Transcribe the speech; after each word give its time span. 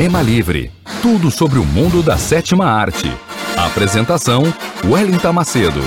Cinema 0.00 0.22
Livre. 0.22 0.70
Tudo 1.02 1.30
sobre 1.30 1.58
o 1.58 1.62
mundo 1.62 2.02
da 2.02 2.16
sétima 2.16 2.64
arte. 2.64 3.04
Apresentação: 3.54 4.44
Wellington 4.90 5.30
Macedo. 5.30 5.80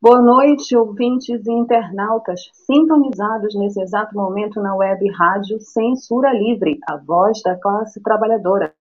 Boa 0.00 0.22
noite, 0.22 0.74
ouvintes 0.74 1.46
e 1.46 1.52
internautas 1.52 2.40
sintonizados 2.54 3.54
nesse 3.56 3.78
exato 3.82 4.16
momento 4.16 4.58
na 4.62 4.74
web 4.74 5.06
rádio 5.12 5.60
Censura 5.60 6.32
Livre, 6.32 6.78
a 6.88 6.96
voz 6.96 7.42
da 7.42 7.60
classe 7.60 8.02
trabalhadora. 8.02 8.72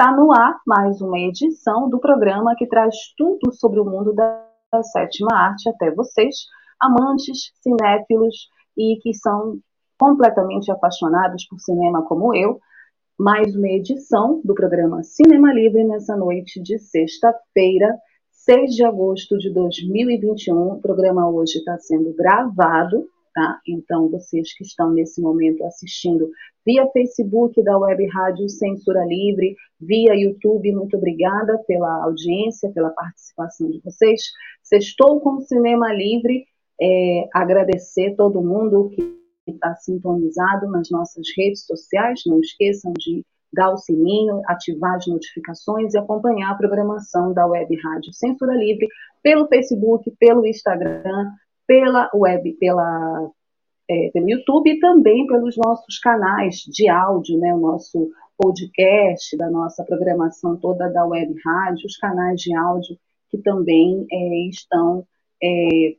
Está 0.00 0.12
no 0.12 0.30
ar 0.30 0.60
mais 0.64 1.00
uma 1.00 1.18
edição 1.18 1.90
do 1.90 1.98
programa 1.98 2.54
que 2.54 2.68
traz 2.68 2.94
tudo 3.16 3.52
sobre 3.52 3.80
o 3.80 3.84
mundo 3.84 4.14
da, 4.14 4.46
sétima 4.92 5.34
arte 5.34 5.68
até 5.68 5.90
vocês, 5.90 6.36
amantes, 6.80 7.50
cinéfilos 7.60 8.48
e 8.76 8.96
que 9.02 9.12
são 9.12 9.58
completamente 9.98 10.70
apaixonados 10.70 11.44
por 11.48 11.58
cinema 11.58 12.04
como 12.04 12.32
eu. 12.32 12.60
Mais 13.18 13.56
uma 13.56 13.66
edição 13.66 14.40
do 14.44 14.54
programa 14.54 15.02
Cinema 15.02 15.52
Livre 15.52 15.82
nessa 15.82 16.16
noite 16.16 16.62
de 16.62 16.78
sexta-feira, 16.78 17.92
6 18.30 18.76
de 18.76 18.84
agosto 18.84 19.36
de 19.36 19.52
2021. 19.52 20.74
O 20.74 20.80
programa 20.80 21.28
hoje 21.28 21.58
está 21.58 21.76
sendo 21.76 22.14
gravado 22.14 23.04
tá? 23.38 23.60
Então, 23.68 24.10
vocês 24.10 24.52
que 24.52 24.64
estão 24.64 24.90
nesse 24.90 25.20
momento 25.20 25.64
assistindo 25.64 26.28
via 26.66 26.84
Facebook 26.88 27.62
da 27.62 27.78
Web 27.78 28.04
Rádio 28.08 28.48
Censura 28.48 29.04
Livre, 29.04 29.54
via 29.80 30.12
YouTube, 30.16 30.72
muito 30.72 30.96
obrigada 30.96 31.56
pela 31.68 32.02
audiência, 32.02 32.68
pela 32.72 32.90
participação 32.90 33.70
de 33.70 33.80
vocês. 33.80 34.22
Sextou 34.60 35.20
com 35.20 35.36
o 35.36 35.40
Cinema 35.40 35.92
Livre, 35.94 36.46
é, 36.80 37.28
agradecer 37.32 38.16
todo 38.16 38.42
mundo 38.42 38.90
que 38.90 39.16
está 39.46 39.72
sintonizado 39.76 40.68
nas 40.68 40.90
nossas 40.90 41.24
redes 41.36 41.64
sociais, 41.64 42.22
não 42.26 42.40
esqueçam 42.40 42.92
de 42.98 43.24
dar 43.52 43.72
o 43.72 43.78
sininho, 43.78 44.42
ativar 44.46 44.96
as 44.96 45.06
notificações 45.06 45.94
e 45.94 45.98
acompanhar 45.98 46.50
a 46.50 46.56
programação 46.56 47.32
da 47.32 47.46
Web 47.46 47.74
Rádio 47.80 48.12
Censura 48.12 48.54
Livre 48.54 48.88
pelo 49.22 49.46
Facebook, 49.46 50.10
pelo 50.18 50.44
Instagram, 50.44 51.30
pela 51.68 52.10
web, 52.14 52.50
pela, 52.54 53.30
é, 53.88 54.10
pelo 54.12 54.30
YouTube 54.30 54.70
e 54.70 54.80
também 54.80 55.26
pelos 55.26 55.54
nossos 55.58 55.98
canais 55.98 56.56
de 56.66 56.88
áudio, 56.88 57.38
né, 57.38 57.54
o 57.54 57.58
nosso 57.58 58.10
podcast, 58.38 59.36
da 59.36 59.50
nossa 59.50 59.84
programação 59.84 60.56
toda 60.56 60.88
da 60.88 61.04
web 61.04 61.34
rádio, 61.44 61.86
os 61.86 61.96
canais 61.98 62.40
de 62.40 62.56
áudio 62.56 62.96
que 63.30 63.36
também 63.38 64.06
é, 64.10 64.48
estão, 64.48 65.04
é, 65.42 65.94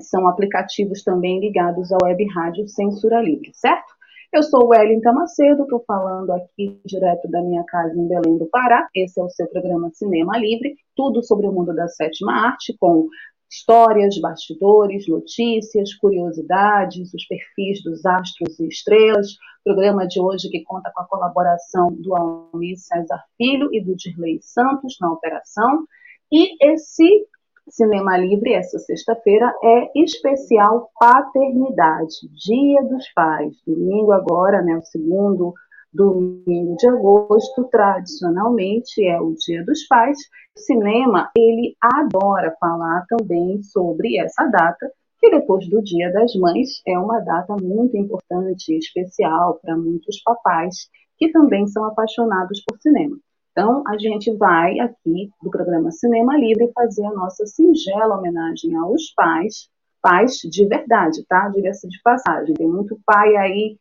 são 0.00 0.26
aplicativos 0.26 1.04
também 1.04 1.38
ligados 1.38 1.92
à 1.92 1.98
web 2.02 2.26
rádio 2.34 2.66
Censura 2.66 3.22
Livre, 3.22 3.52
certo? 3.54 3.92
Eu 4.32 4.42
sou 4.42 4.68
Wellington 4.68 5.12
Macedo, 5.12 5.64
estou 5.64 5.84
falando 5.86 6.32
aqui 6.32 6.80
direto 6.86 7.28
da 7.30 7.42
minha 7.42 7.62
casa 7.64 7.94
em 7.94 8.08
Belém 8.08 8.38
do 8.38 8.46
Pará. 8.46 8.88
Esse 8.94 9.20
é 9.20 9.22
o 9.22 9.28
seu 9.28 9.46
programa 9.46 9.90
Cinema 9.92 10.38
Livre, 10.38 10.74
tudo 10.96 11.22
sobre 11.22 11.46
o 11.46 11.52
mundo 11.52 11.74
da 11.74 11.86
sétima 11.86 12.32
arte, 12.32 12.74
com 12.80 13.08
histórias, 13.52 14.18
bastidores, 14.18 15.06
notícias, 15.06 15.94
curiosidades, 15.94 17.12
os 17.12 17.26
perfis 17.26 17.82
dos 17.82 18.04
astros 18.06 18.58
e 18.58 18.66
estrelas. 18.66 19.36
Programa 19.62 20.08
de 20.08 20.18
hoje 20.18 20.48
que 20.48 20.64
conta 20.64 20.90
com 20.94 21.02
a 21.02 21.06
colaboração 21.06 21.92
do 21.92 22.16
Almir 22.16 22.78
César 22.78 23.22
Filho 23.36 23.68
e 23.70 23.84
do 23.84 23.94
Dirley 23.94 24.40
Santos 24.40 24.96
na 24.98 25.12
operação. 25.12 25.84
E 26.32 26.56
esse 26.72 27.26
Cinema 27.68 28.16
Livre, 28.16 28.54
essa 28.54 28.78
sexta-feira, 28.78 29.54
é 29.62 30.00
especial 30.02 30.90
Paternidade, 30.98 32.14
Dia 32.32 32.82
dos 32.84 33.06
Pais. 33.12 33.54
Domingo 33.66 34.12
agora, 34.12 34.62
né, 34.62 34.76
o 34.76 34.82
segundo 34.82 35.52
domingo 35.92 36.76
de 36.76 36.88
agosto, 36.88 37.64
tradicionalmente 37.64 39.04
é 39.04 39.20
o 39.20 39.34
Dia 39.34 39.64
dos 39.64 39.86
Pais. 39.86 40.18
O 40.56 40.60
cinema, 40.60 41.30
ele 41.36 41.76
adora 41.80 42.56
falar 42.58 43.04
também 43.08 43.62
sobre 43.62 44.18
essa 44.18 44.46
data, 44.46 44.90
que 45.20 45.30
depois 45.30 45.68
do 45.68 45.82
Dia 45.82 46.12
das 46.12 46.34
Mães 46.34 46.80
é 46.86 46.98
uma 46.98 47.20
data 47.20 47.54
muito 47.62 47.96
importante 47.96 48.72
e 48.72 48.78
especial 48.78 49.58
para 49.62 49.76
muitos 49.76 50.20
papais 50.22 50.88
que 51.18 51.30
também 51.30 51.66
são 51.68 51.84
apaixonados 51.84 52.62
por 52.66 52.78
cinema. 52.80 53.16
Então, 53.52 53.84
a 53.86 53.98
gente 53.98 54.34
vai 54.36 54.80
aqui 54.80 55.30
do 55.42 55.50
programa 55.50 55.90
Cinema 55.90 56.36
Livre 56.36 56.72
fazer 56.74 57.04
a 57.04 57.12
nossa 57.12 57.46
singela 57.46 58.16
homenagem 58.16 58.74
aos 58.74 59.12
pais, 59.14 59.68
pais 60.00 60.38
de 60.38 60.66
verdade, 60.66 61.24
tá? 61.28 61.48
Diga-se 61.50 61.86
de 61.86 62.00
passagem, 62.02 62.54
tem 62.54 62.66
muito 62.66 62.98
pai 63.04 63.36
aí 63.36 63.76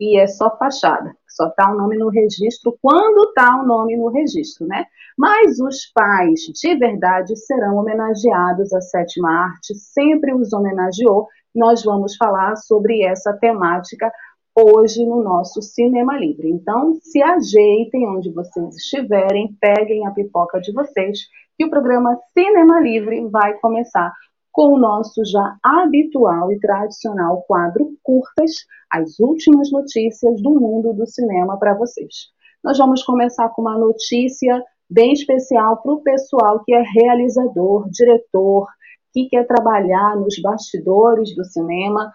e 0.00 0.18
é 0.18 0.26
só 0.26 0.56
fachada, 0.56 1.12
só 1.28 1.48
está 1.48 1.72
o 1.72 1.76
nome 1.76 1.96
no 1.96 2.08
registro 2.08 2.76
quando 2.80 3.28
está 3.28 3.60
o 3.60 3.66
nome 3.66 3.96
no 3.96 4.08
registro, 4.08 4.66
né? 4.66 4.84
Mas 5.16 5.58
os 5.58 5.86
pais 5.92 6.40
de 6.40 6.76
verdade 6.76 7.36
serão 7.36 7.76
homenageados, 7.76 8.72
a 8.72 8.80
sétima 8.80 9.30
arte 9.30 9.74
sempre 9.74 10.34
os 10.34 10.52
homenageou. 10.52 11.26
Nós 11.54 11.82
vamos 11.84 12.16
falar 12.16 12.56
sobre 12.56 13.04
essa 13.04 13.32
temática 13.32 14.12
hoje 14.56 15.04
no 15.04 15.22
nosso 15.22 15.62
Cinema 15.62 16.16
Livre. 16.16 16.50
Então, 16.50 16.94
se 17.00 17.22
ajeitem 17.22 18.08
onde 18.08 18.32
vocês 18.32 18.76
estiverem, 18.76 19.56
peguem 19.60 20.06
a 20.06 20.10
pipoca 20.10 20.60
de 20.60 20.72
vocês, 20.72 21.20
que 21.56 21.64
o 21.64 21.70
programa 21.70 22.16
Cinema 22.32 22.80
Livre 22.80 23.28
vai 23.28 23.54
começar 23.54 24.12
com 24.58 24.74
o 24.74 24.76
nosso 24.76 25.24
já 25.24 25.56
habitual 25.62 26.50
e 26.50 26.58
tradicional 26.58 27.44
quadro 27.46 27.96
Curtas, 28.02 28.66
as 28.90 29.20
últimas 29.20 29.70
notícias 29.70 30.42
do 30.42 30.50
mundo 30.50 30.92
do 30.92 31.06
cinema 31.06 31.56
para 31.56 31.74
vocês. 31.74 32.32
Nós 32.64 32.76
vamos 32.76 33.04
começar 33.04 33.50
com 33.50 33.62
uma 33.62 33.78
notícia 33.78 34.60
bem 34.90 35.12
especial 35.12 35.80
para 35.80 35.92
o 35.92 36.02
pessoal 36.02 36.60
que 36.64 36.74
é 36.74 36.82
realizador, 36.82 37.88
diretor, 37.88 38.66
que 39.12 39.28
quer 39.28 39.46
trabalhar 39.46 40.16
nos 40.16 40.42
bastidores 40.42 41.36
do 41.36 41.44
cinema. 41.44 42.12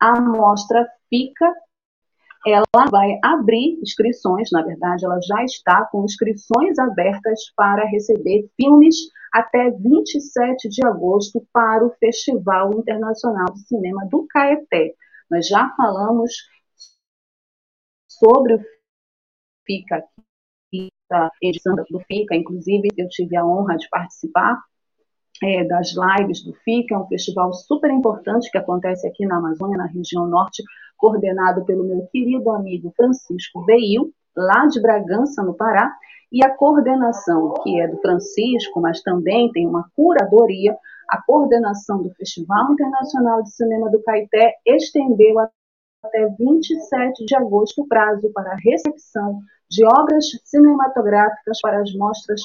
A 0.00 0.18
mostra 0.18 0.88
fica 1.10 1.52
ela 2.46 2.86
vai 2.90 3.18
abrir 3.24 3.78
inscrições, 3.82 4.48
na 4.52 4.62
verdade, 4.62 5.04
ela 5.04 5.18
já 5.20 5.42
está 5.44 5.84
com 5.86 6.04
inscrições 6.04 6.78
abertas 6.78 7.40
para 7.56 7.84
receber 7.86 8.48
filmes 8.56 8.94
até 9.32 9.70
27 9.70 10.68
de 10.68 10.86
agosto 10.86 11.44
para 11.52 11.84
o 11.84 11.90
Festival 11.98 12.70
Internacional 12.74 13.46
de 13.52 13.66
Cinema 13.66 14.06
do 14.08 14.26
Caeté. 14.28 14.94
Nós 15.28 15.48
já 15.48 15.74
falamos 15.76 16.32
sobre 18.08 18.54
o 18.54 18.60
FICA 19.66 19.96
aqui, 19.96 20.88
a 21.12 21.30
edição 21.42 21.74
do 21.74 22.00
FICA, 22.00 22.36
inclusive 22.36 22.88
eu 22.96 23.08
tive 23.08 23.36
a 23.36 23.44
honra 23.44 23.76
de 23.76 23.88
participar 23.88 24.62
é, 25.42 25.64
das 25.64 25.92
lives 25.94 26.42
do 26.44 26.54
FICA, 26.54 26.94
é 26.94 26.98
um 26.98 27.08
festival 27.08 27.52
super 27.52 27.90
importante 27.90 28.50
que 28.50 28.58
acontece 28.58 29.06
aqui 29.06 29.26
na 29.26 29.36
Amazônia, 29.36 29.76
na 29.76 29.86
região 29.86 30.26
norte, 30.26 30.62
coordenado 30.96 31.64
pelo 31.64 31.84
meu 31.84 32.06
querido 32.12 32.50
amigo 32.50 32.92
Francisco 32.96 33.64
Beil, 33.64 34.10
lá 34.36 34.66
de 34.66 34.80
Bragança, 34.80 35.42
no 35.42 35.54
Pará, 35.54 35.94
e 36.30 36.44
a 36.44 36.54
coordenação, 36.54 37.54
que 37.62 37.80
é 37.80 37.88
do 37.88 37.98
Francisco, 37.98 38.80
mas 38.80 39.00
também 39.02 39.50
tem 39.52 39.66
uma 39.66 39.88
curadoria, 39.94 40.76
a 41.08 41.22
coordenação 41.22 42.02
do 42.02 42.10
Festival 42.14 42.72
Internacional 42.72 43.42
de 43.42 43.50
Cinema 43.52 43.90
do 43.90 44.02
Caeté 44.02 44.54
estendeu 44.66 45.38
até 45.38 46.26
27 46.38 47.24
de 47.24 47.36
agosto 47.36 47.82
o 47.82 47.88
prazo 47.88 48.30
para 48.32 48.56
recepção 48.56 49.40
de 49.70 49.84
obras 49.84 50.26
cinematográficas 50.44 51.60
para 51.60 51.80
as 51.80 51.92
mostras 51.94 52.42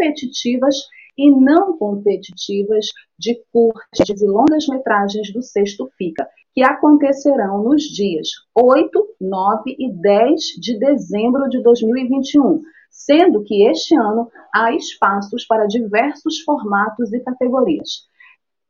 competitivas 0.00 0.74
e 1.16 1.30
não 1.30 1.76
competitivas 1.76 2.86
de 3.18 3.38
curtas 3.52 4.08
e 4.08 4.26
longas 4.26 4.66
metragens 4.66 5.30
do 5.32 5.42
Sexto 5.42 5.90
FICA, 5.98 6.26
que 6.54 6.62
acontecerão 6.62 7.62
nos 7.62 7.82
dias 7.82 8.28
8, 8.54 9.16
9 9.20 9.76
e 9.78 9.92
10 9.92 10.40
de 10.58 10.78
dezembro 10.78 11.48
de 11.50 11.62
2021, 11.62 12.62
sendo 12.90 13.44
que 13.44 13.68
este 13.68 13.94
ano 13.94 14.30
há 14.54 14.72
espaços 14.72 15.46
para 15.46 15.66
diversos 15.66 16.40
formatos 16.40 17.12
e 17.12 17.20
categorias. 17.20 18.08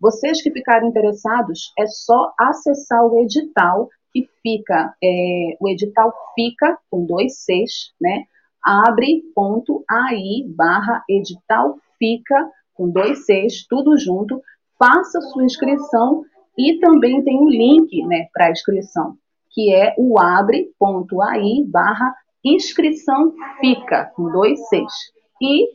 Vocês 0.01 0.43
que 0.43 0.51
ficarem 0.51 0.89
interessados, 0.89 1.73
é 1.79 1.87
só 1.87 2.33
acessar 2.39 3.05
o 3.05 3.21
edital 3.21 3.89
que 4.13 4.29
fica, 4.43 4.93
é, 5.03 5.57
o 5.61 5.69
edital 5.69 6.13
fica 6.35 6.77
com 6.91 7.05
dois 7.05 7.45
Cs, 7.45 7.93
né? 8.01 8.25
abre.ai 8.63 10.45
barra 10.55 11.05
edital 11.09 11.77
fica 11.99 12.51
com 12.75 12.89
dois 12.89 13.27
Cs, 13.27 13.67
tudo 13.69 13.97
junto, 13.99 14.41
faça 14.79 15.21
sua 15.21 15.45
inscrição 15.45 16.25
e 16.57 16.79
também 16.79 17.23
tem 17.23 17.39
um 17.39 17.49
link 17.49 18.05
né, 18.07 18.27
para 18.33 18.51
inscrição, 18.51 19.17
que 19.51 19.75
é 19.75 19.95
o 19.99 20.19
abre.ai 20.19 21.65
barra 21.67 22.15
inscrição 22.45 23.35
fica, 23.61 24.07
com 24.17 24.31
dois 24.31 24.59
Cs. 24.69 24.93
E 25.43 25.69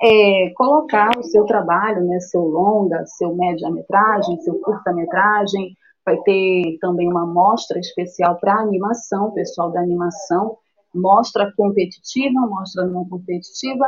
é, 0.00 0.50
colocar 0.54 1.10
o 1.18 1.22
seu 1.22 1.44
trabalho, 1.44 2.04
né, 2.04 2.20
seu 2.20 2.42
longa, 2.42 3.04
seu 3.06 3.34
média-metragem, 3.34 4.40
seu 4.40 4.60
curta-metragem, 4.60 5.76
vai 6.04 6.16
ter 6.18 6.78
também 6.80 7.08
uma 7.08 7.26
mostra 7.26 7.78
especial 7.78 8.36
para 8.38 8.60
animação, 8.60 9.32
pessoal 9.32 9.70
da 9.70 9.80
animação, 9.80 10.56
mostra 10.94 11.52
competitiva, 11.56 12.40
mostra 12.40 12.86
não 12.86 13.08
competitiva. 13.08 13.86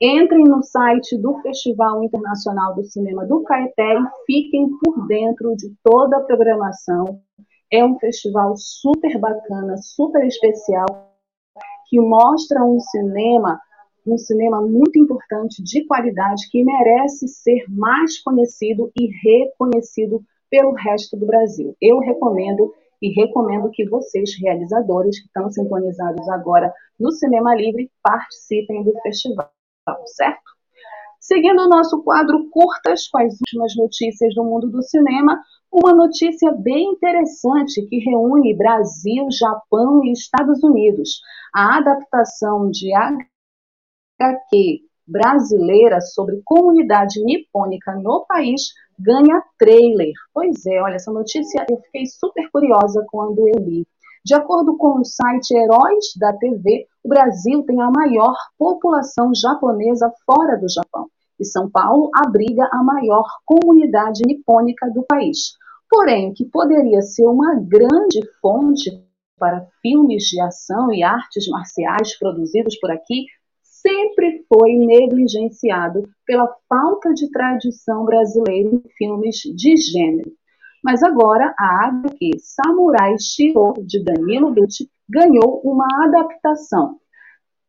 Entrem 0.00 0.44
no 0.44 0.62
site 0.62 1.18
do 1.18 1.38
Festival 1.42 2.02
Internacional 2.02 2.74
do 2.74 2.84
Cinema 2.84 3.26
do 3.26 3.42
Caeté 3.42 3.94
e 3.94 4.24
fiquem 4.26 4.70
por 4.78 5.06
dentro 5.06 5.54
de 5.56 5.74
toda 5.84 6.16
a 6.16 6.20
programação. 6.20 7.20
É 7.70 7.84
um 7.84 7.98
festival 7.98 8.54
super 8.56 9.18
bacana, 9.18 9.76
super 9.76 10.26
especial, 10.26 10.86
que 11.88 12.00
mostra 12.00 12.64
um 12.64 12.80
cinema, 12.80 13.60
um 14.06 14.16
cinema 14.16 14.62
muito 14.62 14.98
importante, 14.98 15.62
de 15.62 15.84
qualidade, 15.84 16.48
que 16.50 16.64
merece 16.64 17.28
ser 17.28 17.64
mais 17.68 18.18
conhecido 18.22 18.90
e 18.98 19.08
reconhecido 19.22 20.22
pelo 20.48 20.72
resto 20.72 21.16
do 21.16 21.26
Brasil. 21.26 21.76
Eu 21.80 21.98
recomendo 21.98 22.72
e 23.00 23.08
recomendo 23.12 23.70
que 23.70 23.88
vocês, 23.88 24.30
realizadores 24.40 25.20
que 25.20 25.26
estão 25.26 25.50
sintonizados 25.50 26.28
agora 26.28 26.72
no 26.98 27.10
Cinema 27.12 27.54
Livre, 27.54 27.90
participem 28.02 28.82
do 28.84 28.92
festival, 29.02 29.50
certo? 30.06 30.50
Seguindo 31.18 31.60
o 31.62 31.68
nosso 31.68 32.02
quadro 32.02 32.48
Curtas 32.50 33.06
com 33.08 33.18
as 33.18 33.34
últimas 33.34 33.76
notícias 33.76 34.34
do 34.34 34.42
mundo 34.42 34.70
do 34.70 34.82
cinema, 34.82 35.40
uma 35.70 35.94
notícia 35.94 36.50
bem 36.52 36.92
interessante 36.92 37.86
que 37.86 37.98
reúne 37.98 38.56
Brasil, 38.56 39.26
Japão 39.30 40.04
e 40.04 40.12
Estados 40.12 40.62
Unidos. 40.64 41.20
A 41.54 41.78
adaptação 41.78 42.70
de 42.70 42.92
HQ 44.18 44.80
brasileira 45.06 46.00
sobre 46.00 46.40
comunidade 46.44 47.22
nipônica 47.22 47.94
no 47.96 48.24
país 48.26 48.72
ganha 49.02 49.42
trailer. 49.58 50.12
Pois 50.32 50.64
é, 50.66 50.80
olha, 50.82 50.94
essa 50.94 51.12
notícia 51.12 51.64
eu 51.70 51.78
fiquei 51.78 52.06
super 52.06 52.50
curiosa 52.50 53.04
quando 53.10 53.48
eu 53.48 53.58
li. 53.58 53.86
De 54.24 54.34
acordo 54.34 54.76
com 54.76 55.00
o 55.00 55.04
site 55.04 55.54
Heróis 55.54 56.12
da 56.18 56.32
TV, 56.34 56.86
o 57.02 57.08
Brasil 57.08 57.64
tem 57.64 57.80
a 57.80 57.90
maior 57.90 58.34
população 58.58 59.32
japonesa 59.34 60.12
fora 60.26 60.58
do 60.58 60.68
Japão. 60.68 61.06
E 61.38 61.44
São 61.44 61.70
Paulo 61.70 62.10
abriga 62.14 62.68
a 62.70 62.82
maior 62.82 63.24
comunidade 63.46 64.20
nipônica 64.26 64.90
do 64.90 65.02
país. 65.04 65.54
Porém, 65.88 66.30
o 66.30 66.34
que 66.34 66.44
poderia 66.44 67.00
ser 67.00 67.26
uma 67.26 67.54
grande 67.54 68.20
fonte 68.42 68.90
para 69.38 69.66
filmes 69.80 70.24
de 70.24 70.38
ação 70.38 70.92
e 70.92 71.02
artes 71.02 71.48
marciais 71.48 72.16
produzidos 72.18 72.78
por 72.78 72.90
aqui 72.90 73.24
sempre 73.80 74.44
foi 74.48 74.74
negligenciado 74.74 76.08
pela 76.26 76.46
falta 76.68 77.12
de 77.12 77.30
tradição 77.30 78.04
brasileira 78.04 78.68
em 78.68 78.82
filmes 78.96 79.36
de 79.36 79.76
gênero. 79.76 80.32
Mas 80.82 81.02
agora 81.02 81.54
a 81.58 81.86
HQ 81.86 82.38
Samurai 82.38 83.14
Shiro, 83.18 83.74
de 83.86 84.02
Danilo 84.02 84.52
Dutti, 84.52 84.88
ganhou 85.08 85.60
uma 85.64 85.86
adaptação. 86.04 86.98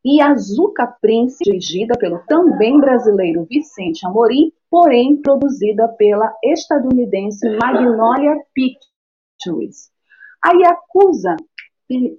E 0.04 0.22
Azuka 0.22 0.88
Prince, 1.02 1.38
dirigida 1.44 1.98
pelo 2.00 2.20
também 2.26 2.80
brasileiro 2.80 3.46
Vicente 3.50 4.06
Amorim, 4.06 4.52
porém 4.70 5.22
produzida 5.22 5.88
pela 5.90 6.34
estadunidense 6.44 7.48
Magnolia 7.58 8.36
Pictures. 8.54 9.92
A 10.44 10.54
Yakuza 10.54 11.36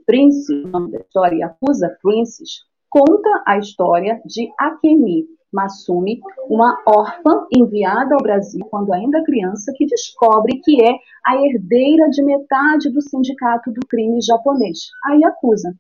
Prince, 0.07 0.53
o 0.53 0.69
nome 0.69 0.93
da 0.93 0.99
história, 0.99 1.39
Yakuza 1.39 1.97
Princess, 2.03 2.61
conta 2.93 3.43
a 3.47 3.57
história 3.57 4.21
de 4.27 4.53
Akemi 4.61 5.25
Masumi, 5.51 6.21
uma 6.49 6.79
órfã 6.87 7.47
enviada 7.51 8.15
ao 8.15 8.23
Brasil 8.23 8.61
quando 8.71 8.93
ainda 8.93 9.25
criança, 9.25 9.73
que 9.75 9.87
descobre 9.87 10.61
que 10.63 10.83
é 10.83 10.95
a 11.25 11.37
herdeira 11.37 12.11
de 12.11 12.23
metade 12.23 12.91
do 12.91 13.01
sindicato 13.01 13.73
do 13.73 13.81
crime 13.87 14.21
japonês, 14.21 14.79
a 15.07 15.15
Yakuza. 15.15 15.75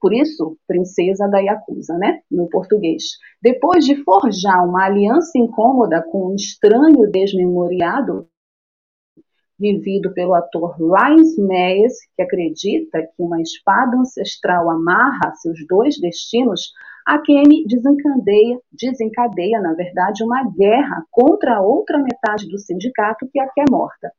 Por 0.00 0.12
isso, 0.12 0.56
princesa 0.66 1.26
da 1.26 1.40
Yakuza, 1.40 1.96
né, 1.98 2.20
no 2.30 2.48
português. 2.48 3.02
Depois 3.42 3.84
de 3.84 3.96
forjar 4.04 4.64
uma 4.64 4.84
aliança 4.84 5.36
incômoda 5.36 6.02
com 6.02 6.32
um 6.32 6.34
estranho 6.34 7.10
desmemoriado, 7.10 8.28
vivido 9.58 10.12
pelo 10.12 10.34
ator 10.34 10.76
Ryan 10.78 11.22
Meyers, 11.38 11.94
que 12.16 12.22
acredita 12.22 13.02
que 13.02 13.22
uma 13.22 13.40
espada 13.40 13.96
ancestral 13.96 14.68
amarra 14.70 15.34
seus 15.36 15.58
dois 15.68 15.98
destinos, 16.00 16.72
a 17.06 17.18
Kenny 17.18 17.64
desencadeia, 17.66 18.58
desencadeia, 18.72 19.60
na 19.60 19.74
verdade, 19.74 20.24
uma 20.24 20.42
guerra 20.56 21.04
contra 21.10 21.56
a 21.56 21.60
outra 21.60 21.98
metade 21.98 22.48
do 22.48 22.58
sindicato 22.58 23.28
que 23.30 23.38
a 23.38 23.48
quer 23.48 23.66
morta. 23.70 24.10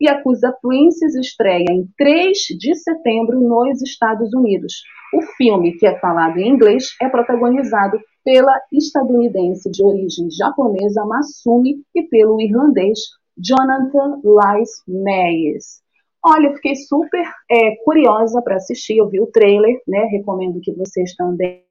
E 0.00 0.08
acusa 0.08 0.56
Princess 0.62 1.14
estreia 1.14 1.66
em 1.68 1.86
3 1.98 2.38
de 2.58 2.74
setembro 2.74 3.38
nos 3.38 3.82
Estados 3.82 4.32
Unidos. 4.32 4.82
O 5.12 5.20
filme, 5.36 5.72
que 5.72 5.86
é 5.86 5.98
falado 5.98 6.38
em 6.38 6.48
inglês, 6.48 6.96
é 7.02 7.08
protagonizado 7.08 8.00
pela 8.24 8.58
estadunidense 8.72 9.70
de 9.70 9.84
origem 9.84 10.30
japonesa 10.30 11.04
Masumi 11.04 11.82
e 11.94 12.02
pelo 12.04 12.40
irlandês 12.40 13.00
Jonathan 13.36 14.20
Lys 14.24 14.82
Meyers. 14.86 15.82
Olha, 16.22 16.48
eu 16.48 16.54
fiquei 16.54 16.74
super 16.74 17.24
é, 17.50 17.76
curiosa 17.84 18.42
para 18.42 18.56
assistir, 18.56 18.98
eu 18.98 19.08
vi 19.08 19.20
o 19.20 19.26
trailer, 19.26 19.80
né? 19.88 20.04
Recomendo 20.04 20.60
que 20.60 20.72
vocês 20.72 21.14
também 21.14 21.64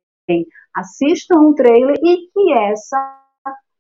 assistam 0.76 1.40
o 1.42 1.54
trailer 1.54 1.96
e 2.04 2.18
que 2.32 2.54
essa 2.54 3.20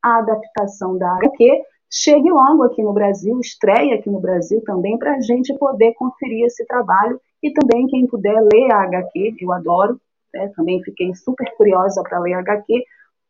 adaptação 0.03 0.98
da 0.98 1.12
HQ 1.15 1.63
chegue 1.91 2.29
logo 2.29 2.63
aqui 2.63 2.83
no 2.83 2.93
Brasil, 2.93 3.39
estreie 3.39 3.93
aqui 3.93 4.09
no 4.09 4.19
Brasil 4.19 4.62
também, 4.63 4.98
para 4.98 5.15
a 5.15 5.21
gente 5.21 5.57
poder 5.57 5.93
conferir 5.95 6.45
esse 6.45 6.65
trabalho 6.67 7.19
e 7.41 7.51
também 7.51 7.88
quem 7.88 8.05
puder 8.05 8.39
ler 8.53 8.71
a 8.71 8.83
HQ, 8.83 9.36
eu 9.39 9.51
adoro, 9.51 10.00
né? 10.33 10.51
também 10.55 10.81
fiquei 10.83 11.13
super 11.15 11.51
curiosa 11.55 12.03
para 12.03 12.19
ler 12.19 12.33
a 12.33 12.39
HQ, 12.39 12.83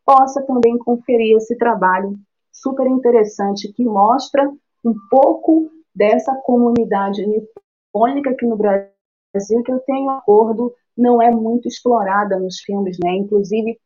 possa 0.05 0.41
também 0.45 0.77
conferir 0.79 1.37
esse 1.37 1.55
trabalho 1.57 2.17
super 2.51 2.87
interessante 2.87 3.71
que 3.73 3.83
mostra 3.83 4.49
um 4.85 4.93
pouco 5.09 5.69
dessa 5.93 6.35
comunidade 6.43 7.25
nipônica 7.25 8.29
aqui 8.29 8.45
no 8.45 8.55
Brasil, 8.55 9.63
que 9.63 9.71
eu 9.71 9.79
tenho 9.79 10.09
acordo, 10.09 10.73
não 10.97 11.21
é 11.21 11.31
muito 11.31 11.67
explorada 11.67 12.39
nos 12.39 12.59
filmes, 12.59 12.97
né? 13.03 13.11
Inclusive, 13.15 13.79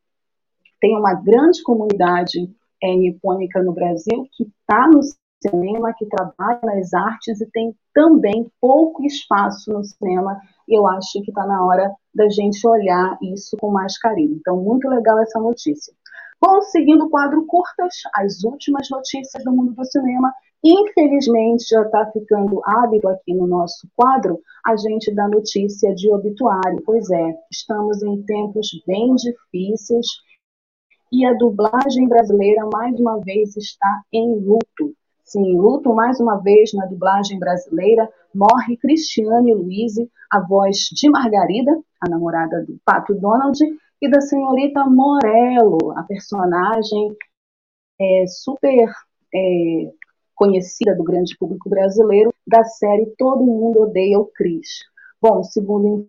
tem 0.79 0.98
uma 0.98 1.13
grande 1.13 1.62
comunidade 1.63 2.51
é, 2.82 2.96
nipônica 2.96 3.62
no 3.63 3.74
Brasil 3.74 4.27
que 4.34 4.43
está 4.43 4.88
no 4.88 5.01
cinema, 5.41 5.93
que 5.98 6.05
trabalha 6.05 6.60
nas 6.63 6.93
artes 6.93 7.41
e 7.41 7.50
tem 7.51 7.75
também 7.93 8.50
pouco 8.60 9.05
espaço 9.05 9.72
no 9.72 9.84
cinema. 9.84 10.39
E 10.67 10.77
eu 10.77 10.88
acho 10.88 11.22
que 11.22 11.32
está 11.32 11.46
na 11.46 11.65
hora 11.65 11.93
da 12.13 12.29
gente 12.29 12.65
olhar 12.67 13.17
isso 13.22 13.58
com 13.58 13.72
mais 13.72 13.98
carinho. 13.98 14.38
Então, 14.39 14.58
muito 14.58 14.88
legal 14.88 15.20
essa 15.20 15.39
notícia. 15.39 15.93
Bom, 16.45 16.62
seguindo 16.62 17.05
o 17.05 17.09
quadro 17.09 17.45
curtas, 17.45 17.93
as 18.13 18.43
últimas 18.43 18.89
notícias 18.91 19.41
do 19.45 19.53
mundo 19.53 19.71
do 19.71 19.85
cinema. 19.85 20.29
Infelizmente, 20.62 21.63
já 21.69 21.83
está 21.83 22.05
ficando 22.12 22.59
hábito 22.65 23.07
aqui 23.07 23.33
no 23.33 23.47
nosso 23.47 23.88
quadro 23.95 24.38
a 24.65 24.75
gente 24.75 25.15
dar 25.15 25.29
notícia 25.29 25.95
de 25.95 26.12
obituário. 26.12 26.83
Pois 26.85 27.09
é, 27.12 27.33
estamos 27.50 28.03
em 28.03 28.21
tempos 28.23 28.67
bem 28.85 29.15
difíceis 29.15 30.05
e 31.13 31.25
a 31.25 31.33
dublagem 31.33 32.09
brasileira, 32.09 32.67
mais 32.73 33.00
uma 33.00 33.21
vez, 33.21 33.55
está 33.55 34.01
em 34.12 34.35
luto. 34.41 34.93
Sim, 35.23 35.57
luto 35.57 35.95
mais 35.95 36.19
uma 36.19 36.41
vez 36.41 36.73
na 36.73 36.85
dublagem 36.88 37.39
brasileira. 37.39 38.09
Morre 38.35 38.75
Cristiane 38.75 39.53
Luiz, 39.53 39.93
a 40.29 40.41
voz 40.41 40.89
de 40.91 41.09
Margarida, 41.09 41.71
a 42.01 42.09
namorada 42.09 42.65
do 42.65 42.77
Pato 42.83 43.15
Donald, 43.15 43.57
e 44.03 44.10
da 44.10 44.19
senhorita 44.19 44.83
Morello, 44.83 45.98
a 45.98 46.03
personagem 46.03 47.15
é, 47.98 48.25
super 48.27 48.91
é, 49.33 49.91
conhecida 50.36 50.93
do 50.93 51.05
grande 51.05 51.38
público 51.38 51.69
brasileiro 51.69 52.33
da 52.45 52.65
série 52.65 53.13
Todo 53.17 53.45
Mundo 53.45 53.83
Odeia 53.83 54.19
o 54.19 54.25
Cris. 54.25 54.67
Bom, 55.22 55.41
segundo 55.41 56.05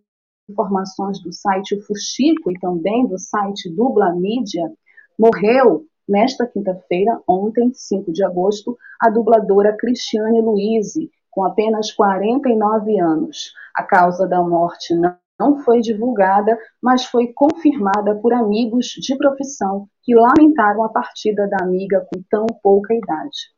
informações 0.49 1.23
do 1.23 1.33
site 1.33 1.81
Fuxico 1.83 2.51
e 2.51 2.59
também 2.59 3.07
do 3.07 3.17
site 3.17 3.71
Dubla 3.71 4.13
Mídia, 4.13 4.73
morreu 5.17 5.87
nesta 6.07 6.49
quinta-feira, 6.49 7.23
ontem, 7.29 7.71
5 7.73 8.13
de 8.13 8.25
agosto, 8.25 8.77
a 9.01 9.09
dubladora 9.09 9.77
Cristiane 9.77 10.43
Luiz, 10.43 10.95
com 11.31 11.45
apenas 11.45 11.93
49 11.93 12.99
anos. 12.99 13.55
A 13.73 13.85
causa 13.85 14.27
da 14.27 14.43
morte 14.43 14.97
não 14.97 15.17
não 15.39 15.59
foi 15.59 15.81
divulgada, 15.81 16.57
mas 16.83 17.05
foi 17.05 17.33
confirmada 17.35 18.15
por 18.17 18.33
amigos 18.33 18.87
de 18.87 19.17
profissão 19.17 19.87
que 20.03 20.15
lamentaram 20.15 20.85
a 20.85 20.89
partida 20.89 21.49
da 21.49 21.65
amiga 21.65 22.07
com 22.13 22.23
tão 22.31 22.47
pouca 22.63 22.95
idade. 22.95 23.55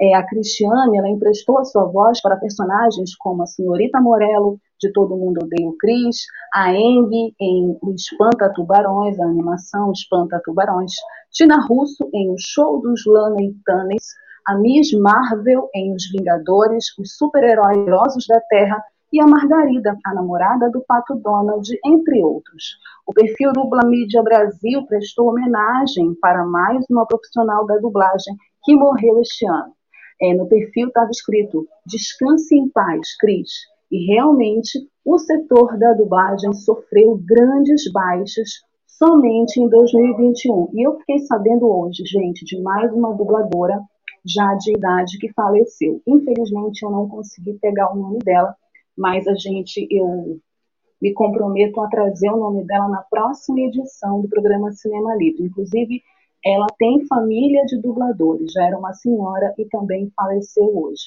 É, 0.00 0.14
a 0.14 0.26
Cristiane 0.26 0.96
ela 0.96 1.10
emprestou 1.10 1.58
a 1.58 1.64
sua 1.64 1.84
voz 1.84 2.22
para 2.22 2.36
personagens 2.36 3.14
como 3.16 3.42
a 3.42 3.46
Senhorita 3.46 4.00
Morello, 4.00 4.58
de 4.80 4.90
Todo 4.92 5.14
Mundo 5.14 5.44
Odeia 5.44 5.68
o 5.68 5.76
Cris, 5.76 6.24
a 6.54 6.72
Eng 6.72 7.34
em 7.38 7.78
O 7.82 7.92
Espanta 7.94 8.50
Tubarões, 8.54 9.20
a 9.20 9.26
animação 9.26 9.92
Espanta 9.92 10.40
Tubarões, 10.42 10.92
Tina 11.30 11.60
Russo 11.66 12.08
em 12.14 12.30
O 12.30 12.36
Show 12.38 12.80
dos 12.80 13.04
Lana 13.06 13.42
e 13.42 13.54
Tanes, 13.66 14.06
a 14.46 14.56
Miss 14.56 14.90
Marvel 14.94 15.68
em 15.74 15.94
Os 15.94 16.10
Vingadores, 16.10 16.86
Os 16.98 17.14
Super-Heróis 17.18 18.26
da 18.26 18.40
Terra 18.48 18.82
e 19.12 19.20
a 19.20 19.26
Margarida, 19.26 19.96
a 20.04 20.14
namorada 20.14 20.70
do 20.70 20.80
Pato 20.86 21.16
Donald, 21.16 21.68
entre 21.84 22.22
outros. 22.22 22.78
O 23.06 23.12
perfil 23.12 23.52
Dubla 23.52 23.84
Mídia 23.84 24.22
Brasil 24.22 24.86
prestou 24.86 25.30
homenagem 25.30 26.14
para 26.20 26.44
mais 26.44 26.84
uma 26.88 27.06
profissional 27.06 27.66
da 27.66 27.76
dublagem 27.78 28.36
que 28.62 28.74
morreu 28.74 29.20
este 29.20 29.46
ano. 29.46 29.72
É, 30.22 30.34
no 30.34 30.46
perfil 30.46 30.88
estava 30.88 31.10
escrito 31.10 31.66
Descanse 31.86 32.54
em 32.54 32.68
paz, 32.68 33.16
Cris. 33.18 33.50
E 33.90 34.06
realmente 34.06 34.78
o 35.04 35.18
setor 35.18 35.76
da 35.78 35.92
dublagem 35.92 36.52
sofreu 36.52 37.20
grandes 37.24 37.90
baixas 37.90 38.60
somente 38.86 39.58
em 39.58 39.68
2021. 39.68 40.70
E 40.74 40.86
eu 40.86 40.98
fiquei 40.98 41.18
sabendo 41.20 41.66
hoje, 41.66 42.04
gente, 42.04 42.44
de 42.44 42.60
mais 42.60 42.92
uma 42.92 43.14
dubladora 43.14 43.80
já 44.24 44.54
de 44.54 44.72
idade 44.72 45.18
que 45.18 45.32
faleceu. 45.32 46.02
Infelizmente 46.06 46.84
eu 46.84 46.90
não 46.90 47.08
consegui 47.08 47.54
pegar 47.54 47.92
o 47.92 47.96
nome 47.96 48.18
dela, 48.18 48.54
mas 49.00 49.26
a 49.26 49.34
gente, 49.34 49.88
eu 49.90 50.38
me 51.00 51.14
comprometo 51.14 51.80
a 51.80 51.88
trazer 51.88 52.28
o 52.30 52.36
nome 52.36 52.66
dela 52.66 52.86
na 52.86 53.00
próxima 53.10 53.58
edição 53.60 54.20
do 54.20 54.28
programa 54.28 54.70
Cinema 54.72 55.16
Livre. 55.16 55.42
Inclusive, 55.42 56.02
ela 56.44 56.66
tem 56.78 57.06
família 57.06 57.64
de 57.64 57.80
dubladores, 57.80 58.52
já 58.52 58.66
era 58.66 58.78
uma 58.78 58.92
senhora 58.92 59.54
e 59.56 59.64
também 59.70 60.12
faleceu 60.14 60.66
hoje. 60.76 61.04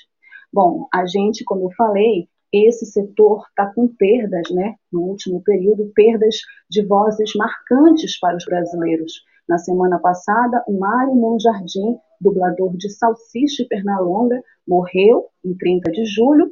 Bom, 0.52 0.88
a 0.92 1.06
gente, 1.06 1.44
como 1.44 1.66
eu 1.66 1.72
falei, 1.78 2.28
esse 2.52 2.88
setor 2.88 3.46
está 3.50 3.72
com 3.72 3.88
perdas, 3.88 4.50
né? 4.50 4.74
No 4.92 5.02
último 5.02 5.44
período, 5.44 5.92
perdas 5.94 6.38
de 6.68 6.84
vozes 6.88 7.32
marcantes 7.36 8.20
para 8.20 8.36
os 8.36 8.46
brasileiros. 8.46 9.22
Na 9.48 9.60
semana 9.60 10.00
passada, 10.00 10.64
o 10.68 10.80
Mário 10.80 11.14
Monjardim, 11.14 11.98
dublador 12.20 12.76
de 12.76 12.90
Salsicha 12.90 13.62
e 13.62 13.68
Pernalonga, 13.68 14.42
morreu 14.68 15.28
em 15.46 15.56
30 15.56 15.92
de 15.92 16.06
julho 16.06 16.50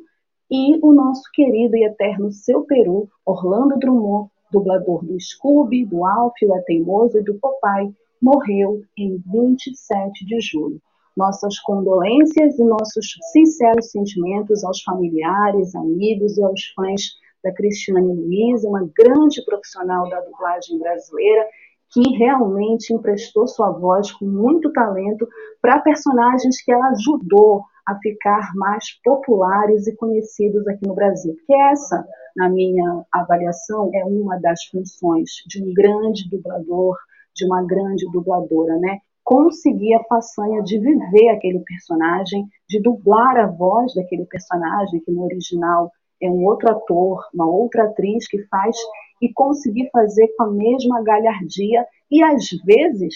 e 0.51 0.77
o 0.81 0.91
nosso 0.91 1.23
querido 1.33 1.77
e 1.77 1.85
eterno 1.85 2.29
Seu 2.29 2.63
Peru, 2.63 3.07
Orlando 3.25 3.79
Drummond, 3.79 4.29
dublador 4.51 5.05
do 5.05 5.17
Scooby, 5.17 5.85
do 5.85 6.05
Alfio 6.05 6.53
é 6.53 6.61
Teimoso 6.63 7.17
e 7.17 7.23
do 7.23 7.35
Popeye, 7.35 7.95
morreu 8.21 8.81
em 8.97 9.17
27 9.25 10.25
de 10.25 10.41
julho. 10.41 10.81
Nossas 11.15 11.57
condolências 11.59 12.59
e 12.59 12.63
nossos 12.65 13.05
sinceros 13.31 13.91
sentimentos 13.91 14.65
aos 14.65 14.83
familiares, 14.83 15.73
amigos 15.73 16.37
e 16.37 16.43
aos 16.43 16.65
fãs 16.75 17.01
da 17.41 17.53
Cristiane 17.53 18.13
Luiz, 18.13 18.65
uma 18.65 18.89
grande 18.93 19.43
profissional 19.45 20.09
da 20.09 20.19
dublagem 20.19 20.77
brasileira 20.77 21.47
que 21.93 22.01
realmente 22.17 22.93
emprestou 22.93 23.47
sua 23.47 23.71
voz 23.71 24.11
com 24.11 24.25
muito 24.25 24.71
talento 24.73 25.25
para 25.61 25.79
personagens 25.79 26.61
que 26.61 26.71
ela 26.73 26.89
ajudou 26.89 27.63
a 27.87 27.95
ficar 27.95 28.51
mais 28.55 28.85
populares 29.03 29.87
e 29.87 29.95
conhecidos 29.95 30.67
aqui 30.67 30.87
no 30.87 30.95
Brasil. 30.95 31.35
Que 31.45 31.53
essa, 31.53 32.05
na 32.35 32.49
minha 32.49 33.05
avaliação, 33.11 33.89
é 33.93 34.05
uma 34.05 34.39
das 34.39 34.63
funções 34.65 35.29
de 35.47 35.63
um 35.63 35.73
grande 35.73 36.29
dublador, 36.29 36.97
de 37.35 37.45
uma 37.45 37.63
grande 37.63 38.05
dubladora, 38.11 38.77
né? 38.77 38.99
Conseguir 39.23 39.93
a 39.95 40.03
façanha 40.03 40.61
de 40.63 40.79
viver 40.79 41.29
aquele 41.29 41.59
personagem, 41.59 42.45
de 42.67 42.81
dublar 42.81 43.37
a 43.37 43.47
voz 43.47 43.93
daquele 43.93 44.25
personagem, 44.25 44.99
que 45.01 45.11
no 45.11 45.23
original 45.23 45.91
é 46.21 46.29
um 46.29 46.45
outro 46.45 46.71
ator, 46.71 47.23
uma 47.33 47.49
outra 47.49 47.85
atriz 47.85 48.27
que 48.27 48.43
faz, 48.47 48.75
e 49.21 49.31
conseguir 49.33 49.89
fazer 49.91 50.27
com 50.35 50.43
a 50.43 50.51
mesma 50.51 51.03
galhardia 51.03 51.85
e 52.09 52.23
às 52.23 52.49
vezes, 52.65 53.15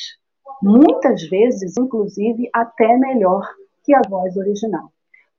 muitas 0.62 1.24
vezes, 1.28 1.74
inclusive, 1.78 2.50
até 2.54 2.96
melhor 2.98 3.44
que 3.86 3.96
a 3.96 4.02
voz 4.10 4.36
original. 4.36 4.92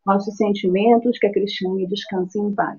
Nossos 0.07 0.37
sentimentos, 0.37 1.19
que 1.19 1.27
a 1.27 1.33
Cristiane 1.33 1.87
descanse 1.87 2.39
em 2.39 2.55
paz. 2.55 2.79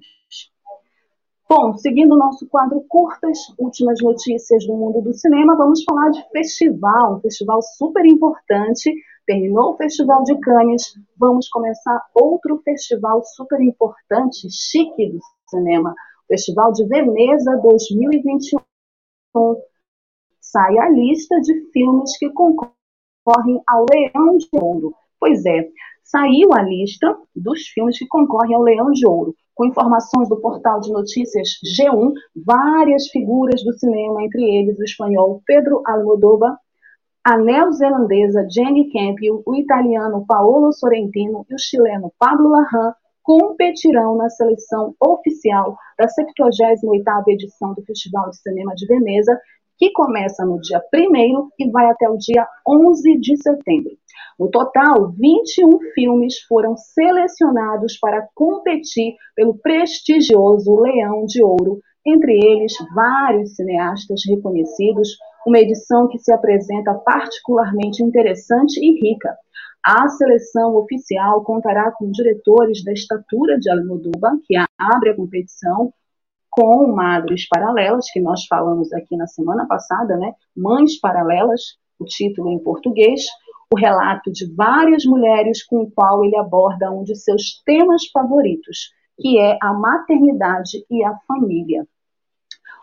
Bom, 1.49 1.77
seguindo 1.77 2.13
o 2.13 2.17
nosso 2.17 2.45
quadro 2.47 2.83
curtas, 2.89 3.37
últimas 3.57 4.01
notícias 4.01 4.67
do 4.67 4.75
mundo 4.75 5.01
do 5.01 5.13
cinema, 5.13 5.55
vamos 5.55 5.81
falar 5.83 6.09
de 6.09 6.21
festival, 6.29 7.15
um 7.15 7.21
festival 7.21 7.61
super 7.61 8.05
importante. 8.05 8.93
Terminou 9.25 9.71
o 9.73 9.77
Festival 9.77 10.23
de 10.23 10.37
Cannes, 10.39 10.83
vamos 11.17 11.47
começar 11.49 12.01
outro 12.13 12.61
festival 12.63 13.23
super 13.23 13.61
importante, 13.61 14.49
chique 14.51 15.09
do 15.09 15.19
cinema, 15.49 15.91
o 15.91 16.27
Festival 16.27 16.73
de 16.73 16.85
Veneza 16.85 17.57
2021. 17.61 18.59
Sai 20.41 20.77
a 20.77 20.89
lista 20.89 21.39
de 21.41 21.71
filmes 21.71 22.17
que 22.17 22.29
concorrem 22.29 23.61
ao 23.67 23.85
Leão 23.89 24.37
de 24.37 24.47
Ouro. 24.53 24.93
Pois 25.19 25.45
é, 25.45 25.67
saiu 26.03 26.53
a 26.53 26.61
lista 26.61 27.15
dos 27.35 27.67
filmes 27.67 27.97
que 27.97 28.07
concorrem 28.07 28.55
ao 28.55 28.61
Leão 28.61 28.91
de 28.91 29.05
Ouro, 29.07 29.35
com 29.55 29.65
informações 29.65 30.29
do 30.29 30.39
portal 30.39 30.79
de 30.79 30.91
notícias 30.91 31.49
G1, 31.65 32.13
várias 32.45 33.07
figuras 33.07 33.63
do 33.63 33.73
cinema, 33.73 34.23
entre 34.23 34.43
eles 34.43 34.77
o 34.79 34.83
espanhol 34.83 35.41
Pedro 35.45 35.81
Almodóvar, 35.85 36.55
a 37.23 37.37
neozelandesa 37.37 38.47
Jenny 38.49 38.89
Campion, 38.91 39.41
o 39.45 39.55
italiano 39.55 40.25
Paolo 40.25 40.71
Sorrentino 40.71 41.45
e 41.49 41.55
o 41.55 41.59
chileno 41.59 42.13
Pablo 42.17 42.49
Larran 42.49 42.93
competirão 43.21 44.15
na 44.15 44.29
seleção 44.29 44.95
oficial 45.01 45.75
da 45.97 46.05
78ª 46.05 47.23
edição 47.27 47.73
do 47.73 47.83
Festival 47.83 48.29
de 48.29 48.37
Cinema 48.37 48.73
de 48.75 48.87
Veneza, 48.87 49.37
que 49.77 49.91
começa 49.91 50.45
no 50.45 50.59
dia 50.59 50.81
1 50.93 51.49
e 51.59 51.69
vai 51.69 51.85
até 51.85 52.09
o 52.09 52.17
dia 52.17 52.47
11 52.67 53.19
de 53.19 53.37
setembro. 53.37 53.91
No 54.39 54.49
total, 54.49 55.11
21 55.11 55.79
filmes 55.93 56.39
foram 56.47 56.75
selecionados 56.75 57.97
para 57.99 58.27
competir 58.35 59.15
pelo 59.35 59.57
prestigioso 59.57 60.79
Leão 60.81 61.25
de 61.25 61.43
Ouro, 61.43 61.79
entre 62.05 62.33
eles 62.33 62.73
vários 62.95 63.55
cineastas 63.55 64.21
reconhecidos, 64.27 65.17
uma 65.45 65.59
edição 65.59 66.07
que 66.07 66.19
se 66.19 66.31
apresenta 66.31 66.93
particularmente 66.93 68.03
interessante 68.03 68.79
e 68.79 68.99
rica. 69.01 69.35
A 69.85 70.07
seleção 70.09 70.75
oficial 70.75 71.43
contará 71.43 71.91
com 71.91 72.11
diretores 72.11 72.83
da 72.83 72.91
estatura 72.91 73.57
de 73.57 73.69
Almodóvar, 73.69 74.33
que 74.45 74.55
abre 74.77 75.11
a 75.11 75.15
competição, 75.15 75.93
com 76.57 76.87
Madres 76.87 77.47
Paralelas, 77.47 78.09
que 78.11 78.19
nós 78.19 78.47
falamos 78.47 78.91
aqui 78.91 79.15
na 79.15 79.27
semana 79.27 79.67
passada, 79.67 80.17
né? 80.17 80.33
Mães 80.55 80.99
Paralelas, 80.99 81.77
o 81.99 82.05
título 82.05 82.49
em 82.49 82.57
português, 82.57 83.25
o 83.71 83.77
relato 83.77 84.31
de 84.31 84.51
várias 84.55 85.05
mulheres 85.05 85.63
com 85.63 85.83
o 85.83 85.91
qual 85.91 86.25
ele 86.25 86.35
aborda 86.35 86.89
um 86.89 87.03
de 87.03 87.15
seus 87.15 87.61
temas 87.63 88.07
favoritos, 88.11 88.91
que 89.19 89.37
é 89.37 89.55
a 89.61 89.71
maternidade 89.71 90.83
e 90.89 91.03
a 91.03 91.15
família. 91.27 91.87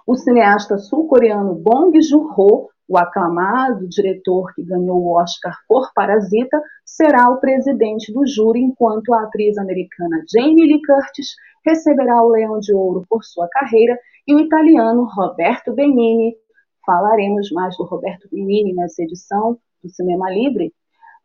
O 0.06 0.14
cineasta 0.14 0.78
sul-coreano 0.78 1.56
Bong 1.56 2.00
Joon-ho, 2.00 2.68
o 2.88 2.98
aclamado 2.98 3.88
diretor 3.88 4.52
que 4.54 4.62
ganhou 4.62 5.02
o 5.02 5.16
Oscar 5.16 5.56
por 5.66 5.92
Parasita, 5.94 6.60
será 6.84 7.30
o 7.30 7.40
presidente 7.40 8.12
do 8.12 8.26
júri, 8.26 8.60
enquanto 8.60 9.12
a 9.14 9.22
atriz 9.22 9.56
americana 9.58 10.22
Jamie 10.32 10.66
Lee 10.66 10.82
Curtis 10.82 11.28
receberá 11.64 12.22
o 12.22 12.28
Leão 12.28 12.58
de 12.60 12.74
Ouro 12.74 13.04
por 13.08 13.24
sua 13.24 13.48
carreira 13.48 13.98
e 14.26 14.34
o 14.34 14.40
italiano 14.40 15.08
Roberto 15.16 15.72
Benini. 15.72 16.36
Falaremos 16.84 17.50
mais 17.52 17.76
do 17.76 17.84
Roberto 17.84 18.28
Benini 18.30 18.74
nessa 18.74 19.02
edição 19.02 19.58
do 19.82 19.88
Cinema 19.88 20.30
Livre, 20.30 20.72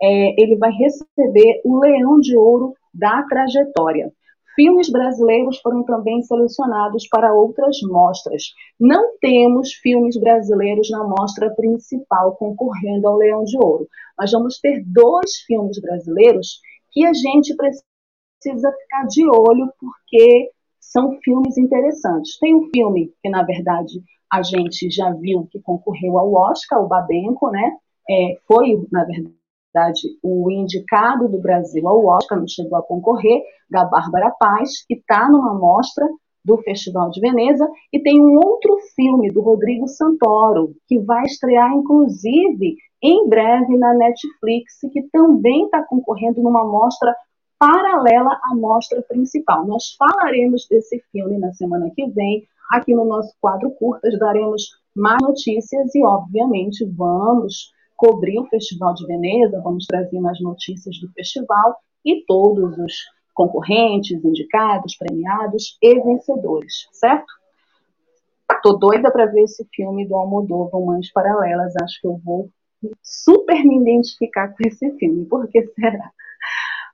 é, 0.02 0.42
ele 0.42 0.56
vai 0.56 0.72
receber 0.72 1.62
o 1.66 1.80
Leão 1.80 2.20
de 2.20 2.38
Ouro 2.38 2.74
da 2.94 3.22
Trajetória. 3.24 4.12
Filmes 4.60 4.92
brasileiros 4.92 5.58
foram 5.62 5.86
também 5.86 6.22
selecionados 6.22 7.08
para 7.08 7.34
outras 7.34 7.78
mostras. 7.82 8.44
Não 8.78 9.18
temos 9.22 9.72
filmes 9.76 10.20
brasileiros 10.20 10.90
na 10.90 11.02
mostra 11.02 11.50
principal 11.56 12.36
concorrendo 12.36 13.08
ao 13.08 13.16
Leão 13.16 13.46
de 13.46 13.58
Ouro, 13.58 13.88
mas 14.18 14.34
vamos 14.34 14.60
ter 14.60 14.84
dois 14.86 15.38
filmes 15.48 15.80
brasileiros 15.80 16.60
que 16.92 17.06
a 17.06 17.14
gente 17.14 17.56
precisa 17.56 18.70
ficar 18.82 19.08
de 19.08 19.26
olho 19.30 19.72
porque 19.80 20.52
são 20.78 21.18
filmes 21.24 21.58
interessantes. 21.58 22.38
Tem 22.38 22.54
um 22.54 22.70
filme 22.70 23.14
que, 23.24 23.30
na 23.30 23.44
verdade, 23.44 24.04
a 24.30 24.44
gente 24.44 24.90
já 24.90 25.10
viu 25.14 25.48
que 25.50 25.62
concorreu 25.62 26.18
ao 26.18 26.34
Oscar, 26.34 26.84
o 26.84 26.88
Babenco, 26.90 27.50
né? 27.50 27.78
É, 28.10 28.38
foi, 28.46 28.86
na 28.92 29.06
verdade, 29.06 29.39
verdade, 29.80 30.02
o 30.22 30.52
indicado 30.52 31.30
do 31.30 31.40
Brasil 31.40 31.88
ao 31.88 32.06
Oscar, 32.06 32.38
não 32.38 32.48
chegou 32.48 32.78
a 32.78 32.84
concorrer, 32.84 33.42
da 33.70 33.86
Bárbara 33.86 34.32
Paz, 34.38 34.84
que 34.86 34.96
está 34.96 35.30
numa 35.30 35.54
mostra 35.54 36.06
do 36.44 36.58
Festival 36.58 37.10
de 37.10 37.22
Veneza, 37.22 37.68
e 37.94 38.02
tem 38.02 38.20
um 38.20 38.36
outro 38.36 38.78
filme 38.96 39.32
do 39.32 39.42
Rodrigo 39.42 39.88
Santoro, 39.88 40.74
que 40.88 41.00
vai 41.00 41.24
estrear, 41.24 41.72
inclusive, 41.74 42.76
em 43.02 43.28
breve 43.30 43.78
na 43.78 43.94
Netflix, 43.94 44.80
que 44.92 45.04
também 45.12 45.66
está 45.66 45.84
concorrendo 45.84 46.42
numa 46.42 46.66
mostra 46.66 47.14
paralela 47.58 48.40
à 48.52 48.56
mostra 48.56 49.02
principal. 49.08 49.66
Nós 49.66 49.96
falaremos 49.98 50.66
desse 50.70 51.02
filme 51.12 51.38
na 51.38 51.52
semana 51.54 51.92
que 51.94 52.08
vem, 52.08 52.44
aqui 52.72 52.94
no 52.94 53.06
nosso 53.06 53.34
quadro 53.42 53.72
curtas, 53.72 54.18
daremos 54.18 54.64
mais 54.96 55.22
notícias 55.22 55.94
e, 55.94 56.04
obviamente, 56.04 56.86
vamos 56.96 57.72
cobrir 58.00 58.40
o 58.40 58.48
Festival 58.48 58.94
de 58.94 59.06
Veneza, 59.06 59.62
vamos 59.62 59.86
trazer 59.86 60.22
mais 60.22 60.40
notícias 60.40 60.98
do 61.02 61.12
festival 61.12 61.76
e 62.06 62.24
todos 62.26 62.78
os 62.78 62.94
concorrentes, 63.34 64.24
indicados, 64.24 64.96
premiados 64.96 65.78
e 65.82 66.00
vencedores, 66.00 66.88
certo? 66.94 67.28
Tô 68.64 68.78
doida 68.78 69.12
para 69.12 69.26
ver 69.26 69.44
esse 69.44 69.68
filme 69.74 70.08
do 70.08 70.16
Almodóvar, 70.16 70.82
Mães 70.82 71.12
Paralelas. 71.12 71.74
Acho 71.84 72.00
que 72.00 72.08
eu 72.08 72.18
vou 72.24 72.50
super 73.04 73.62
me 73.66 73.82
identificar 73.82 74.48
com 74.48 74.66
esse 74.66 74.92
filme. 74.98 75.26
Por 75.26 75.50
que 75.50 75.62
será? 75.68 76.10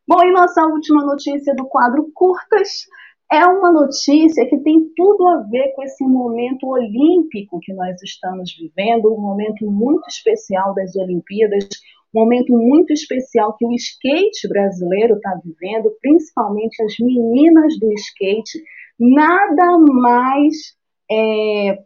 Bom, 0.07 0.23
e 0.23 0.31
nossa 0.31 0.65
última 0.65 1.05
notícia 1.05 1.55
do 1.55 1.65
quadro 1.65 2.09
Curtas 2.15 2.87
é 3.31 3.45
uma 3.45 3.71
notícia 3.71 4.47
que 4.47 4.57
tem 4.59 4.91
tudo 4.95 5.27
a 5.27 5.41
ver 5.49 5.73
com 5.75 5.83
esse 5.83 6.03
momento 6.03 6.67
olímpico 6.67 7.59
que 7.61 7.73
nós 7.73 8.01
estamos 8.03 8.55
vivendo, 8.55 9.13
um 9.13 9.19
momento 9.19 9.69
muito 9.69 10.07
especial 10.07 10.73
das 10.75 10.95
Olimpíadas, 10.95 11.67
um 12.13 12.19
momento 12.19 12.53
muito 12.53 12.93
especial 12.93 13.55
que 13.57 13.65
o 13.65 13.73
skate 13.73 14.47
brasileiro 14.47 15.15
está 15.15 15.39
vivendo, 15.43 15.91
principalmente 16.01 16.81
as 16.83 16.93
meninas 16.99 17.77
do 17.79 17.91
skate, 17.93 18.63
nada 18.99 19.77
mais 19.79 20.55
é, 21.11 21.79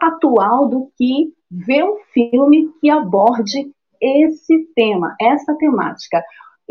atual 0.00 0.68
do 0.68 0.90
que 0.96 1.32
ver 1.50 1.84
um 1.84 1.96
filme 2.12 2.70
que 2.80 2.90
aborde 2.90 3.72
esse 4.00 4.68
tema, 4.74 5.14
essa 5.20 5.54
temática. 5.56 6.22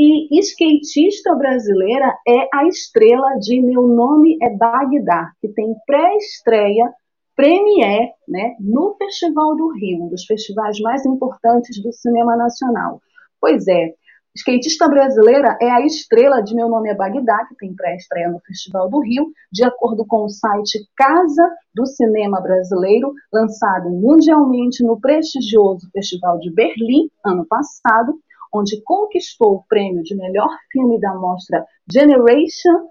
E 0.01 0.29
skatista 0.39 1.35
brasileira 1.35 2.17
é 2.25 2.47
a 2.53 2.65
estrela 2.65 3.37
de 3.37 3.61
Meu 3.61 3.85
Nome 3.85 4.37
é 4.41 4.49
Bagdá, 4.49 5.33
que 5.41 5.49
tem 5.49 5.75
pré-estreia, 5.85 6.89
premiere, 7.35 8.09
né, 8.25 8.55
no 8.61 8.95
Festival 8.97 9.57
do 9.57 9.73
Rio, 9.73 10.05
um 10.05 10.07
dos 10.07 10.23
festivais 10.23 10.79
mais 10.79 11.05
importantes 11.05 11.83
do 11.83 11.91
cinema 11.91 12.37
nacional. 12.37 13.01
Pois 13.41 13.67
é, 13.67 13.93
skatista 14.33 14.87
brasileira 14.87 15.57
é 15.61 15.69
a 15.69 15.85
estrela 15.85 16.39
de 16.39 16.55
Meu 16.55 16.69
Nome 16.69 16.89
é 16.89 16.95
Bagdá, 16.95 17.45
que 17.49 17.57
tem 17.57 17.75
pré-estreia 17.75 18.29
no 18.29 18.39
Festival 18.39 18.89
do 18.89 19.01
Rio, 19.01 19.29
de 19.51 19.65
acordo 19.65 20.05
com 20.07 20.23
o 20.23 20.29
site 20.29 20.79
Casa 20.95 21.45
do 21.75 21.85
Cinema 21.85 22.39
Brasileiro, 22.39 23.11
lançado 23.33 23.89
mundialmente 23.89 24.81
no 24.81 24.97
prestigioso 24.97 25.89
Festival 25.91 26.39
de 26.39 26.49
Berlim, 26.53 27.09
ano 27.25 27.45
passado 27.45 28.17
onde 28.53 28.81
conquistou 28.83 29.55
o 29.55 29.63
prêmio 29.67 30.03
de 30.03 30.15
melhor 30.15 30.49
filme 30.71 30.99
da 30.99 31.15
mostra 31.15 31.65
Generation 31.91 32.89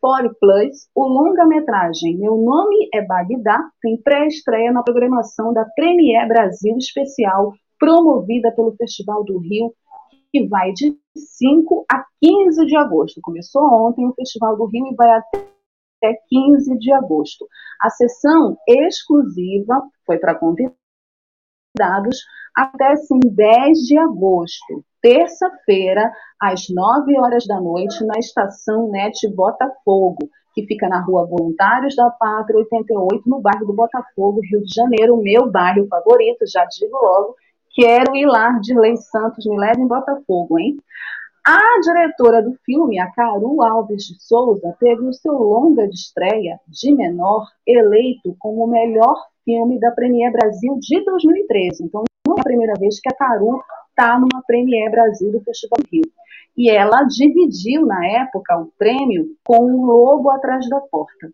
40 0.00 0.36
Plus, 0.38 0.88
o 0.94 1.08
longa-metragem 1.08 2.16
Meu 2.18 2.36
Nome 2.36 2.88
é 2.94 3.02
Bagdá 3.02 3.58
tem 3.80 4.00
pré-estreia 4.00 4.70
na 4.72 4.82
programação 4.82 5.52
da 5.52 5.64
Premiere 5.64 6.28
Brasil 6.28 6.76
Especial, 6.76 7.52
promovida 7.78 8.52
pelo 8.52 8.76
Festival 8.76 9.24
do 9.24 9.38
Rio, 9.38 9.74
que 10.32 10.46
vai 10.46 10.72
de 10.72 10.96
5 11.16 11.84
a 11.90 12.04
15 12.22 12.66
de 12.66 12.76
agosto. 12.76 13.20
Começou 13.22 13.62
ontem 13.62 14.06
o 14.06 14.14
Festival 14.14 14.56
do 14.56 14.66
Rio 14.66 14.86
e 14.86 14.94
vai 14.94 15.10
até 15.10 16.18
15 16.28 16.78
de 16.78 16.92
agosto. 16.92 17.46
A 17.80 17.90
sessão 17.90 18.56
exclusiva 18.68 19.82
foi 20.04 20.18
para 20.18 20.34
convidados 20.34 20.85
até 22.54 22.96
sim 22.96 23.20
10 23.20 23.78
de 23.78 23.98
agosto 23.98 24.84
terça-feira, 25.06 26.10
às 26.40 26.68
9 26.68 27.16
horas 27.20 27.46
da 27.46 27.60
noite, 27.60 28.04
na 28.04 28.18
estação 28.18 28.90
NET 28.90 29.28
Botafogo, 29.36 30.28
que 30.52 30.66
fica 30.66 30.88
na 30.88 31.00
rua 31.00 31.24
Voluntários 31.26 31.94
da 31.94 32.10
Pátria 32.10 32.58
88, 32.58 33.22
no 33.28 33.40
bairro 33.40 33.66
do 33.66 33.72
Botafogo, 33.72 34.40
Rio 34.42 34.64
de 34.64 34.74
Janeiro, 34.74 35.16
meu 35.22 35.48
bairro 35.48 35.86
favorito, 35.86 36.44
já 36.52 36.64
digo 36.64 36.96
logo. 36.96 37.36
Quero 37.72 38.16
ir 38.16 38.26
lá, 38.26 38.58
Dirley 38.60 38.96
Santos, 38.96 39.46
me 39.46 39.56
leve 39.56 39.80
em 39.80 39.86
Botafogo, 39.86 40.58
hein? 40.58 40.76
A 41.48 41.78
diretora 41.80 42.42
do 42.42 42.56
filme, 42.64 42.98
a 42.98 43.08
Caru 43.12 43.62
Alves 43.62 44.02
de 44.02 44.20
Souza, 44.20 44.76
teve 44.80 45.06
o 45.06 45.12
seu 45.12 45.32
longa 45.32 45.86
de 45.86 45.94
estreia, 45.94 46.58
de 46.66 46.92
menor, 46.92 47.46
eleito 47.64 48.34
como 48.40 48.64
o 48.64 48.66
melhor 48.66 49.14
filme 49.44 49.78
da 49.78 49.92
Premier 49.92 50.32
Brasil 50.32 50.76
de 50.80 51.04
2013. 51.04 51.84
Então, 51.84 52.02
não 52.26 52.34
é 52.36 52.40
a 52.40 52.42
primeira 52.42 52.72
vez 52.74 52.98
que 52.98 53.08
a 53.08 53.14
Caru 53.14 53.60
está 53.90 54.18
numa 54.18 54.42
Premiere 54.44 54.90
Brasil 54.90 55.30
do 55.30 55.40
Festival 55.40 55.78
Rio. 55.88 56.02
E 56.56 56.68
ela 56.68 57.04
dividiu, 57.04 57.86
na 57.86 58.04
época, 58.08 58.58
o 58.58 58.72
prêmio 58.76 59.26
com 59.44 59.72
o 59.72 59.86
Lobo 59.86 60.30
Atrás 60.30 60.68
da 60.68 60.80
Porta. 60.80 61.30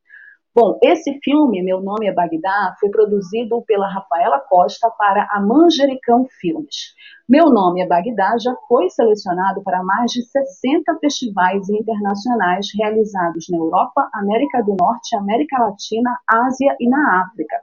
Bom, 0.55 0.79
esse 0.83 1.19
filme, 1.25 1.63
Meu 1.63 1.81
Nome 1.81 2.07
é 2.07 2.13
Bagdá, 2.13 2.77
foi 2.79 2.91
produzido 2.91 3.63
pela 3.63 3.89
Rafaela 3.89 4.39
Costa 4.39 4.91
para 4.91 5.27
a 5.31 5.41
Manjericão 5.41 6.27
Filmes. 6.39 6.95
Meu 7.27 7.47
Nome 7.47 7.81
é 7.81 7.87
Bagdá 7.87 8.37
já 8.39 8.55
foi 8.69 8.91
selecionado 8.91 9.63
para 9.63 9.83
mais 9.83 10.11
de 10.11 10.23
60 10.23 10.99
festivais 10.99 11.71
internacionais 11.71 12.67
realizados 12.79 13.47
na 13.49 13.57
Europa, 13.57 14.11
América 14.13 14.63
do 14.63 14.77
Norte, 14.79 15.17
América 15.17 15.59
Latina, 15.59 16.19
Ásia 16.29 16.77
e 16.79 16.87
na 16.87 17.23
África. 17.23 17.57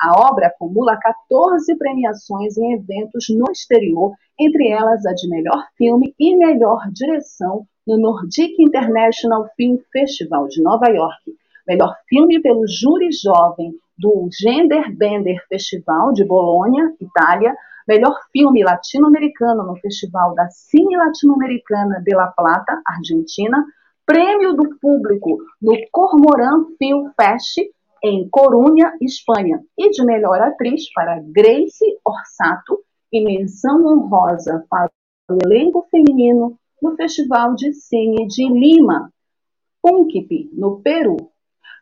A 0.00 0.30
obra 0.30 0.46
acumula 0.46 0.96
14 0.96 1.76
premiações 1.76 2.56
em 2.56 2.74
eventos 2.74 3.26
no 3.28 3.50
exterior, 3.50 4.12
entre 4.38 4.68
elas 4.68 5.04
a 5.04 5.12
de 5.12 5.28
melhor 5.28 5.66
filme 5.76 6.14
e 6.16 6.36
melhor 6.36 6.88
direção 6.92 7.66
no 7.84 7.98
Nordic 7.98 8.54
International 8.62 9.48
Film 9.56 9.78
Festival 9.90 10.46
de 10.46 10.62
Nova 10.62 10.86
York. 10.88 11.34
Melhor 11.66 11.94
filme 12.08 12.40
pelo 12.40 12.66
júri 12.66 13.08
jovem 13.12 13.72
do 13.98 14.28
Gender 14.32 14.94
Bender 14.96 15.44
Festival 15.48 16.12
de 16.12 16.24
Bolonha, 16.24 16.94
Itália. 17.00 17.54
Melhor 17.88 18.14
filme 18.32 18.62
latino-americano 18.62 19.64
no 19.64 19.76
Festival 19.76 20.34
da 20.34 20.48
Cine 20.48 20.96
Latino-Americana 20.96 22.02
de 22.04 22.14
La 22.14 22.28
Plata, 22.28 22.80
Argentina. 22.86 23.64
Prêmio 24.04 24.54
do 24.54 24.78
Público 24.78 25.38
no 25.60 25.74
Cormoran 25.90 26.66
Film 26.78 27.08
Fest 27.20 27.58
em 28.02 28.28
Corunha, 28.28 28.92
Espanha, 29.00 29.60
e 29.76 29.90
de 29.90 30.04
melhor 30.04 30.40
atriz 30.40 30.92
para 30.92 31.20
Grace 31.20 31.84
Orsato 32.04 32.78
e 33.12 33.24
menção 33.24 33.84
honrosa 33.84 34.64
para 34.70 34.90
o 35.30 35.38
elenco 35.44 35.84
feminino 35.90 36.56
no 36.80 36.94
Festival 36.94 37.54
de 37.54 37.72
Cine 37.72 38.28
de 38.28 38.48
Lima, 38.48 39.10
Punquipi, 39.82 40.50
no 40.52 40.80
Peru. 40.80 41.16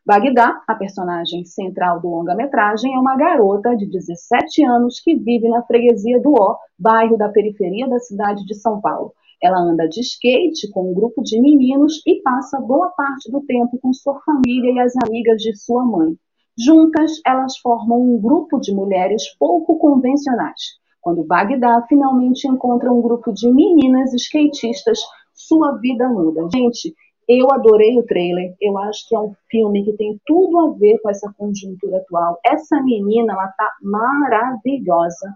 Bagdá, 0.07 0.63
a 0.69 0.75
personagem 0.75 1.45
central 1.45 2.01
do 2.01 2.09
longa-metragem, 2.09 2.95
é 2.95 2.99
uma 2.99 3.17
garota 3.17 3.75
de 3.75 3.87
17 3.87 4.65
anos 4.65 5.01
que 5.01 5.15
vive 5.15 5.49
na 5.49 5.63
freguesia 5.63 6.21
do 6.21 6.35
Ó, 6.35 6.57
bairro 6.79 7.17
da 7.17 7.31
periferia 7.31 7.89
da 7.89 7.99
cidade 7.99 8.45
de 8.45 8.55
São 8.55 8.81
Paulo. 8.81 9.15
Ela 9.43 9.59
anda 9.59 9.89
de 9.89 10.01
skate 10.01 10.71
com 10.71 10.91
um 10.91 10.95
grupo 10.95 11.23
de 11.23 11.41
meninos 11.41 12.03
e 12.07 12.21
passa 12.23 12.61
boa 12.61 12.91
parte 12.91 13.31
do 13.31 13.41
tempo 13.43 13.79
com 13.81 13.93
sua 13.93 14.21
família 14.21 14.73
e 14.73 14.79
as 14.79 14.93
amigas 15.07 15.41
de 15.41 15.57
sua 15.57 15.85
mãe. 15.85 16.15
Juntas, 16.59 17.21
elas 17.27 17.59
formam 17.59 18.01
um 18.01 18.21
grupo 18.21 18.61
de 18.61 18.75
mulheres 18.75 19.35
pouco 19.39 19.79
convencionais. 19.79 20.79
Quando 21.01 21.25
Bagdá 21.25 21.85
finalmente 21.89 22.47
encontra 22.47 22.93
um 22.93 23.03
grupo 23.03 23.33
de 23.33 23.53
meninas 23.53 24.15
skatistas, 24.15 24.99
sua 25.35 25.73
vida 25.79 26.09
muda. 26.09 26.49
Gente, 26.55 26.95
eu 27.29 27.51
adorei 27.53 27.99
o 27.99 28.05
trailer. 28.05 28.55
Eu 28.61 28.79
acho 28.79 29.09
que 29.09 29.15
é 29.15 29.19
um 29.19 29.35
filme 29.51 29.85
que 29.85 29.93
tem 29.95 30.21
tudo 30.27 30.59
a 30.61 30.71
ver 30.73 30.99
com 30.99 31.11
essa 31.11 31.33
conjuntura 31.37 31.99
atual. 31.99 32.39
Essa 32.45 32.81
menina, 32.83 33.33
ela 33.33 33.49
tá 33.49 33.71
maravilhosa. 33.83 35.35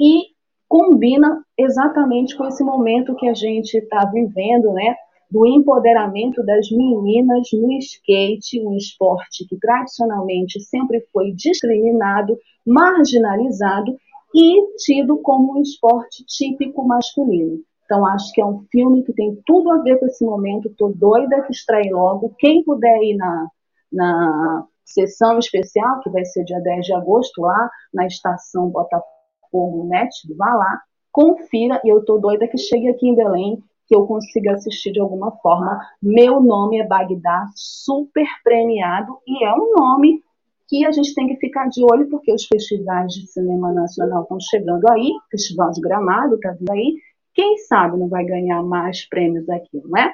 E 0.00 0.34
combina 0.68 1.42
exatamente 1.58 2.36
com 2.36 2.46
esse 2.46 2.64
momento 2.64 3.14
que 3.16 3.28
a 3.28 3.34
gente 3.34 3.76
está 3.76 4.04
vivendo, 4.06 4.72
né? 4.72 4.94
Do 5.30 5.46
empoderamento 5.46 6.44
das 6.44 6.70
meninas 6.70 7.48
no 7.52 7.72
skate, 7.78 8.60
um 8.60 8.76
esporte 8.76 9.46
que 9.48 9.58
tradicionalmente 9.58 10.60
sempre 10.60 11.00
foi 11.12 11.32
discriminado, 11.32 12.38
marginalizado 12.66 13.96
e 14.34 14.76
tido 14.76 15.16
como 15.18 15.56
um 15.56 15.62
esporte 15.62 16.24
típico 16.26 16.86
masculino. 16.86 17.60
Então, 17.84 18.06
acho 18.06 18.32
que 18.32 18.40
é 18.40 18.46
um 18.46 18.64
filme 18.70 19.02
que 19.04 19.12
tem 19.12 19.38
tudo 19.44 19.70
a 19.70 19.82
ver 19.82 19.98
com 19.98 20.06
esse 20.06 20.24
momento. 20.24 20.68
Estou 20.68 20.94
doida 20.94 21.42
que 21.42 21.52
estreie 21.52 21.92
logo. 21.92 22.34
Quem 22.38 22.64
puder 22.64 22.98
ir 23.02 23.16
na, 23.16 23.48
na 23.92 24.66
sessão 24.84 25.38
especial, 25.38 26.00
que 26.00 26.10
vai 26.10 26.24
ser 26.24 26.44
dia 26.44 26.60
10 26.60 26.86
de 26.86 26.94
agosto, 26.94 27.42
lá 27.42 27.70
na 27.92 28.06
estação 28.06 28.68
Botafogo 28.70 29.84
Net, 29.88 30.10
vá 30.36 30.52
lá, 30.54 30.80
confira. 31.12 31.80
E 31.84 31.88
eu 31.88 31.98
estou 31.98 32.20
doida 32.20 32.48
que 32.48 32.58
chegue 32.58 32.88
aqui 32.88 33.08
em 33.08 33.14
Belém, 33.14 33.62
que 33.86 33.94
eu 33.94 34.06
consiga 34.06 34.52
assistir 34.52 34.92
de 34.92 35.00
alguma 35.00 35.30
forma. 35.38 35.78
Meu 36.02 36.40
nome 36.40 36.78
é 36.78 36.86
Bagdá, 36.86 37.46
super 37.54 38.26
premiado, 38.42 39.18
e 39.26 39.44
é 39.44 39.54
um 39.54 39.72
nome 39.76 40.22
que 40.66 40.86
a 40.86 40.90
gente 40.90 41.14
tem 41.14 41.26
que 41.26 41.36
ficar 41.36 41.68
de 41.68 41.82
olho, 41.84 42.08
porque 42.08 42.32
os 42.32 42.46
festivais 42.46 43.12
de 43.12 43.26
cinema 43.26 43.72
nacional 43.72 44.22
estão 44.22 44.38
chegando 44.40 44.88
aí, 44.90 45.12
Festival 45.30 45.70
de 45.70 45.80
Gramado 45.80 46.36
está 46.36 46.52
vindo 46.52 46.72
aí, 46.72 46.94
quem 47.34 47.58
sabe 47.58 47.98
não 47.98 48.08
vai 48.08 48.24
ganhar 48.24 48.62
mais 48.62 49.06
prêmios 49.08 49.48
aqui, 49.48 49.82
não 49.84 49.98
é? 49.98 50.12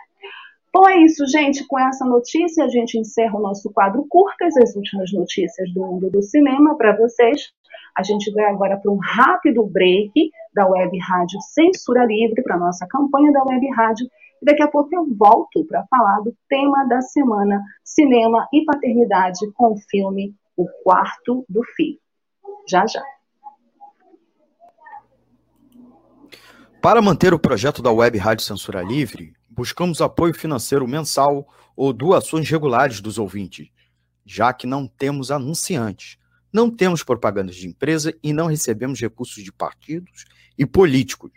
Bom, 0.72 0.88
é 0.88 0.98
isso, 0.98 1.26
gente. 1.26 1.66
Com 1.66 1.78
essa 1.78 2.04
notícia, 2.04 2.64
a 2.64 2.68
gente 2.68 2.96
encerra 2.96 3.36
o 3.36 3.42
nosso 3.42 3.70
quadro 3.72 4.06
Curtas, 4.08 4.56
as 4.56 4.74
últimas 4.76 5.12
notícias 5.12 5.72
do 5.74 5.80
mundo 5.80 6.08
do 6.08 6.22
cinema 6.22 6.76
para 6.76 6.96
vocês. 6.96 7.52
A 7.96 8.04
gente 8.04 8.30
vai 8.32 8.44
agora 8.44 8.76
para 8.76 8.90
um 8.90 8.98
rápido 8.98 9.66
break 9.66 10.12
da 10.54 10.68
Web 10.68 10.96
Rádio 10.98 11.40
Censura 11.40 12.04
Livre, 12.04 12.42
para 12.42 12.54
a 12.54 12.58
nossa 12.58 12.86
campanha 12.88 13.32
da 13.32 13.42
Web 13.42 13.68
Rádio. 13.70 14.06
E 14.40 14.44
daqui 14.44 14.62
a 14.62 14.68
pouco 14.68 14.88
eu 14.94 15.04
volto 15.16 15.64
para 15.66 15.84
falar 15.90 16.20
do 16.20 16.32
tema 16.48 16.86
da 16.88 17.00
semana: 17.00 17.60
cinema 17.84 18.46
e 18.52 18.64
paternidade 18.64 19.50
com 19.54 19.72
o 19.72 19.76
filme 19.90 20.34
O 20.56 20.66
Quarto 20.84 21.44
do 21.48 21.62
Filho. 21.74 21.98
Já, 22.68 22.86
já. 22.86 23.02
Para 26.82 27.02
manter 27.02 27.34
o 27.34 27.38
projeto 27.38 27.82
da 27.82 27.92
Web 27.92 28.16
Rádio 28.16 28.42
Censura 28.42 28.80
Livre, 28.80 29.34
buscamos 29.50 30.00
apoio 30.00 30.32
financeiro 30.32 30.88
mensal 30.88 31.46
ou 31.76 31.92
doações 31.92 32.48
regulares 32.48 33.02
dos 33.02 33.18
ouvintes, 33.18 33.68
já 34.24 34.50
que 34.54 34.66
não 34.66 34.86
temos 34.86 35.30
anunciantes, 35.30 36.16
não 36.50 36.70
temos 36.70 37.04
propagandas 37.04 37.56
de 37.56 37.68
empresa 37.68 38.14
e 38.22 38.32
não 38.32 38.46
recebemos 38.46 38.98
recursos 38.98 39.44
de 39.44 39.52
partidos 39.52 40.24
e 40.56 40.64
políticos. 40.64 41.30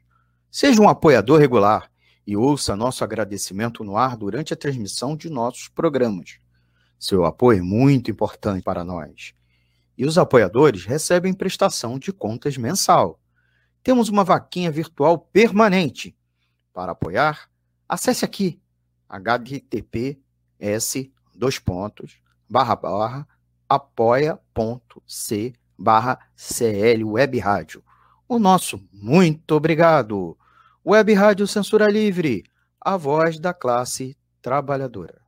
Seja 0.50 0.82
um 0.82 0.88
apoiador 0.88 1.42
regular 1.42 1.92
e 2.26 2.38
ouça 2.38 2.74
nosso 2.74 3.04
agradecimento 3.04 3.84
no 3.84 3.98
ar 3.98 4.16
durante 4.16 4.54
a 4.54 4.58
transmissão 4.58 5.14
de 5.14 5.30
nossos 5.30 5.68
programas. 5.68 6.38
Seu 6.98 7.26
apoio 7.26 7.60
é 7.60 7.62
muito 7.62 8.10
importante 8.10 8.64
para 8.64 8.86
nós. 8.86 9.34
E 9.98 10.06
os 10.06 10.18
apoiadores 10.18 10.86
recebem 10.86 11.34
prestação 11.34 12.00
de 12.00 12.14
contas 12.14 12.56
mensal 12.56 13.20
temos 13.84 14.10
uma 14.10 14.24
vaquinha 14.24 14.72
virtual 14.72 15.18
permanente. 15.20 16.16
Para 16.74 16.94
apoiar, 16.94 17.50
acesse 17.88 18.24
aqui 18.26 18.60
https 19.10 19.92
dois 21.36 21.60
pontos 21.60 22.18
barra 22.50 22.76
barra 22.76 23.28
apoia.c 23.68 25.54
barra 25.78 26.20
CL 26.36 27.04
Web 27.04 27.40
Rádio. 27.40 27.84
O 28.28 28.40
nosso 28.40 28.82
muito 28.92 29.56
obrigado. 29.56 30.38
Web 30.86 31.14
Rádio 31.14 31.48
Censura 31.48 31.90
Livre, 31.90 32.44
a 32.80 32.98
voz 32.98 33.40
da 33.40 33.54
classe 33.54 34.18
trabalhadora. 34.42 35.22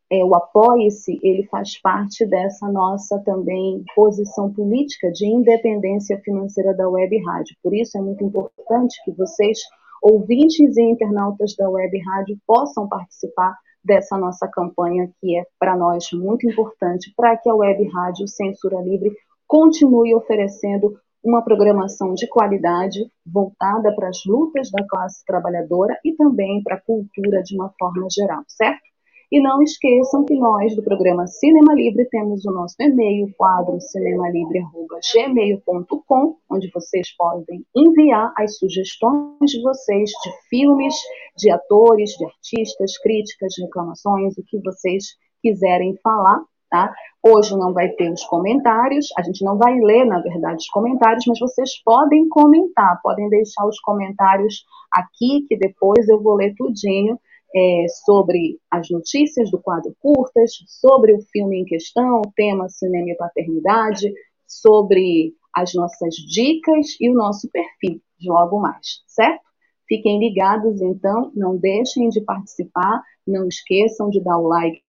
é, 0.09 0.23
o 0.23 0.33
Apoie-se, 0.33 1.19
ele 1.21 1.43
faz 1.47 1.79
parte 1.81 2.25
dessa 2.25 2.67
nossa 2.69 3.19
também 3.19 3.83
posição 3.95 4.51
política 4.51 5.11
de 5.11 5.27
independência 5.27 6.19
financeira 6.23 6.73
da 6.73 6.89
Web 6.89 7.21
Rádio. 7.23 7.55
Por 7.61 7.75
isso 7.75 7.97
é 7.97 8.01
muito 8.01 8.23
importante 8.23 9.01
que 9.03 9.11
vocês, 9.11 9.59
ouvintes 10.01 10.77
e 10.77 10.81
internautas 10.81 11.55
da 11.55 11.69
Web 11.69 11.99
Rádio, 11.99 12.37
possam 12.47 12.87
participar 12.87 13.53
dessa 13.83 14.17
nossa 14.17 14.47
campanha, 14.47 15.09
que 15.19 15.37
é 15.37 15.45
para 15.59 15.75
nós 15.75 16.07
muito 16.13 16.49
importante, 16.49 17.13
para 17.15 17.37
que 17.37 17.49
a 17.49 17.55
Web 17.55 17.87
Rádio 17.89 18.27
Censura 18.27 18.81
Livre 18.81 19.11
continue 19.45 20.15
oferecendo 20.15 20.97
uma 21.27 21.43
programação 21.43 22.13
de 22.13 22.25
qualidade 22.27 23.11
voltada 23.25 23.93
para 23.93 24.07
as 24.07 24.23
lutas 24.25 24.71
da 24.71 24.87
classe 24.87 25.25
trabalhadora 25.25 25.99
e 26.03 26.15
também 26.15 26.63
para 26.63 26.75
a 26.75 26.81
cultura 26.81 27.43
de 27.43 27.55
uma 27.55 27.69
forma 27.77 28.07
geral, 28.09 28.43
certo? 28.47 28.87
E 29.29 29.41
não 29.41 29.61
esqueçam 29.61 30.23
que 30.23 30.33
nós, 30.35 30.73
do 30.73 30.81
programa 30.81 31.27
Cinema 31.27 31.73
Livre, 31.73 32.07
temos 32.09 32.45
o 32.45 32.51
nosso 32.51 32.75
e-mail, 32.79 33.29
quadro 33.37 33.77
cinemalibre.gmail.com, 33.81 36.37
onde 36.49 36.71
vocês 36.73 37.13
podem 37.17 37.65
enviar 37.75 38.31
as 38.37 38.57
sugestões 38.57 39.51
de 39.51 39.61
vocês 39.61 40.09
de 40.09 40.31
filmes, 40.49 40.95
de 41.35 41.51
atores, 41.51 42.11
de 42.11 42.23
artistas, 42.23 42.97
críticas, 42.99 43.53
reclamações, 43.59 44.37
o 44.37 44.43
que 44.45 44.59
vocês 44.59 45.07
quiserem 45.43 45.97
falar 46.01 46.41
Tá? 46.69 46.93
Hoje 47.23 47.55
não 47.55 47.73
vai 47.73 47.89
ter 47.89 48.11
os 48.11 48.25
comentários, 48.25 49.07
a 49.17 49.21
gente 49.21 49.43
não 49.43 49.57
vai 49.57 49.79
ler, 49.79 50.05
na 50.05 50.19
verdade, 50.19 50.57
os 50.57 50.69
comentários, 50.69 51.23
mas 51.25 51.39
vocês 51.39 51.81
podem 51.83 52.27
comentar, 52.27 52.99
podem 53.01 53.29
deixar 53.29 53.65
os 53.65 53.79
comentários 53.79 54.65
aqui, 54.91 55.45
que 55.47 55.57
depois 55.57 56.07
eu 56.09 56.21
vou 56.21 56.35
ler 56.35 56.53
tudinho 56.55 57.17
é, 57.55 57.85
sobre 58.05 58.59
as 58.69 58.89
notícias 58.89 59.49
do 59.49 59.61
quadro 59.61 59.95
curtas, 59.99 60.51
sobre 60.67 61.13
o 61.13 61.21
filme 61.31 61.61
em 61.61 61.65
questão, 61.65 62.19
o 62.19 62.31
tema 62.35 62.67
cinema 62.67 63.11
e 63.11 63.15
paternidade, 63.15 64.11
sobre 64.45 65.33
as 65.55 65.73
nossas 65.73 66.15
dicas 66.15 66.97
e 66.99 67.09
o 67.09 67.13
nosso 67.13 67.49
perfil 67.49 68.01
logo 68.25 68.59
mais, 68.59 69.03
certo? 69.07 69.41
Fiquem 69.87 70.19
ligados, 70.19 70.81
então, 70.81 71.31
não 71.33 71.57
deixem 71.57 72.09
de 72.09 72.21
participar, 72.21 73.01
não 73.25 73.47
esqueçam 73.47 74.09
de 74.09 74.21
dar 74.21 74.37
o 74.37 74.47
like 74.47 74.81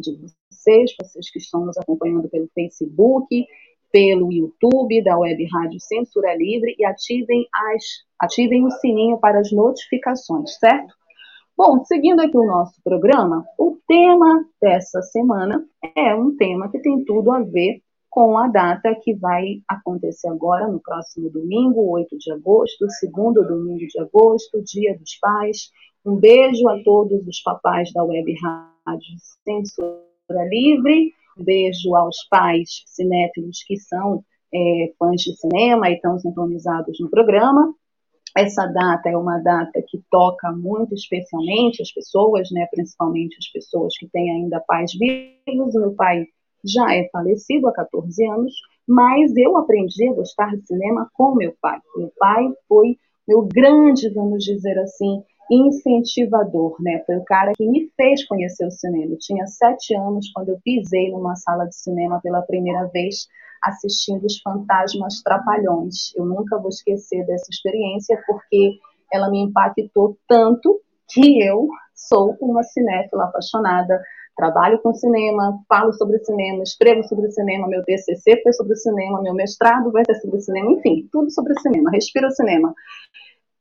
de 0.00 0.16
vocês, 0.16 0.94
vocês 1.00 1.30
que 1.30 1.38
estão 1.38 1.64
nos 1.64 1.76
acompanhando 1.78 2.28
pelo 2.28 2.48
Facebook, 2.54 3.46
pelo 3.92 4.32
YouTube 4.32 5.02
da 5.02 5.18
Web 5.18 5.46
Rádio 5.52 5.80
Censura 5.80 6.34
Livre 6.34 6.74
e 6.78 6.84
ativem, 6.84 7.46
as, 7.52 7.84
ativem 8.20 8.64
o 8.64 8.70
sininho 8.70 9.18
para 9.18 9.40
as 9.40 9.50
notificações, 9.52 10.58
certo? 10.58 10.94
Bom, 11.56 11.82
seguindo 11.84 12.20
aqui 12.20 12.36
o 12.36 12.46
nosso 12.46 12.80
programa, 12.84 13.42
o 13.58 13.78
tema 13.88 14.44
dessa 14.60 15.00
semana 15.00 15.64
é 15.96 16.14
um 16.14 16.36
tema 16.36 16.70
que 16.70 16.78
tem 16.80 17.02
tudo 17.04 17.32
a 17.32 17.40
ver 17.40 17.80
com 18.10 18.36
a 18.36 18.48
data 18.48 18.94
que 19.02 19.14
vai 19.14 19.62
acontecer 19.68 20.28
agora, 20.28 20.68
no 20.68 20.80
próximo 20.80 21.30
domingo, 21.30 21.90
8 21.90 22.18
de 22.18 22.32
agosto, 22.32 22.90
segundo 22.90 23.46
domingo 23.46 23.86
de 23.86 23.98
agosto, 23.98 24.62
Dia 24.62 24.98
dos 24.98 25.18
Pais. 25.18 25.70
Um 26.04 26.16
beijo 26.16 26.68
a 26.68 26.82
todos 26.82 27.26
os 27.26 27.40
papais 27.42 27.92
da 27.92 28.04
Web 28.04 28.34
Rádio 28.42 28.75
Censura 29.44 30.48
Livre, 30.48 31.12
um 31.38 31.44
beijo 31.44 31.94
aos 31.94 32.16
pais 32.30 32.82
cinéfilos 32.86 33.62
que 33.66 33.76
são 33.76 34.24
é, 34.52 34.92
fãs 34.98 35.20
de 35.20 35.36
cinema 35.36 35.90
e 35.90 35.94
estão 35.94 36.18
sintonizados 36.18 36.98
no 37.00 37.10
programa. 37.10 37.74
Essa 38.36 38.66
data 38.66 39.08
é 39.08 39.16
uma 39.16 39.38
data 39.38 39.82
que 39.88 40.02
toca 40.10 40.52
muito 40.52 40.94
especialmente 40.94 41.80
as 41.80 41.90
pessoas, 41.90 42.50
né, 42.50 42.66
principalmente 42.70 43.36
as 43.38 43.48
pessoas 43.50 43.96
que 43.96 44.08
têm 44.08 44.30
ainda 44.30 44.60
pais 44.60 44.92
vivos. 44.92 45.74
Meu 45.74 45.94
pai 45.94 46.26
já 46.64 46.94
é 46.94 47.08
falecido 47.10 47.68
há 47.68 47.72
14 47.72 48.26
anos, 48.26 48.52
mas 48.86 49.34
eu 49.36 49.56
aprendi 49.56 50.08
a 50.08 50.14
gostar 50.14 50.54
de 50.54 50.66
cinema 50.66 51.08
com 51.14 51.34
meu 51.34 51.54
pai. 51.60 51.78
Meu 51.96 52.12
pai 52.18 52.44
foi 52.68 52.98
meu 53.26 53.42
grande, 53.42 54.12
vamos 54.12 54.44
dizer 54.44 54.78
assim, 54.78 55.22
incentivador, 55.50 56.76
né? 56.80 57.02
Foi 57.06 57.16
o 57.16 57.24
cara 57.24 57.52
que 57.56 57.66
me 57.66 57.90
fez 57.96 58.26
conhecer 58.26 58.66
o 58.66 58.70
cinema. 58.70 59.12
Eu 59.12 59.18
tinha 59.18 59.46
sete 59.46 59.94
anos 59.94 60.30
quando 60.32 60.50
eu 60.50 60.60
pisei 60.62 61.10
numa 61.10 61.36
sala 61.36 61.66
de 61.66 61.76
cinema 61.76 62.20
pela 62.22 62.42
primeira 62.42 62.86
vez 62.86 63.28
assistindo 63.62 64.24
Os 64.24 64.40
Fantasmas 64.40 65.22
Trapalhões. 65.22 66.14
Eu 66.16 66.24
nunca 66.24 66.58
vou 66.58 66.68
esquecer 66.68 67.24
dessa 67.26 67.50
experiência 67.50 68.20
porque 68.26 68.78
ela 69.12 69.30
me 69.30 69.40
impactou 69.40 70.16
tanto 70.28 70.80
que 71.08 71.42
eu 71.42 71.68
sou 71.94 72.36
uma 72.40 72.62
cinéfila 72.62 73.24
apaixonada. 73.24 74.00
Trabalho 74.36 74.78
com 74.82 74.92
cinema, 74.92 75.58
falo 75.66 75.92
sobre 75.94 76.18
cinema, 76.18 76.62
escrevo 76.62 77.02
sobre 77.04 77.30
cinema, 77.30 77.66
meu 77.68 77.82
TCC 77.82 78.42
foi 78.42 78.52
sobre 78.52 78.76
cinema, 78.76 79.22
meu 79.22 79.32
mestrado 79.32 79.90
vai 79.90 80.04
ser 80.04 80.14
sobre 80.16 80.40
cinema, 80.40 80.72
enfim, 80.72 81.08
tudo 81.10 81.30
sobre 81.30 81.58
cinema, 81.60 81.90
respiro 81.90 82.30
cinema. 82.30 82.74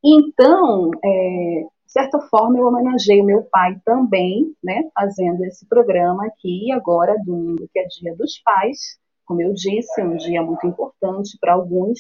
Então, 0.03 0.91
é, 1.03 1.63
certa 1.95 2.19
forma, 2.29 2.57
eu 2.57 2.67
homenageei 2.67 3.21
o 3.21 3.25
meu 3.25 3.43
pai 3.43 3.79
também, 3.85 4.53
né, 4.61 4.89
fazendo 4.93 5.45
esse 5.45 5.65
programa 5.65 6.25
aqui, 6.25 6.69
agora, 6.73 7.15
domingo, 7.25 7.69
que 7.71 7.79
é 7.79 7.85
Dia 7.87 8.13
dos 8.17 8.37
Pais, 8.43 8.99
como 9.25 9.41
eu 9.41 9.53
disse, 9.53 10.03
um 10.03 10.17
dia 10.17 10.43
muito 10.43 10.67
importante 10.67 11.37
para 11.39 11.53
alguns, 11.53 11.99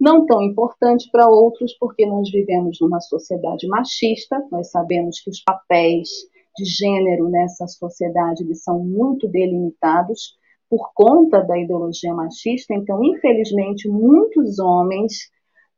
não 0.00 0.24
tão 0.24 0.40
importante 0.42 1.08
para 1.12 1.28
outros, 1.28 1.76
porque 1.78 2.06
nós 2.06 2.30
vivemos 2.30 2.78
numa 2.80 3.00
sociedade 3.00 3.68
machista, 3.68 4.42
nós 4.50 4.70
sabemos 4.70 5.20
que 5.20 5.28
os 5.30 5.42
papéis 5.42 6.08
de 6.56 6.64
gênero 6.64 7.28
nessa 7.28 7.66
sociedade 7.66 8.42
eles 8.42 8.62
são 8.62 8.78
muito 8.78 9.28
delimitados 9.28 10.34
por 10.68 10.92
conta 10.94 11.42
da 11.42 11.58
ideologia 11.58 12.12
machista, 12.14 12.74
então, 12.74 13.04
infelizmente, 13.04 13.86
muitos 13.86 14.58
homens 14.58 15.30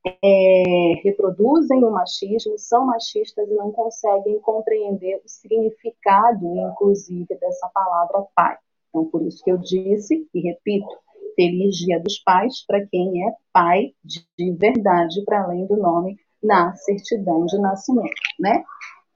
é, 0.04 1.00
reproduzem 1.02 1.84
o 1.84 1.90
machismo, 1.90 2.58
são 2.58 2.86
machistas 2.86 3.48
e 3.48 3.54
não 3.54 3.70
conseguem 3.72 4.38
compreender 4.40 5.20
o 5.24 5.28
significado, 5.28 6.46
inclusive, 6.56 7.26
dessa 7.40 7.68
palavra 7.74 8.24
pai. 8.34 8.56
Então, 8.88 9.04
por 9.06 9.22
isso 9.22 9.42
que 9.44 9.50
eu 9.50 9.58
disse 9.58 10.26
e 10.32 10.40
repito, 10.40 10.88
feliz 11.34 11.76
dia 11.76 12.00
dos 12.00 12.18
pais 12.18 12.64
para 12.66 12.84
quem 12.86 13.26
é 13.26 13.32
pai 13.52 13.92
de 14.04 14.52
verdade, 14.52 15.22
para 15.24 15.44
além 15.44 15.66
do 15.66 15.76
nome 15.76 16.16
na 16.42 16.74
certidão 16.74 17.44
de 17.46 17.58
nascimento, 17.58 18.20
né? 18.38 18.64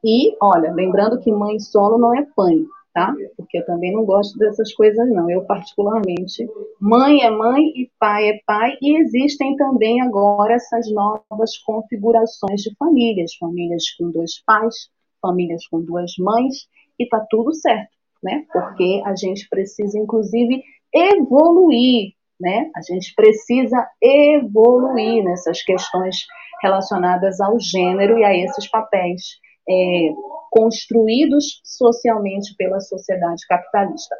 E, 0.04 0.36
olha, 0.42 0.72
lembrando 0.72 1.20
que 1.20 1.30
mãe 1.30 1.58
solo 1.60 1.96
não 1.96 2.12
é 2.14 2.26
pai, 2.34 2.64
tá? 2.92 3.14
Porque 3.36 3.58
eu 3.58 3.64
também 3.64 3.92
não 3.92 4.04
gosto 4.04 4.38
dessas 4.38 4.72
coisas, 4.74 5.08
não. 5.08 5.30
Eu, 5.30 5.44
particularmente, 5.44 6.48
mãe 6.80 7.22
é 7.22 7.30
mãe 7.30 7.62
e 7.74 7.90
pai 7.98 8.30
é 8.30 8.40
pai, 8.46 8.76
e 8.80 8.96
existem 8.98 9.56
também 9.56 10.00
agora 10.02 10.54
essas 10.54 10.90
novas 10.92 11.56
configurações 11.64 12.62
de 12.62 12.74
famílias, 12.76 13.34
famílias 13.36 13.84
com 13.98 14.10
dois 14.10 14.42
pais, 14.44 14.90
famílias 15.20 15.66
com 15.68 15.80
duas 15.80 16.12
mães, 16.18 16.66
e 16.98 17.06
tá 17.08 17.24
tudo 17.30 17.54
certo 17.54 17.92
né? 18.22 18.44
Porque 18.52 19.02
a 19.04 19.16
gente 19.16 19.48
precisa, 19.48 19.98
inclusive, 19.98 20.62
evoluir, 20.94 22.12
né? 22.40 22.70
A 22.76 22.80
gente 22.82 23.12
precisa 23.14 23.86
evoluir 24.00 25.24
nessas 25.24 25.62
questões 25.62 26.16
relacionadas 26.62 27.40
ao 27.40 27.58
gênero 27.58 28.18
e 28.18 28.24
a 28.24 28.34
esses 28.34 28.70
papéis 28.70 29.22
é, 29.68 30.12
construídos 30.52 31.62
socialmente 31.64 32.54
pela 32.58 32.78
sociedade 32.78 33.46
capitalista. 33.48 34.14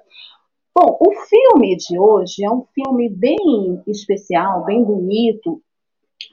Bom, 0.74 0.96
o 0.98 1.12
filme 1.26 1.76
de 1.76 1.98
hoje 1.98 2.42
é 2.42 2.50
um 2.50 2.64
filme 2.74 3.10
bem 3.10 3.82
especial, 3.86 4.64
bem 4.64 4.82
bonito, 4.82 5.60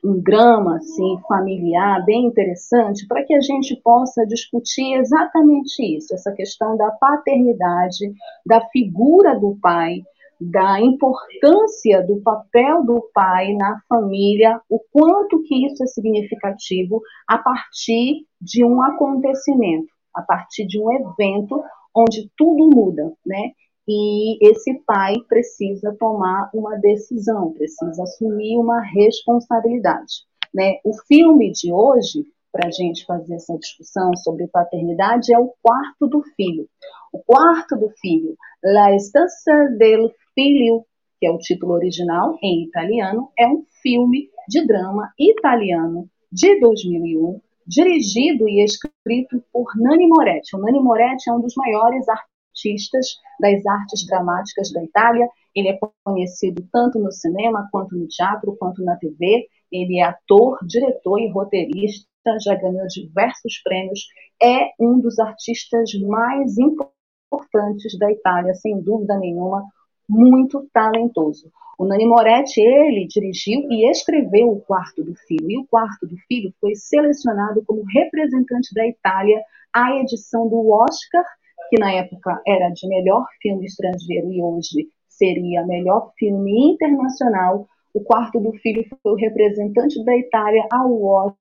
um 0.01 0.21
drama 0.21 0.77
assim, 0.77 1.17
familiar 1.27 2.05
bem 2.05 2.27
interessante 2.27 3.05
para 3.07 3.25
que 3.25 3.33
a 3.33 3.41
gente 3.41 3.75
possa 3.83 4.25
discutir 4.25 4.93
exatamente 4.93 5.83
isso, 5.97 6.13
essa 6.13 6.31
questão 6.31 6.77
da 6.77 6.91
paternidade, 6.91 8.13
da 8.45 8.61
figura 8.69 9.37
do 9.37 9.57
pai, 9.61 10.01
da 10.39 10.79
importância 10.79 12.05
do 12.05 12.21
papel 12.21 12.83
do 12.85 13.09
pai 13.13 13.53
na 13.53 13.81
família, 13.89 14.61
o 14.69 14.79
quanto 14.91 15.41
que 15.43 15.65
isso 15.65 15.83
é 15.83 15.87
significativo 15.87 17.01
a 17.27 17.37
partir 17.37 18.25
de 18.41 18.63
um 18.63 18.81
acontecimento, 18.81 19.89
a 20.15 20.21
partir 20.21 20.65
de 20.65 20.79
um 20.79 20.91
evento 20.91 21.61
onde 21.95 22.31
tudo 22.37 22.69
muda, 22.73 23.11
né? 23.25 23.51
e 23.91 24.37
esse 24.47 24.75
pai 24.85 25.15
precisa 25.27 25.95
tomar 25.99 26.51
uma 26.53 26.77
decisão, 26.77 27.51
precisa 27.53 28.03
assumir 28.03 28.55
uma 28.59 28.81
responsabilidade. 28.81 30.27
Né? 30.53 30.75
O 30.85 30.93
filme 31.07 31.51
de 31.51 31.73
hoje, 31.73 32.23
para 32.51 32.67
a 32.67 32.71
gente 32.71 33.03
fazer 33.05 33.33
essa 33.33 33.57
discussão 33.57 34.15
sobre 34.17 34.47
paternidade, 34.47 35.33
é 35.33 35.39
o 35.39 35.51
quarto 35.63 36.07
do 36.07 36.21
filho. 36.35 36.69
O 37.11 37.17
quarto 37.17 37.75
do 37.75 37.89
filho, 37.99 38.35
La 38.63 38.95
Stanza 38.95 39.75
del 39.79 40.11
Figlio, 40.33 40.85
que 41.19 41.27
é 41.27 41.31
o 41.31 41.37
título 41.37 41.73
original 41.73 42.37
em 42.41 42.63
italiano, 42.63 43.29
é 43.37 43.47
um 43.47 43.63
filme 43.81 44.29
de 44.47 44.65
drama 44.65 45.11
italiano 45.17 46.09
de 46.31 46.59
2001, 46.59 47.41
dirigido 47.65 48.47
e 48.47 48.63
escrito 48.63 49.43
por 49.51 49.71
Nani 49.77 50.07
Moretti. 50.07 50.55
O 50.55 50.59
Nani 50.59 50.79
Moretti 50.79 51.29
é 51.29 51.33
um 51.33 51.41
dos 51.41 51.53
maiores 51.55 52.05
artistas 52.07 53.17
das 53.39 53.65
artes 53.65 54.05
dramáticas 54.05 54.71
da 54.71 54.83
Itália. 54.83 55.27
Ele 55.55 55.69
é 55.69 55.79
conhecido 56.03 56.67
tanto 56.71 56.99
no 56.99 57.11
cinema, 57.11 57.67
quanto 57.71 57.95
no 57.95 58.07
teatro, 58.07 58.55
quanto 58.57 58.83
na 58.83 58.95
TV. 58.95 59.47
Ele 59.71 59.99
é 59.99 60.03
ator, 60.03 60.57
diretor 60.65 61.19
e 61.19 61.29
roteirista, 61.29 62.07
já 62.43 62.55
ganhou 62.55 62.87
diversos 62.87 63.61
prêmios. 63.63 64.07
É 64.41 64.71
um 64.79 64.99
dos 64.99 65.19
artistas 65.19 65.91
mais 66.07 66.57
importantes 66.57 67.97
da 67.97 68.11
Itália, 68.11 68.53
sem 68.55 68.81
dúvida 68.81 69.17
nenhuma, 69.17 69.63
muito 70.09 70.67
talentoso. 70.73 71.51
O 71.77 71.85
Nani 71.85 72.05
Moretti, 72.05 72.59
ele 72.59 73.07
dirigiu 73.07 73.61
e 73.69 73.89
escreveu 73.89 74.49
O 74.49 74.59
Quarto 74.59 75.03
do 75.03 75.15
Filho, 75.15 75.49
e 75.49 75.57
O 75.57 75.67
Quarto 75.67 76.05
do 76.07 76.17
Filho 76.27 76.53
foi 76.59 76.75
selecionado 76.75 77.63
como 77.65 77.85
representante 77.85 78.73
da 78.73 78.85
Itália 78.85 79.41
à 79.73 79.95
edição 79.95 80.49
do 80.49 80.69
Oscar 80.71 81.23
que 81.69 81.79
na 81.79 81.91
época 81.91 82.41
era 82.45 82.69
de 82.69 82.87
melhor 82.87 83.25
filme 83.41 83.65
estrangeiro 83.65 84.31
e 84.31 84.41
hoje 84.41 84.89
seria 85.07 85.65
melhor 85.65 86.11
filme 86.17 86.73
internacional. 86.73 87.67
O 87.93 88.01
Quarto 88.03 88.39
do 88.39 88.51
Filho 88.53 88.83
foi 88.89 89.11
o 89.11 89.15
representante 89.15 90.03
da 90.03 90.17
Itália 90.17 90.65
ao 90.71 91.35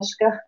Oscar 0.00 0.40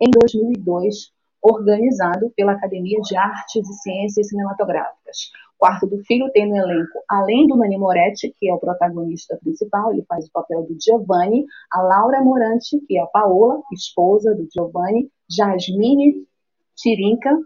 em 0.00 0.10
2002, 0.10 1.12
organizado 1.40 2.32
pela 2.36 2.52
Academia 2.52 3.00
de 3.00 3.16
Artes 3.16 3.68
e 3.68 3.74
Ciências 3.74 4.28
Cinematográficas. 4.28 5.30
Quarto 5.58 5.88
do 5.88 5.98
Filho 6.04 6.30
tem 6.32 6.48
no 6.48 6.56
elenco, 6.56 7.02
além 7.10 7.46
do 7.48 7.56
Nani 7.56 7.76
Moretti, 7.76 8.32
que 8.38 8.48
é 8.48 8.54
o 8.54 8.60
protagonista 8.60 9.36
principal, 9.42 9.92
ele 9.92 10.04
faz 10.08 10.26
o 10.26 10.32
papel 10.32 10.62
do 10.62 10.76
Giovanni, 10.80 11.44
a 11.72 11.82
Laura 11.82 12.22
Morante, 12.22 12.78
que 12.86 12.96
é 12.96 13.02
a 13.02 13.06
Paola, 13.06 13.60
esposa 13.72 14.34
do 14.36 14.46
Giovanni, 14.52 15.10
Jasmine 15.28 16.24
Tirinca, 16.76 17.36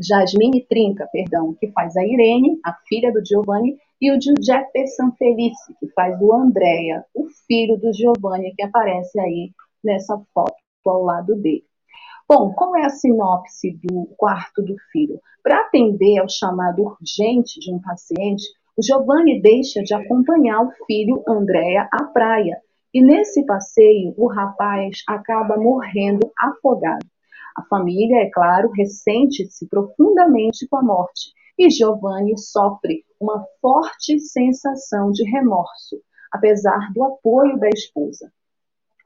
Jasmine 0.00 0.64
Trinca, 0.66 1.08
perdão, 1.12 1.52
que 1.54 1.72
faz 1.72 1.96
a 1.96 2.04
Irene, 2.04 2.60
a 2.64 2.72
filha 2.88 3.12
do 3.12 3.24
Giovanni, 3.24 3.76
e 4.00 4.12
o 4.12 4.20
Giuseppe 4.20 4.86
Sanfelice, 4.86 5.74
que 5.78 5.88
faz 5.88 6.18
o 6.22 6.32
Andrea, 6.32 7.04
o 7.12 7.26
filho 7.48 7.76
do 7.76 7.92
Giovanni, 7.92 8.54
que 8.54 8.62
aparece 8.62 9.18
aí 9.18 9.50
nessa 9.82 10.16
foto 10.32 10.54
ao 10.86 11.02
lado 11.02 11.34
dele. 11.34 11.69
Bom, 12.32 12.52
qual 12.52 12.76
é 12.76 12.86
a 12.86 12.90
sinopse 12.90 13.76
do 13.82 14.06
quarto 14.16 14.62
do 14.62 14.76
filho? 14.92 15.20
Para 15.42 15.62
atender 15.62 16.20
ao 16.20 16.28
chamado 16.28 16.80
urgente 16.80 17.58
de 17.58 17.74
um 17.74 17.80
paciente, 17.82 18.44
o 18.78 18.80
Giovanni 18.84 19.42
deixa 19.42 19.82
de 19.82 19.92
acompanhar 19.92 20.62
o 20.62 20.70
filho 20.86 21.24
Andréa 21.26 21.88
à 21.90 22.04
praia. 22.04 22.56
E 22.94 23.02
nesse 23.02 23.44
passeio, 23.44 24.14
o 24.16 24.28
rapaz 24.28 25.02
acaba 25.08 25.56
morrendo 25.56 26.30
afogado. 26.38 27.04
A 27.56 27.64
família, 27.64 28.22
é 28.22 28.30
claro, 28.30 28.70
ressente-se 28.70 29.68
profundamente 29.68 30.68
com 30.68 30.76
a 30.76 30.84
morte 30.84 31.32
e 31.58 31.68
Giovanni 31.68 32.38
sofre 32.38 33.02
uma 33.20 33.44
forte 33.60 34.20
sensação 34.20 35.10
de 35.10 35.28
remorso, 35.28 35.96
apesar 36.30 36.92
do 36.94 37.02
apoio 37.02 37.58
da 37.58 37.68
esposa. 37.70 38.30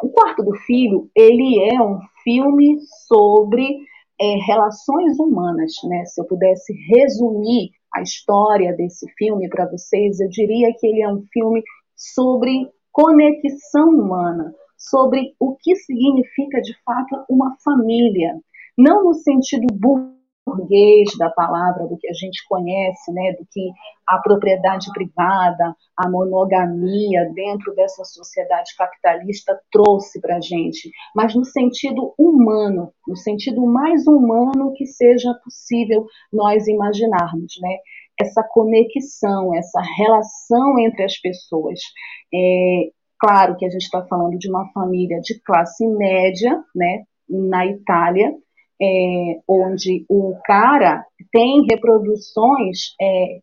O 0.03 0.09
Quarto 0.09 0.43
do 0.43 0.55
Filho, 0.67 1.09
ele 1.15 1.61
é 1.61 1.81
um 1.81 1.99
filme 2.23 2.79
sobre 3.07 3.79
é, 4.21 4.37
relações 4.47 5.19
humanas, 5.19 5.73
né? 5.85 6.05
Se 6.07 6.21
eu 6.21 6.27
pudesse 6.27 6.73
resumir 6.89 7.71
a 7.93 8.03
história 8.03 8.73
desse 8.73 9.07
filme 9.17 9.49
para 9.49 9.71
vocês, 9.71 10.21
eu 10.21 10.29
diria 10.29 10.73
que 10.79 10.87
ele 10.87 11.03
é 11.03 11.09
um 11.09 11.23
filme 11.33 11.63
sobre 11.97 12.69
conexão 12.93 13.89
humana, 13.89 14.53
sobre 14.77 15.35
o 15.39 15.57
que 15.57 15.75
significa 15.77 16.61
de 16.61 16.75
fato 16.85 17.25
uma 17.29 17.57
família, 17.65 18.39
não 18.77 19.05
no 19.05 19.15
sentido 19.15 19.67
burro 19.73 20.15
burguês 20.47 21.11
da 21.19 21.31
palavra, 21.31 21.87
do 21.87 21.97
que 21.97 22.09
a 22.09 22.13
gente 22.13 22.47
conhece, 22.49 23.13
né, 23.13 23.33
do 23.39 23.47
que 23.51 23.71
a 24.07 24.19
propriedade 24.19 24.91
privada, 24.93 25.75
a 25.97 26.09
monogamia 26.09 27.31
dentro 27.35 27.75
dessa 27.75 28.05
sociedade 28.05 28.75
capitalista 28.77 29.59
trouxe 29.73 30.21
para 30.21 30.37
a 30.37 30.41
gente, 30.41 30.91
mas 31.15 31.35
no 31.35 31.45
sentido 31.45 32.15
humano, 32.19 32.93
no 33.07 33.17
sentido 33.17 33.65
mais 33.67 34.07
humano 34.07 34.73
que 34.75 34.87
seja 34.87 35.35
possível 35.43 36.07
nós 36.33 36.67
imaginarmos, 36.67 37.55
né? 37.61 37.77
Essa 38.21 38.45
conexão, 38.45 39.55
essa 39.57 39.81
relação 39.97 40.79
entre 40.79 41.05
as 41.05 41.19
pessoas. 41.21 41.81
É, 42.33 42.91
claro 43.19 43.57
que 43.57 43.67
a 43.67 43.71
gente 43.71 43.83
está 43.83 44.07
falando 44.07 44.39
de 44.39 44.49
uma 44.49 44.71
família 44.73 45.19
de 45.21 45.41
classe 45.43 45.87
média, 45.87 46.63
né, 46.75 47.05
na 47.29 47.67
Itália, 47.67 48.33
é, 48.81 49.41
onde 49.49 50.05
o 50.09 50.37
cara 50.45 51.05
tem 51.33 51.65
reproduções 51.71 52.95
é, 53.01 53.39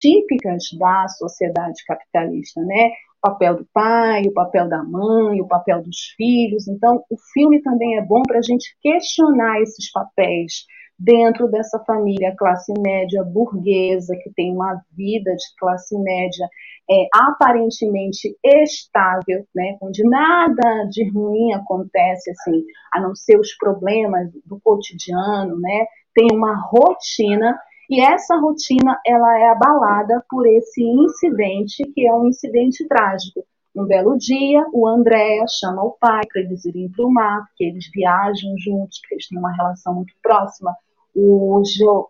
típicas 0.00 0.64
da 0.78 1.08
sociedade 1.08 1.84
capitalista, 1.86 2.60
né? 2.62 2.90
O 3.22 3.28
papel 3.30 3.56
do 3.58 3.68
pai, 3.72 4.22
o 4.22 4.32
papel 4.32 4.68
da 4.68 4.82
mãe, 4.82 5.40
o 5.40 5.46
papel 5.46 5.82
dos 5.82 6.14
filhos. 6.16 6.66
Então, 6.68 7.04
o 7.10 7.16
filme 7.32 7.60
também 7.62 7.98
é 7.98 8.02
bom 8.02 8.22
para 8.22 8.38
a 8.38 8.42
gente 8.42 8.74
questionar 8.80 9.60
esses 9.60 9.90
papéis 9.92 10.64
dentro 11.00 11.48
dessa 11.48 11.78
família 11.80 12.34
classe 12.36 12.74
média 12.78 13.24
burguesa, 13.24 14.14
que 14.22 14.30
tem 14.34 14.52
uma 14.54 14.78
vida 14.92 15.34
de 15.34 15.44
classe 15.58 15.98
média 15.98 16.46
é, 16.90 17.08
aparentemente 17.14 18.36
estável, 18.44 19.46
né, 19.54 19.78
onde 19.80 20.02
nada 20.04 20.84
de 20.90 21.08
ruim 21.10 21.54
acontece, 21.54 22.30
assim, 22.30 22.62
a 22.92 23.00
não 23.00 23.14
ser 23.14 23.38
os 23.38 23.54
problemas 23.54 24.30
do 24.44 24.60
cotidiano, 24.62 25.58
né, 25.58 25.86
tem 26.14 26.28
uma 26.32 26.54
rotina 26.54 27.58
e 27.88 28.00
essa 28.00 28.36
rotina 28.36 29.00
ela 29.06 29.38
é 29.38 29.48
abalada 29.48 30.22
por 30.28 30.46
esse 30.46 30.82
incidente 30.82 31.82
que 31.94 32.06
é 32.06 32.12
um 32.12 32.26
incidente 32.26 32.86
trágico. 32.86 33.44
Um 33.74 33.84
belo 33.84 34.16
dia, 34.18 34.66
o 34.72 34.86
Andréa 34.86 35.44
chama 35.48 35.82
o 35.82 35.92
pai 35.92 36.22
para 36.30 36.42
eles 36.42 36.64
irem 36.64 36.90
para 36.90 37.06
o 37.06 37.10
mar, 37.10 37.46
porque 37.46 37.64
eles 37.64 37.88
viajam 37.92 38.54
juntos, 38.58 38.98
porque 39.00 39.14
eles 39.14 39.28
têm 39.28 39.38
uma 39.38 39.54
relação 39.54 39.94
muito 39.94 40.12
próxima. 40.22 40.76
O, 41.14 41.62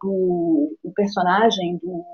o, 0.05 0.77
o 0.83 0.93
personagem 0.93 1.79
do 1.79 2.05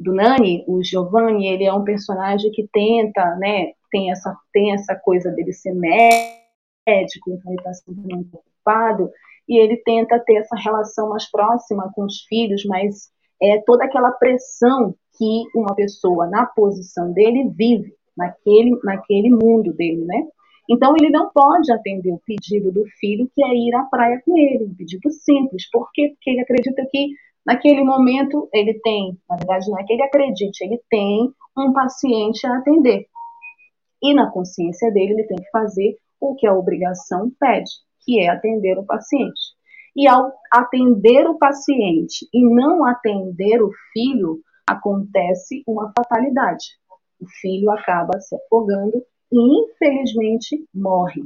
do 0.00 0.14
Nani, 0.14 0.64
o 0.66 0.82
Giovanni, 0.82 1.46
ele 1.46 1.64
é 1.64 1.72
um 1.72 1.84
personagem 1.84 2.50
que 2.52 2.66
tenta, 2.72 3.36
né, 3.36 3.72
tem 3.90 4.10
essa, 4.10 4.34
tem 4.50 4.72
essa 4.72 4.94
coisa 4.96 5.30
dele 5.30 5.52
ser 5.52 5.74
médico, 5.74 7.30
então 7.30 7.52
ele 7.52 7.60
está 7.60 7.74
sempre 7.74 8.14
muito 8.14 8.34
ocupado, 8.34 9.10
e 9.46 9.58
ele 9.58 9.76
tenta 9.84 10.18
ter 10.18 10.36
essa 10.36 10.56
relação 10.56 11.10
mais 11.10 11.30
próxima 11.30 11.92
com 11.94 12.04
os 12.04 12.22
filhos, 12.22 12.64
mas 12.64 13.10
é 13.42 13.58
toda 13.58 13.84
aquela 13.84 14.10
pressão 14.12 14.94
que 15.18 15.44
uma 15.54 15.74
pessoa 15.74 16.26
na 16.28 16.46
posição 16.46 17.12
dele 17.12 17.50
vive, 17.54 17.94
naquele, 18.16 18.78
naquele 18.82 19.30
mundo 19.30 19.72
dele, 19.74 20.04
né? 20.06 20.26
Então 20.70 20.94
ele 20.98 21.10
não 21.10 21.30
pode 21.30 21.72
atender 21.72 22.12
o 22.12 22.22
pedido 22.24 22.70
do 22.70 22.84
filho 22.98 23.28
que 23.34 23.42
é 23.42 23.48
ir 23.48 23.74
à 23.74 23.84
praia 23.84 24.22
com 24.24 24.38
ele, 24.38 24.64
um 24.64 24.74
pedido 24.74 25.10
simples. 25.10 25.68
Por 25.70 25.90
quê? 25.92 26.10
Porque 26.14 26.30
ele 26.30 26.40
acredita 26.40 26.86
que 26.90 27.08
Naquele 27.46 27.82
momento, 27.82 28.48
ele 28.52 28.78
tem, 28.80 29.18
na 29.28 29.36
verdade, 29.36 29.70
não 29.70 29.78
é 29.78 29.84
que 29.84 29.92
ele 29.92 30.02
acredite, 30.02 30.62
ele 30.62 30.80
tem 30.90 31.32
um 31.56 31.72
paciente 31.72 32.46
a 32.46 32.58
atender. 32.58 33.06
E 34.02 34.14
na 34.14 34.30
consciência 34.30 34.90
dele, 34.92 35.14
ele 35.14 35.24
tem 35.24 35.36
que 35.36 35.50
fazer 35.50 35.96
o 36.20 36.34
que 36.34 36.46
a 36.46 36.54
obrigação 36.54 37.32
pede, 37.40 37.70
que 38.02 38.20
é 38.20 38.28
atender 38.28 38.78
o 38.78 38.84
paciente. 38.84 39.54
E 39.96 40.06
ao 40.06 40.32
atender 40.52 41.26
o 41.26 41.38
paciente 41.38 42.28
e 42.32 42.44
não 42.54 42.84
atender 42.84 43.62
o 43.62 43.70
filho, 43.92 44.40
acontece 44.68 45.62
uma 45.66 45.92
fatalidade. 45.96 46.78
O 47.20 47.26
filho 47.40 47.70
acaba 47.70 48.20
se 48.20 48.36
afogando 48.36 49.02
e, 49.32 49.62
infelizmente, 49.62 50.64
morre. 50.74 51.22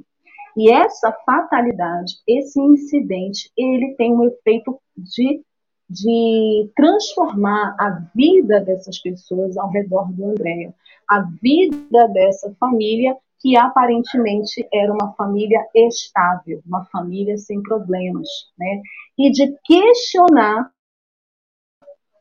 E 0.56 0.70
essa 0.70 1.12
fatalidade, 1.26 2.14
esse 2.26 2.60
incidente, 2.60 3.50
ele 3.56 3.94
tem 3.96 4.14
um 4.14 4.24
efeito 4.24 4.78
de 4.96 5.42
de 5.88 6.70
transformar 6.74 7.76
a 7.78 7.90
vida 8.14 8.60
dessas 8.60 8.98
pessoas 8.98 9.56
ao 9.56 9.70
redor 9.70 10.10
do 10.12 10.30
Andréa, 10.30 10.74
a 11.08 11.20
vida 11.42 12.08
dessa 12.08 12.54
família 12.58 13.16
que 13.40 13.56
aparentemente 13.56 14.66
era 14.72 14.90
uma 14.90 15.12
família 15.12 15.66
estável, 15.74 16.62
uma 16.66 16.84
família 16.86 17.36
sem 17.36 17.62
problemas, 17.62 18.26
né? 18.58 18.80
E 19.18 19.30
de 19.30 19.54
questionar 19.64 20.70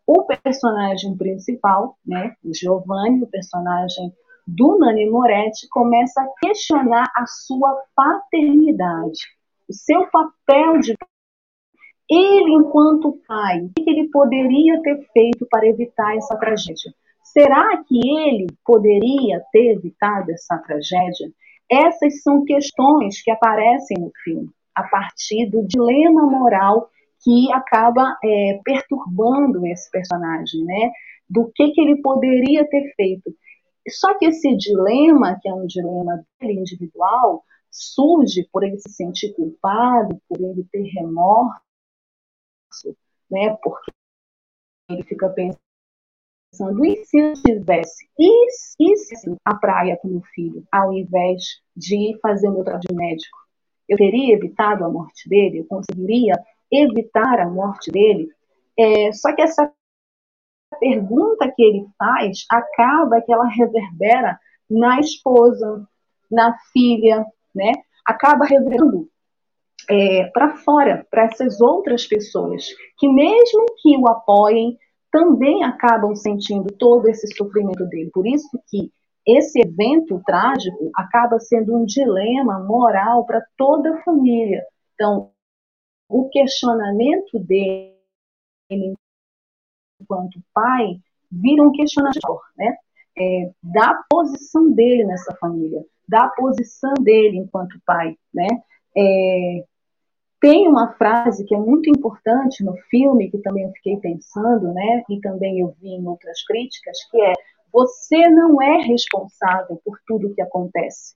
o 0.05 0.23
personagem 0.23 1.15
principal, 1.15 1.97
né, 2.05 2.35
Giovanni, 2.53 3.23
o 3.23 3.27
personagem 3.27 4.13
do 4.45 4.77
Nani 4.77 5.09
Moretti, 5.09 5.67
começa 5.69 6.21
a 6.21 6.27
questionar 6.41 7.09
a 7.15 7.25
sua 7.25 7.83
paternidade, 7.95 9.19
o 9.69 9.73
seu 9.73 10.07
papel 10.07 10.79
de 10.79 10.95
ele, 12.09 12.51
enquanto 12.53 13.19
pai, 13.27 13.61
o 13.61 13.69
que 13.73 13.89
ele 13.89 14.09
poderia 14.09 14.81
ter 14.81 15.01
feito 15.13 15.47
para 15.49 15.67
evitar 15.67 16.15
essa 16.15 16.35
tragédia? 16.37 16.93
Será 17.23 17.81
que 17.83 17.97
ele 17.97 18.47
poderia 18.63 19.41
ter 19.51 19.77
evitado 19.77 20.31
essa 20.31 20.57
tragédia? 20.57 21.31
Essas 21.71 22.21
são 22.21 22.43
questões 22.43 23.21
que 23.23 23.31
aparecem 23.31 23.97
no 23.97 24.11
filme, 24.23 24.49
a 24.75 24.83
partir 24.83 25.49
do 25.49 25.65
dilema 25.65 26.23
moral 26.23 26.89
que 27.23 27.51
acaba 27.53 28.17
é, 28.23 28.59
perturbando 28.63 29.65
esse 29.65 29.89
personagem, 29.89 30.63
né? 30.65 30.91
Do 31.29 31.49
que, 31.55 31.71
que 31.71 31.81
ele 31.81 32.01
poderia 32.01 32.67
ter 32.67 32.93
feito. 32.95 33.33
Só 33.89 34.17
que 34.17 34.25
esse 34.25 34.55
dilema, 34.55 35.37
que 35.41 35.49
é 35.49 35.53
um 35.53 35.67
dilema 35.67 36.25
dele 36.39 36.59
individual, 36.59 37.43
surge 37.69 38.47
por 38.51 38.63
ele 38.63 38.77
se 38.77 38.91
sentir 38.91 39.33
culpado, 39.33 40.21
por 40.29 40.39
ele 40.39 40.65
ter 40.71 40.83
remorso, 40.83 41.59
né? 43.29 43.57
Porque 43.61 43.91
ele 44.89 45.03
fica 45.03 45.29
pensando, 45.29 46.85
e 46.85 47.03
se 47.05 47.17
eu 47.17 47.33
tivesse, 47.33 48.07
e, 48.17 48.47
e 48.79 48.97
se 48.97 49.35
a 49.43 49.55
praia 49.55 49.97
com 49.97 50.07
meu 50.07 50.21
filho, 50.33 50.63
ao 50.71 50.93
invés 50.93 51.61
de 51.75 52.17
fazer 52.21 52.47
o 52.47 52.53
meu 52.53 52.63
trabalho 52.63 52.83
de 52.87 52.95
médico? 52.95 53.37
Eu 53.89 53.97
teria 53.97 54.35
evitado 54.35 54.85
a 54.85 54.89
morte 54.89 55.27
dele? 55.27 55.59
Eu 55.59 55.65
conseguiria 55.65 56.33
evitar 56.71 57.39
a 57.39 57.49
morte 57.49 57.91
dele? 57.91 58.29
É, 58.77 59.11
só 59.11 59.35
que 59.35 59.41
essa 59.41 59.71
pergunta 60.83 61.49
que 61.55 61.63
ele 61.63 61.85
faz 61.97 62.45
acaba 62.51 63.21
que 63.21 63.31
ela 63.31 63.47
reverbera 63.47 64.37
na 64.69 64.99
esposa, 64.99 65.87
na 66.29 66.53
filha, 66.73 67.25
né? 67.55 67.71
Acaba 68.05 68.43
reverberando 68.43 69.07
é, 69.89 70.25
para 70.33 70.57
fora, 70.57 71.07
para 71.09 71.23
essas 71.23 71.61
outras 71.61 72.05
pessoas, 72.05 72.65
que 72.97 73.07
mesmo 73.07 73.65
que 73.81 73.95
o 73.97 74.07
apoiem, 74.09 74.77
também 75.09 75.63
acabam 75.63 76.15
sentindo 76.15 76.73
todo 76.73 77.07
esse 77.07 77.27
sofrimento 77.35 77.85
dele. 77.85 78.09
Por 78.11 78.27
isso 78.27 78.49
que 78.67 78.91
esse 79.25 79.61
evento 79.61 80.21
trágico 80.25 80.91
acaba 80.95 81.39
sendo 81.39 81.77
um 81.77 81.85
dilema 81.85 82.59
moral 82.59 83.25
para 83.25 83.41
toda 83.55 83.93
a 83.93 84.03
família. 84.03 84.63
Então, 84.95 85.29
o 86.09 86.27
questionamento 86.29 87.39
dele 87.39 87.93
enquanto 90.03 90.43
pai 90.53 90.99
vira 91.31 91.63
um 91.63 91.71
questionamento, 91.71 92.41
né? 92.57 92.75
É, 93.17 93.51
da 93.61 94.03
posição 94.09 94.71
dele 94.71 95.05
nessa 95.05 95.35
família, 95.35 95.83
da 96.07 96.27
posição 96.29 96.93
dele 96.95 97.37
enquanto 97.37 97.79
pai, 97.85 98.15
né? 98.33 98.47
É, 98.95 99.63
tem 100.43 100.67
uma 100.67 100.91
frase 100.93 101.45
que 101.45 101.55
é 101.55 101.57
muito 101.57 101.89
importante 101.89 102.65
no 102.65 102.75
filme, 102.89 103.31
que 103.31 103.37
também 103.37 103.63
eu 103.63 103.71
fiquei 103.71 103.95
pensando, 103.95 104.73
né, 104.73 105.03
e 105.09 105.21
também 105.21 105.59
eu 105.59 105.73
vi 105.79 105.87
em 105.87 106.05
outras 106.05 106.43
críticas, 106.43 106.97
que 107.09 107.21
é: 107.21 107.33
você 107.71 108.27
não 108.29 108.61
é 108.61 108.81
responsável 108.81 109.79
por 109.85 109.97
tudo 110.05 110.33
que 110.35 110.41
acontece. 110.41 111.15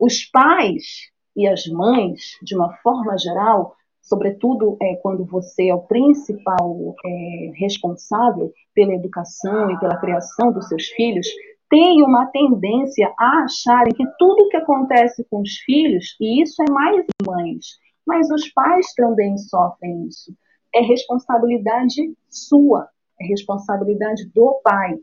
Os 0.00 0.24
pais 0.24 1.10
e 1.36 1.46
as 1.46 1.66
mães, 1.66 2.38
de 2.42 2.56
uma 2.56 2.72
forma 2.78 3.16
geral, 3.18 3.76
sobretudo 4.02 4.76
é, 4.82 4.96
quando 4.96 5.24
você 5.24 5.68
é 5.68 5.74
o 5.74 5.82
principal 5.82 6.94
é, 7.04 7.52
responsável 7.54 8.52
pela 8.74 8.94
educação 8.94 9.70
e 9.70 9.78
pela 9.78 9.96
criação 9.96 10.52
dos 10.52 10.68
seus 10.68 10.88
filhos, 10.88 11.26
tem 11.70 12.02
uma 12.02 12.26
tendência 12.26 13.10
a 13.18 13.44
acharem 13.44 13.94
que 13.94 14.04
tudo 14.18 14.48
que 14.48 14.56
acontece 14.58 15.24
com 15.30 15.40
os 15.40 15.56
filhos, 15.64 16.16
e 16.20 16.42
isso 16.42 16.62
é 16.62 16.70
mais 16.70 17.06
mães, 17.26 17.78
mas 18.06 18.30
os 18.30 18.52
pais 18.52 18.92
também 18.94 19.38
sofrem 19.38 20.06
isso. 20.06 20.34
É 20.74 20.80
responsabilidade 20.80 22.12
sua, 22.28 22.88
é 23.20 23.26
responsabilidade 23.26 24.28
do 24.34 24.60
pai. 24.62 24.98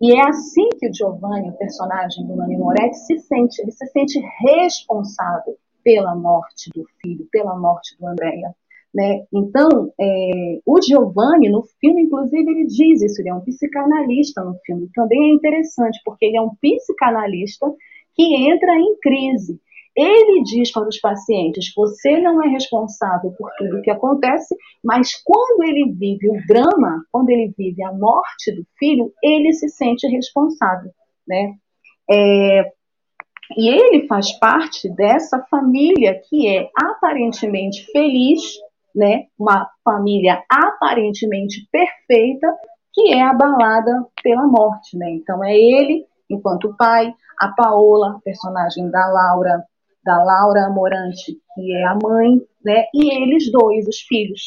E 0.00 0.12
é 0.12 0.28
assim 0.28 0.68
que 0.78 0.88
o 0.88 0.94
Giovanni, 0.94 1.48
o 1.48 1.56
personagem 1.56 2.26
do 2.26 2.36
Nani 2.36 2.56
Moretti, 2.56 2.96
se 2.98 3.18
sente. 3.20 3.62
Ele 3.62 3.70
se 3.70 3.86
sente 3.86 4.20
responsável 4.40 5.56
pela 5.84 6.16
morte 6.16 6.70
do 6.74 6.84
filho, 7.00 7.28
pela 7.30 7.56
morte 7.56 7.96
do 7.98 8.06
Andréia. 8.06 8.54
Né? 8.94 9.24
Então, 9.32 9.92
é, 10.00 10.60
o 10.64 10.80
Giovanni, 10.80 11.50
no 11.50 11.64
filme, 11.80 12.02
inclusive, 12.02 12.48
ele 12.48 12.66
diz 12.66 13.02
isso, 13.02 13.20
ele 13.20 13.28
é 13.28 13.34
um 13.34 13.40
psicanalista 13.40 14.42
no 14.42 14.56
filme. 14.64 14.88
Também 14.94 15.30
é 15.30 15.34
interessante, 15.34 16.00
porque 16.04 16.26
ele 16.26 16.36
é 16.36 16.40
um 16.40 16.54
psicanalista 16.60 17.66
que 18.14 18.22
entra 18.48 18.72
em 18.76 18.96
crise. 19.00 19.60
Ele 19.96 20.42
diz 20.42 20.72
para 20.72 20.88
os 20.88 20.98
pacientes: 20.98 21.72
você 21.74 22.20
não 22.20 22.42
é 22.42 22.48
responsável 22.48 23.32
por 23.32 23.50
tudo 23.56 23.78
o 23.78 23.82
que 23.82 23.90
acontece, 23.90 24.54
mas 24.82 25.14
quando 25.24 25.64
ele 25.64 25.92
vive 25.92 26.28
o 26.28 26.46
drama, 26.46 27.04
quando 27.12 27.30
ele 27.30 27.52
vive 27.56 27.82
a 27.84 27.92
morte 27.92 28.52
do 28.54 28.66
filho, 28.78 29.12
ele 29.22 29.52
se 29.52 29.68
sente 29.68 30.06
responsável. 30.08 30.90
Né? 31.26 31.54
É, 32.10 32.72
e 33.56 33.68
ele 33.68 34.06
faz 34.06 34.32
parte 34.38 34.88
dessa 34.88 35.44
família 35.50 36.20
que 36.28 36.48
é 36.48 36.68
aparentemente 36.76 37.84
feliz, 37.92 38.40
né? 38.94 39.24
Uma 39.38 39.68
família 39.84 40.42
aparentemente 40.50 41.66
perfeita, 41.70 42.46
que 42.92 43.12
é 43.12 43.22
abalada 43.22 44.06
pela 44.22 44.46
morte, 44.46 44.96
né? 44.96 45.10
Então 45.10 45.42
é 45.44 45.56
ele, 45.56 46.06
enquanto 46.30 46.74
pai, 46.76 47.12
a 47.38 47.48
Paola, 47.48 48.20
personagem 48.24 48.90
da 48.90 49.06
Laura, 49.06 49.64
da 50.04 50.22
Laura 50.22 50.70
Morante, 50.70 51.38
que 51.54 51.74
é 51.74 51.84
a 51.84 51.98
mãe, 52.02 52.40
né? 52.64 52.84
E 52.94 53.14
eles 53.14 53.50
dois, 53.50 53.86
os 53.88 54.00
filhos, 54.00 54.42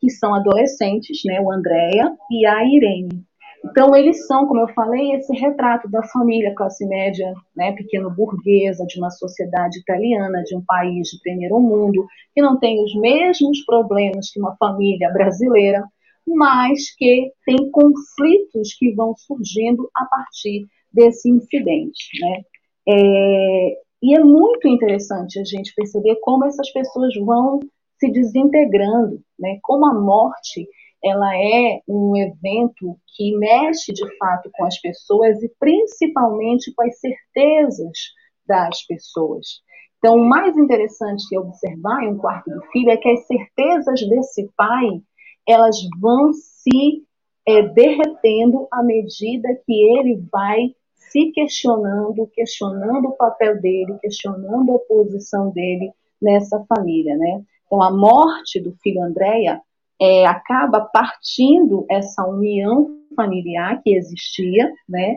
que 0.00 0.10
são 0.10 0.34
adolescentes, 0.34 1.20
né? 1.24 1.40
O 1.40 1.50
Andréia 1.50 2.16
e 2.30 2.46
a 2.46 2.64
Irene. 2.64 3.24
Então, 3.64 3.96
eles 3.96 4.26
são, 4.26 4.46
como 4.46 4.60
eu 4.60 4.68
falei, 4.74 5.12
esse 5.12 5.32
retrato 5.32 5.88
da 5.90 6.02
família 6.08 6.54
classe 6.54 6.86
média, 6.86 7.32
né, 7.56 7.72
pequeno-burguesa, 7.72 8.84
de 8.86 8.98
uma 8.98 9.10
sociedade 9.10 9.78
italiana, 9.78 10.42
de 10.44 10.54
um 10.54 10.62
país 10.62 11.08
de 11.08 11.18
primeiro 11.22 11.58
mundo, 11.58 12.06
que 12.34 12.42
não 12.42 12.58
tem 12.58 12.82
os 12.84 12.94
mesmos 12.94 13.64
problemas 13.64 14.30
que 14.30 14.38
uma 14.38 14.54
família 14.56 15.10
brasileira, 15.10 15.82
mas 16.26 16.94
que 16.96 17.32
tem 17.46 17.70
conflitos 17.70 18.74
que 18.78 18.94
vão 18.94 19.14
surgindo 19.16 19.88
a 19.96 20.04
partir 20.04 20.66
desse 20.92 21.30
incidente. 21.30 22.20
Né? 22.20 22.42
É, 22.86 23.78
e 24.02 24.14
é 24.14 24.20
muito 24.20 24.68
interessante 24.68 25.40
a 25.40 25.44
gente 25.44 25.72
perceber 25.74 26.16
como 26.20 26.44
essas 26.44 26.70
pessoas 26.70 27.14
vão 27.24 27.60
se 27.98 28.10
desintegrando, 28.10 29.22
né? 29.38 29.58
como 29.62 29.86
a 29.86 29.94
morte 29.94 30.68
ela 31.04 31.36
é 31.36 31.80
um 31.86 32.16
evento 32.16 32.98
que 33.14 33.36
mexe 33.36 33.92
de 33.92 34.16
fato 34.16 34.50
com 34.54 34.64
as 34.64 34.80
pessoas 34.80 35.42
e 35.42 35.52
principalmente 35.58 36.72
com 36.74 36.82
as 36.82 36.98
certezas 36.98 37.98
das 38.46 38.82
pessoas. 38.86 39.62
Então, 39.98 40.16
o 40.16 40.28
mais 40.28 40.56
interessante 40.56 41.28
que 41.28 41.38
observar 41.38 42.02
em 42.02 42.12
um 42.12 42.18
quarto 42.18 42.50
do 42.50 42.62
filho 42.72 42.90
é 42.90 42.96
que 42.96 43.08
as 43.08 43.26
certezas 43.26 44.06
desse 44.08 44.50
pai 44.56 45.02
elas 45.46 45.76
vão 46.00 46.32
se 46.32 47.04
é, 47.46 47.62
derretendo 47.62 48.66
à 48.72 48.82
medida 48.82 49.48
que 49.66 49.98
ele 49.98 50.22
vai 50.32 50.74
se 50.94 51.30
questionando, 51.32 52.26
questionando 52.34 53.08
o 53.08 53.16
papel 53.16 53.60
dele, 53.60 53.98
questionando 54.00 54.74
a 54.74 54.78
posição 54.80 55.50
dele 55.50 55.92
nessa 56.20 56.64
família, 56.64 57.16
né? 57.16 57.42
Então, 57.66 57.82
a 57.82 57.90
morte 57.90 58.60
do 58.60 58.72
filho 58.82 59.02
Andréia 59.02 59.60
é, 60.00 60.26
acaba 60.26 60.80
partindo 60.80 61.86
essa 61.90 62.26
união 62.26 63.04
familiar 63.14 63.80
que 63.82 63.94
existia, 63.94 64.72
né? 64.88 65.16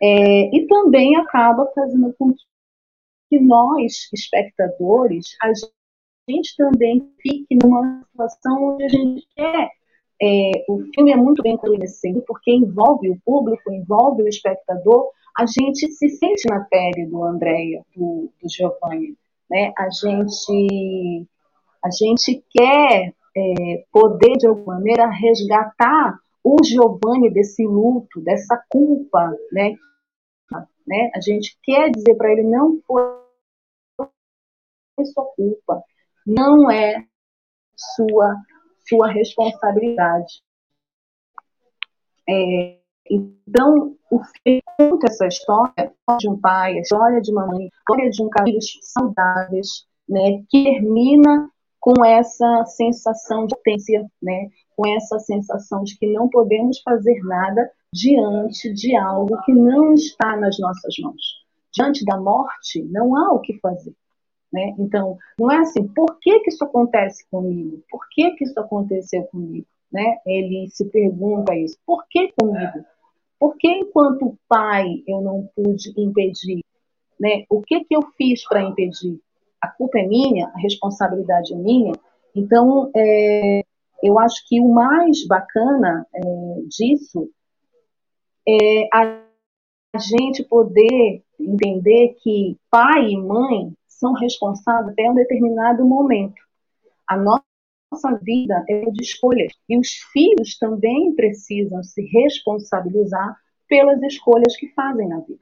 É, 0.00 0.56
e 0.56 0.66
também 0.66 1.16
acaba 1.16 1.70
fazendo 1.74 2.12
com 2.18 2.32
que 3.28 3.40
nós, 3.40 4.08
espectadores, 4.12 5.36
a 5.40 5.52
gente 6.28 6.56
também 6.56 7.08
fique 7.20 7.56
numa 7.62 8.04
situação 8.10 8.74
onde 8.74 8.84
a 8.84 8.88
gente 8.88 9.26
quer. 9.34 9.70
É, 10.20 10.64
o 10.68 10.84
filme 10.94 11.12
é 11.12 11.16
muito 11.16 11.42
bem 11.42 11.56
conhecido 11.56 12.22
porque 12.26 12.52
envolve 12.52 13.10
o 13.10 13.20
público, 13.24 13.72
envolve 13.72 14.22
o 14.22 14.28
espectador. 14.28 15.10
A 15.36 15.46
gente 15.46 15.90
se 15.92 16.08
sente 16.10 16.48
na 16.48 16.60
pele 16.64 17.06
do 17.06 17.24
Andréia, 17.24 17.84
do, 17.96 18.30
do 18.40 18.48
Giovanni. 18.48 19.16
Né? 19.50 19.72
A, 19.78 19.88
gente, 19.90 21.26
a 21.84 21.90
gente 21.90 22.44
quer 22.50 23.12
é, 23.36 23.84
poder, 23.90 24.36
de 24.38 24.46
alguma 24.46 24.74
maneira, 24.74 25.08
resgatar 25.08 26.18
o 26.44 26.56
Giovanni 26.64 27.30
desse 27.32 27.64
luto, 27.64 28.20
dessa 28.20 28.62
culpa, 28.68 29.30
né? 29.52 29.76
né? 30.86 31.10
A 31.14 31.20
gente 31.20 31.56
quer 31.62 31.90
dizer 31.90 32.14
para 32.16 32.32
ele, 32.32 32.42
não 32.42 32.80
foi 32.86 33.22
sua 35.04 35.24
culpa, 35.36 35.82
não 36.26 36.70
é 36.70 37.06
sua, 37.76 38.36
sua 38.88 39.08
responsabilidade. 39.08 40.42
É, 42.28 42.78
então, 43.10 43.96
o 44.10 44.20
filme 44.22 44.62
conta 44.78 45.06
essa 45.06 45.26
história 45.26 45.92
de 46.18 46.28
um 46.28 46.40
pai, 46.40 46.78
a 46.78 46.80
história 46.80 47.20
de 47.20 47.32
uma 47.32 47.46
mãe, 47.46 47.64
a 47.64 47.66
história 47.66 48.10
de 48.10 48.22
um 48.22 48.28
casal 48.28 48.60
saudáveis, 48.82 49.86
né, 50.08 50.42
que 50.48 50.64
termina 50.64 51.51
com 51.82 52.04
essa 52.04 52.64
sensação 52.66 53.44
de 53.44 53.56
potência, 53.56 54.06
né? 54.22 54.48
com 54.76 54.86
essa 54.86 55.18
sensação 55.18 55.82
de 55.82 55.98
que 55.98 56.06
não 56.06 56.28
podemos 56.28 56.80
fazer 56.80 57.20
nada 57.24 57.68
diante 57.92 58.72
de 58.72 58.96
algo 58.96 59.42
que 59.42 59.52
não 59.52 59.92
está 59.92 60.36
nas 60.36 60.60
nossas 60.60 60.94
mãos. 61.00 61.42
Diante 61.74 62.04
da 62.04 62.16
morte, 62.16 62.84
não 62.84 63.16
há 63.16 63.32
o 63.32 63.40
que 63.40 63.58
fazer. 63.58 63.92
Né? 64.52 64.74
Então, 64.78 65.18
não 65.36 65.50
é 65.50 65.58
assim, 65.58 65.88
por 65.88 66.20
que, 66.20 66.38
que 66.40 66.50
isso 66.50 66.64
acontece 66.64 67.26
comigo? 67.28 67.82
Por 67.90 68.08
que, 68.12 68.30
que 68.30 68.44
isso 68.44 68.60
aconteceu 68.60 69.24
comigo? 69.24 69.66
Né? 69.92 70.18
Ele 70.24 70.68
se 70.70 70.84
pergunta 70.84 71.52
isso, 71.56 71.76
por 71.84 72.04
que 72.08 72.32
comigo? 72.40 72.84
Por 73.40 73.56
que 73.56 73.68
enquanto 73.68 74.38
pai 74.48 75.02
eu 75.04 75.20
não 75.20 75.50
pude 75.56 75.92
impedir? 75.96 76.62
Né? 77.18 77.44
O 77.50 77.60
que, 77.60 77.84
que 77.84 77.96
eu 77.96 78.02
fiz 78.16 78.46
para 78.46 78.62
impedir? 78.62 79.20
A 79.62 79.68
culpa 79.68 80.00
é 80.00 80.06
minha, 80.06 80.48
a 80.48 80.58
responsabilidade 80.58 81.54
é 81.54 81.56
minha. 81.56 81.92
Então, 82.34 82.90
é, 82.96 83.62
eu 84.02 84.18
acho 84.18 84.42
que 84.48 84.60
o 84.60 84.68
mais 84.68 85.24
bacana 85.28 86.04
é, 86.12 86.20
disso 86.68 87.30
é 88.46 88.88
a 88.92 89.22
gente 90.00 90.42
poder 90.44 91.22
entender 91.38 92.16
que 92.20 92.58
pai 92.68 93.10
e 93.10 93.16
mãe 93.16 93.72
são 93.86 94.14
responsáveis 94.14 94.92
até 94.92 95.08
um 95.08 95.14
determinado 95.14 95.84
momento. 95.84 96.42
A 97.06 97.16
nossa 97.16 98.18
vida 98.22 98.64
é 98.68 98.90
de 98.90 99.02
escolhas 99.02 99.52
e 99.68 99.78
os 99.78 99.88
filhos 100.12 100.58
também 100.58 101.14
precisam 101.14 101.84
se 101.84 102.02
responsabilizar 102.02 103.36
pelas 103.68 104.02
escolhas 104.02 104.56
que 104.56 104.68
fazem 104.74 105.08
na 105.08 105.20
vida, 105.20 105.40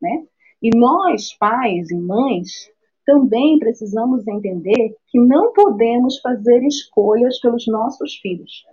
né? 0.00 0.24
E 0.62 0.70
nós, 0.76 1.32
pais 1.38 1.90
e 1.90 1.96
mães, 1.96 2.70
também 3.04 3.58
precisamos 3.58 4.26
entender 4.26 4.96
que 5.08 5.18
não 5.18 5.52
podemos 5.52 6.20
fazer 6.20 6.62
escolhas 6.64 7.40
pelos 7.40 7.66
nossos 7.66 8.16
filhos. 8.16 8.64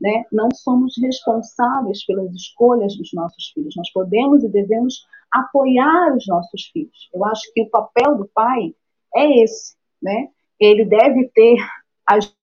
Né? 0.00 0.24
Não 0.32 0.48
somos 0.54 0.94
responsáveis 1.00 2.04
pelas 2.04 2.32
escolhas 2.34 2.96
dos 2.96 3.12
nossos 3.12 3.50
filhos. 3.52 3.74
Nós 3.76 3.90
podemos 3.92 4.42
e 4.42 4.48
devemos 4.48 5.06
apoiar 5.30 6.16
os 6.16 6.26
nossos 6.26 6.66
filhos. 6.72 7.08
Eu 7.12 7.24
acho 7.24 7.52
que 7.52 7.62
o 7.62 7.70
papel 7.70 8.16
do 8.16 8.30
pai 8.34 8.74
é 9.14 9.42
esse. 9.42 9.76
Né? 10.02 10.28
Ele 10.58 10.84
deve 10.84 11.28
ter 11.34 11.56
as 12.06 12.34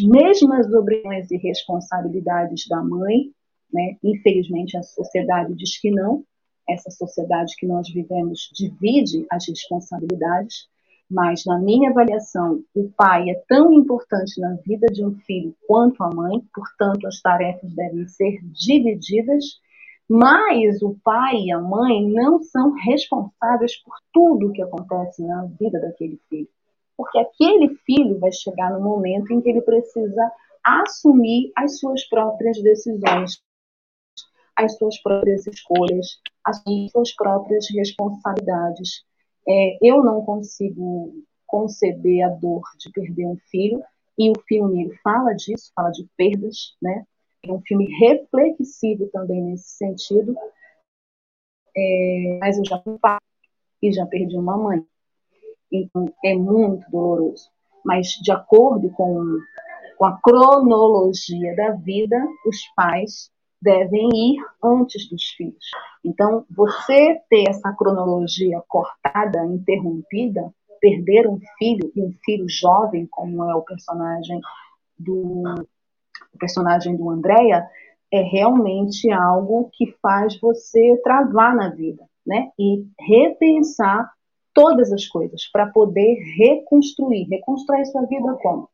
mesmas 0.00 0.72
obrigações 0.72 1.30
e 1.30 1.36
responsabilidades 1.36 2.66
da 2.68 2.82
mãe. 2.82 3.32
Né? 3.72 3.96
Infelizmente, 4.02 4.76
a 4.76 4.82
sociedade 4.82 5.54
diz 5.54 5.78
que 5.80 5.90
não. 5.90 6.24
Essa 6.68 6.90
sociedade 6.90 7.54
que 7.56 7.66
nós 7.66 7.88
vivemos 7.92 8.50
divide 8.52 9.24
as 9.30 9.46
responsabilidades 9.48 10.68
Mas, 11.08 11.44
na 11.44 11.58
minha 11.58 11.90
avaliação, 11.90 12.64
o 12.74 12.90
pai 12.96 13.30
é 13.30 13.34
tão 13.48 13.72
importante 13.72 14.40
na 14.40 14.54
vida 14.66 14.88
de 14.88 15.04
um 15.04 15.14
filho 15.20 15.54
quanto 15.66 16.02
a 16.02 16.10
mãe, 16.10 16.40
portanto, 16.52 17.06
as 17.06 17.20
tarefas 17.20 17.72
devem 17.74 18.06
ser 18.08 18.40
divididas, 18.52 19.44
mas 20.08 20.82
o 20.82 20.96
pai 21.04 21.36
e 21.36 21.52
a 21.52 21.60
mãe 21.60 22.08
não 22.08 22.42
são 22.42 22.72
responsáveis 22.72 23.76
por 23.82 23.94
tudo 24.12 24.48
o 24.48 24.52
que 24.52 24.62
acontece 24.62 25.22
na 25.22 25.44
vida 25.44 25.80
daquele 25.80 26.18
filho. 26.28 26.48
Porque 26.96 27.18
aquele 27.18 27.76
filho 27.84 28.18
vai 28.18 28.32
chegar 28.32 28.72
no 28.72 28.80
momento 28.80 29.32
em 29.32 29.40
que 29.40 29.50
ele 29.50 29.60
precisa 29.60 30.32
assumir 30.64 31.52
as 31.54 31.78
suas 31.78 32.04
próprias 32.08 32.60
decisões, 32.60 33.40
as 34.56 34.76
suas 34.76 35.00
próprias 35.02 35.46
escolhas, 35.46 36.20
as 36.44 36.62
suas 36.90 37.14
próprias 37.14 37.66
responsabilidades. 37.70 39.04
É, 39.48 39.78
eu 39.82 40.02
não 40.02 40.24
consigo 40.24 41.12
conceber 41.46 42.24
a 42.24 42.28
dor 42.28 42.62
de 42.78 42.90
perder 42.90 43.26
um 43.26 43.36
filho, 43.50 43.82
e 44.18 44.30
o 44.30 44.34
filme 44.46 44.92
fala 45.02 45.34
disso, 45.34 45.70
fala 45.74 45.90
de 45.90 46.08
perdas, 46.16 46.74
né? 46.80 47.04
É 47.44 47.52
um 47.52 47.60
filme 47.60 47.86
reflexivo 47.98 49.08
também 49.12 49.42
nesse 49.42 49.76
sentido. 49.76 50.34
É, 51.76 52.38
mas 52.40 52.58
eu 52.58 52.64
já 52.64 52.80
fui 52.80 52.96
e 53.82 53.92
já 53.92 54.06
perdi 54.06 54.36
uma 54.36 54.56
mãe. 54.56 54.84
Então 55.70 56.12
é 56.24 56.34
muito 56.34 56.90
doloroso. 56.90 57.50
Mas 57.84 58.08
de 58.22 58.32
acordo 58.32 58.90
com, 58.90 59.38
com 59.98 60.04
a 60.06 60.18
cronologia 60.20 61.54
da 61.54 61.72
vida, 61.72 62.16
os 62.46 62.66
pais 62.74 63.30
devem 63.60 64.08
ir 64.14 64.36
antes 64.62 65.08
dos 65.08 65.24
filhos. 65.30 65.64
Então, 66.04 66.44
você 66.50 67.20
ter 67.28 67.48
essa 67.48 67.72
cronologia 67.72 68.62
cortada, 68.68 69.44
interrompida, 69.46 70.52
perder 70.80 71.26
um 71.26 71.40
filho 71.58 71.90
e 71.94 72.02
um 72.02 72.12
filho 72.24 72.46
jovem, 72.48 73.06
como 73.06 73.44
é 73.44 73.54
o 73.54 73.62
personagem 73.62 74.40
do 74.98 75.42
o 76.32 76.38
personagem 76.38 76.96
do 76.96 77.10
Andréia, 77.10 77.66
é 78.12 78.20
realmente 78.20 79.10
algo 79.10 79.70
que 79.72 79.94
faz 80.02 80.38
você 80.38 81.00
travar 81.02 81.54
na 81.54 81.70
vida, 81.70 82.04
né? 82.26 82.50
E 82.58 82.86
repensar 83.00 84.10
todas 84.54 84.92
as 84.92 85.06
coisas 85.06 85.46
para 85.50 85.66
poder 85.66 86.16
reconstruir, 86.36 87.26
reconstruir 87.28 87.84
sua 87.86 88.02
vida 88.02 88.34
como? 88.42 88.68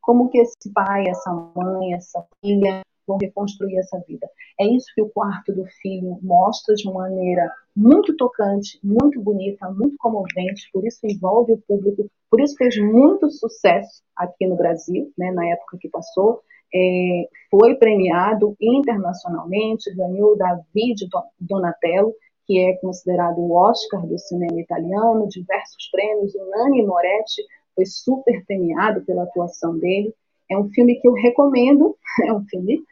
Como 0.00 0.28
que 0.28 0.38
esse 0.38 0.72
pai, 0.72 1.08
essa 1.08 1.32
mãe, 1.56 1.94
essa 1.94 2.24
filha 2.40 2.82
vão 3.06 3.18
reconstruir 3.20 3.78
essa 3.78 3.98
vida. 4.06 4.28
É 4.60 4.66
isso 4.66 4.86
que 4.94 5.02
o 5.02 5.08
quarto 5.08 5.52
do 5.52 5.64
filho 5.82 6.18
mostra 6.22 6.74
de 6.74 6.90
maneira 6.90 7.50
muito 7.76 8.16
tocante, 8.16 8.78
muito 8.82 9.20
bonita, 9.20 9.70
muito 9.70 9.96
comovente, 9.98 10.70
por 10.72 10.86
isso 10.86 11.00
envolve 11.04 11.52
o 11.52 11.62
público, 11.66 12.08
por 12.30 12.40
isso 12.40 12.56
fez 12.56 12.76
muito 12.78 13.30
sucesso 13.30 14.02
aqui 14.16 14.46
no 14.46 14.56
Brasil, 14.56 15.12
né, 15.18 15.30
na 15.32 15.46
época 15.48 15.78
que 15.80 15.88
passou. 15.88 16.40
É, 16.74 17.28
foi 17.50 17.76
premiado 17.76 18.56
internacionalmente, 18.60 19.94
ganhou 19.94 20.36
David 20.36 21.08
Donatello, 21.38 22.12
que 22.46 22.58
é 22.58 22.74
considerado 22.76 23.38
o 23.38 23.52
Oscar 23.52 24.06
do 24.06 24.18
cinema 24.18 24.60
italiano, 24.60 25.28
diversos 25.28 25.88
prêmios. 25.90 26.34
O 26.34 26.50
Nani 26.50 26.84
Moretti 26.84 27.42
foi 27.74 27.86
super 27.86 28.44
premiado 28.44 29.02
pela 29.04 29.24
atuação 29.24 29.78
dele. 29.78 30.14
É 30.50 30.58
um 30.58 30.68
filme 30.70 31.00
que 31.00 31.08
eu 31.08 31.12
recomendo, 31.12 31.96
é 32.26 32.32
um 32.32 32.44
filme 32.44 32.82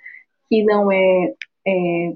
que 0.48 0.64
não 0.64 0.90
é, 0.90 1.34
é 1.66 2.14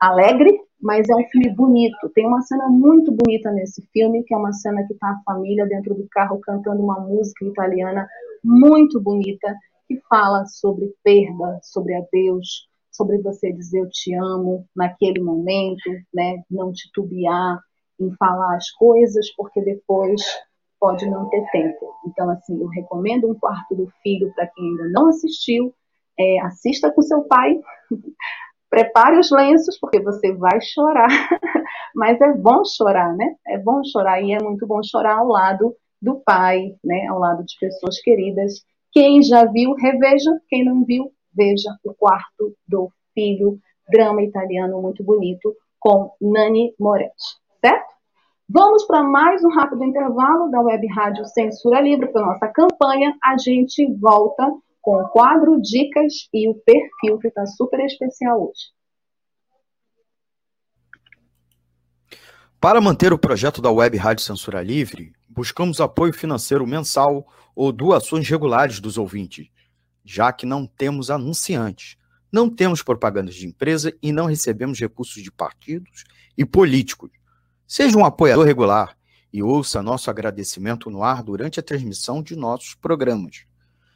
alegre, 0.00 0.58
mas 0.80 1.08
é 1.08 1.14
um 1.14 1.24
filme 1.28 1.50
bonito. 1.50 2.08
Tem 2.14 2.26
uma 2.26 2.40
cena 2.42 2.68
muito 2.68 3.12
bonita 3.12 3.50
nesse 3.52 3.86
filme, 3.92 4.24
que 4.24 4.34
é 4.34 4.36
uma 4.36 4.52
cena 4.52 4.84
que 4.86 4.94
está 4.94 5.08
a 5.08 5.22
família 5.24 5.66
dentro 5.66 5.94
do 5.94 6.06
carro 6.10 6.40
cantando 6.40 6.82
uma 6.82 6.98
música 7.00 7.44
italiana 7.44 8.08
muito 8.42 9.00
bonita, 9.00 9.54
que 9.86 10.00
fala 10.08 10.46
sobre 10.46 10.94
perda, 11.04 11.58
sobre 11.62 11.94
adeus, 11.94 12.68
sobre 12.90 13.18
você 13.18 13.52
dizer 13.52 13.80
eu 13.80 13.88
te 13.90 14.14
amo 14.14 14.66
naquele 14.74 15.20
momento, 15.20 15.90
né? 16.14 16.42
Não 16.50 16.72
titubear 16.72 17.60
em 18.00 18.10
falar 18.16 18.56
as 18.56 18.70
coisas, 18.70 19.30
porque 19.36 19.60
depois 19.60 20.22
pode 20.80 21.08
não 21.08 21.28
ter 21.28 21.44
tempo. 21.50 21.94
Então, 22.06 22.30
assim, 22.30 22.58
eu 22.60 22.66
recomendo 22.68 23.30
um 23.30 23.38
quarto 23.38 23.74
do 23.76 23.86
filho 24.02 24.32
para 24.34 24.46
quem 24.46 24.64
ainda 24.64 24.88
não 24.88 25.08
assistiu, 25.08 25.74
é, 26.18 26.40
assista 26.40 26.90
com 26.90 27.02
seu 27.02 27.22
pai, 27.24 27.60
prepare 28.70 29.18
os 29.18 29.30
lenços, 29.30 29.78
porque 29.78 30.00
você 30.00 30.32
vai 30.32 30.60
chorar, 30.60 31.08
mas 31.94 32.20
é 32.20 32.32
bom 32.32 32.62
chorar, 32.64 33.14
né? 33.14 33.34
É 33.46 33.58
bom 33.58 33.82
chorar 33.84 34.22
e 34.22 34.32
é 34.32 34.42
muito 34.42 34.66
bom 34.66 34.80
chorar 34.82 35.18
ao 35.18 35.28
lado 35.28 35.76
do 36.00 36.16
pai, 36.20 36.74
né? 36.82 37.06
Ao 37.08 37.18
lado 37.18 37.44
de 37.44 37.54
pessoas 37.60 38.00
queridas. 38.00 38.64
Quem 38.92 39.22
já 39.22 39.44
viu, 39.44 39.74
reveja. 39.74 40.30
Quem 40.48 40.64
não 40.64 40.84
viu, 40.84 41.12
veja 41.34 41.70
o 41.84 41.94
quarto 41.94 42.54
do 42.66 42.90
filho, 43.12 43.58
drama 43.88 44.22
italiano 44.22 44.80
muito 44.80 45.04
bonito 45.04 45.54
com 45.78 46.12
Nani 46.20 46.74
Moretti, 46.78 47.38
certo? 47.60 47.99
Vamos 48.52 48.84
para 48.84 49.04
mais 49.04 49.44
um 49.44 49.48
rápido 49.48 49.84
intervalo 49.84 50.50
da 50.50 50.60
Web 50.60 50.84
Rádio 50.88 51.24
Censura 51.26 51.80
Livre 51.80 52.10
para 52.10 52.26
nossa 52.26 52.48
campanha. 52.48 53.16
A 53.22 53.38
gente 53.38 53.86
volta 54.00 54.44
com 54.82 55.00
o 55.00 55.08
quadro 55.10 55.60
Dicas 55.62 56.12
e 56.34 56.48
o 56.48 56.54
perfil 56.54 57.16
que 57.20 57.28
está 57.28 57.46
super 57.46 57.78
especial 57.78 58.42
hoje. 58.42 58.72
Para 62.60 62.80
manter 62.80 63.12
o 63.12 63.18
projeto 63.18 63.62
da 63.62 63.70
Web 63.70 63.96
Rádio 63.96 64.24
Censura 64.24 64.60
Livre, 64.60 65.12
buscamos 65.28 65.80
apoio 65.80 66.12
financeiro 66.12 66.66
mensal 66.66 67.24
ou 67.54 67.70
doações 67.70 68.28
regulares 68.28 68.80
dos 68.80 68.98
ouvintes, 68.98 69.46
já 70.04 70.32
que 70.32 70.44
não 70.44 70.66
temos 70.66 71.08
anunciantes, 71.08 71.96
não 72.32 72.50
temos 72.50 72.82
propagandas 72.82 73.36
de 73.36 73.46
empresa 73.46 73.96
e 74.02 74.10
não 74.10 74.26
recebemos 74.26 74.80
recursos 74.80 75.22
de 75.22 75.30
partidos 75.30 76.02
e 76.36 76.44
políticos. 76.44 77.19
Seja 77.72 77.96
um 77.96 78.04
apoiador 78.04 78.44
regular 78.44 78.98
e 79.32 79.44
ouça 79.44 79.80
nosso 79.80 80.10
agradecimento 80.10 80.90
no 80.90 81.04
ar 81.04 81.22
durante 81.22 81.60
a 81.60 81.62
transmissão 81.62 82.20
de 82.20 82.34
nossos 82.34 82.74
programas. 82.74 83.44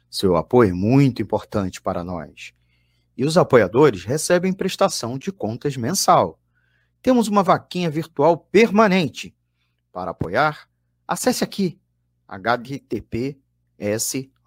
Seu 0.09 0.37
apoio 0.37 0.69
é 0.69 0.73
muito 0.73 1.21
importante 1.21 1.81
para 1.81 2.01
nós. 2.01 2.53
E 3.17 3.25
os 3.25 3.37
apoiadores 3.37 4.05
recebem 4.05 4.53
prestação 4.53 5.17
de 5.17 5.29
contas 5.29 5.75
mensal. 5.75 6.39
Temos 7.01 7.27
uma 7.27 7.43
vaquinha 7.43 7.89
virtual 7.89 8.37
permanente. 8.37 9.35
Para 9.91 10.11
apoiar, 10.11 10.69
acesse 11.05 11.43
aqui 11.43 11.77
https 12.29 13.35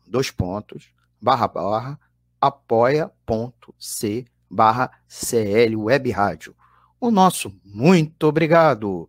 dois 0.06 0.30
pontos 0.30 0.90
barra 1.20 1.48
barra 1.48 2.00
apoia.c 2.40 4.24
barra 4.50 4.90
CL 5.06 5.76
Web 5.76 6.10
Rádio. 6.12 6.56
O 6.98 7.10
nosso 7.10 7.54
muito 7.62 8.26
obrigado. 8.26 9.06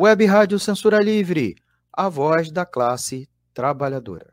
Web 0.00 0.26
Rádio 0.26 0.60
Censura 0.60 1.00
Livre, 1.00 1.56
a 1.92 2.08
voz 2.08 2.52
da 2.52 2.64
classe 2.64 3.28
trabalhadora. 3.52 4.32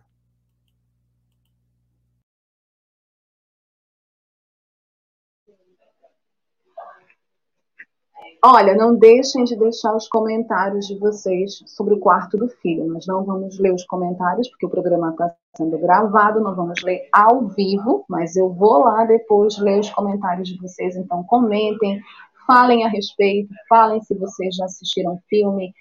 Olha, 8.43 8.75
não 8.75 8.95
deixem 8.95 9.43
de 9.43 9.55
deixar 9.55 9.95
os 9.95 10.07
comentários 10.07 10.85
de 10.85 10.99
vocês 10.99 11.63
sobre 11.65 11.95
o 11.95 11.99
quarto 11.99 12.37
do 12.37 12.47
filho. 12.47 12.85
Nós 12.85 13.07
não 13.07 13.23
vamos 13.23 13.57
ler 13.57 13.73
os 13.73 13.83
comentários, 13.85 14.47
porque 14.47 14.67
o 14.67 14.69
programa 14.69 15.09
está 15.09 15.35
sendo 15.57 15.79
gravado, 15.79 16.41
não 16.41 16.53
vamos 16.53 16.83
ler 16.83 17.09
ao 17.11 17.47
vivo, 17.47 18.05
mas 18.07 18.35
eu 18.35 18.53
vou 18.53 18.83
lá 18.83 19.03
depois 19.05 19.57
ler 19.57 19.79
os 19.79 19.89
comentários 19.89 20.47
de 20.47 20.61
vocês. 20.61 20.95
Então, 20.95 21.23
comentem, 21.23 21.99
falem 22.45 22.85
a 22.85 22.89
respeito, 22.89 23.53
falem 23.69 24.01
se 24.01 24.13
vocês 24.15 24.55
já 24.55 24.65
assistiram 24.65 25.13
o 25.13 25.19
filme, 25.29 25.73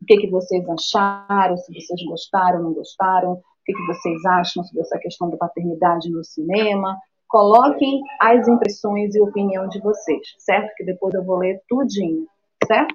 o 0.00 0.06
que, 0.06 0.16
que 0.18 0.30
vocês 0.30 0.64
acharam, 0.68 1.56
se 1.56 1.72
vocês 1.72 2.04
gostaram, 2.06 2.62
não 2.62 2.74
gostaram, 2.74 3.32
o 3.32 3.42
que, 3.64 3.72
que 3.72 3.86
vocês 3.86 4.24
acham 4.26 4.62
sobre 4.64 4.82
essa 4.82 4.98
questão 4.98 5.30
da 5.30 5.36
paternidade 5.36 6.10
no 6.10 6.22
cinema, 6.22 6.96
Coloquem 7.28 8.00
as 8.20 8.46
impressões 8.46 9.14
e 9.14 9.20
opinião 9.20 9.68
de 9.68 9.80
vocês, 9.80 10.22
certo? 10.38 10.72
Que 10.76 10.84
depois 10.84 11.12
eu 11.12 11.24
vou 11.24 11.38
ler 11.38 11.60
tudinho, 11.68 12.24
certo? 12.66 12.94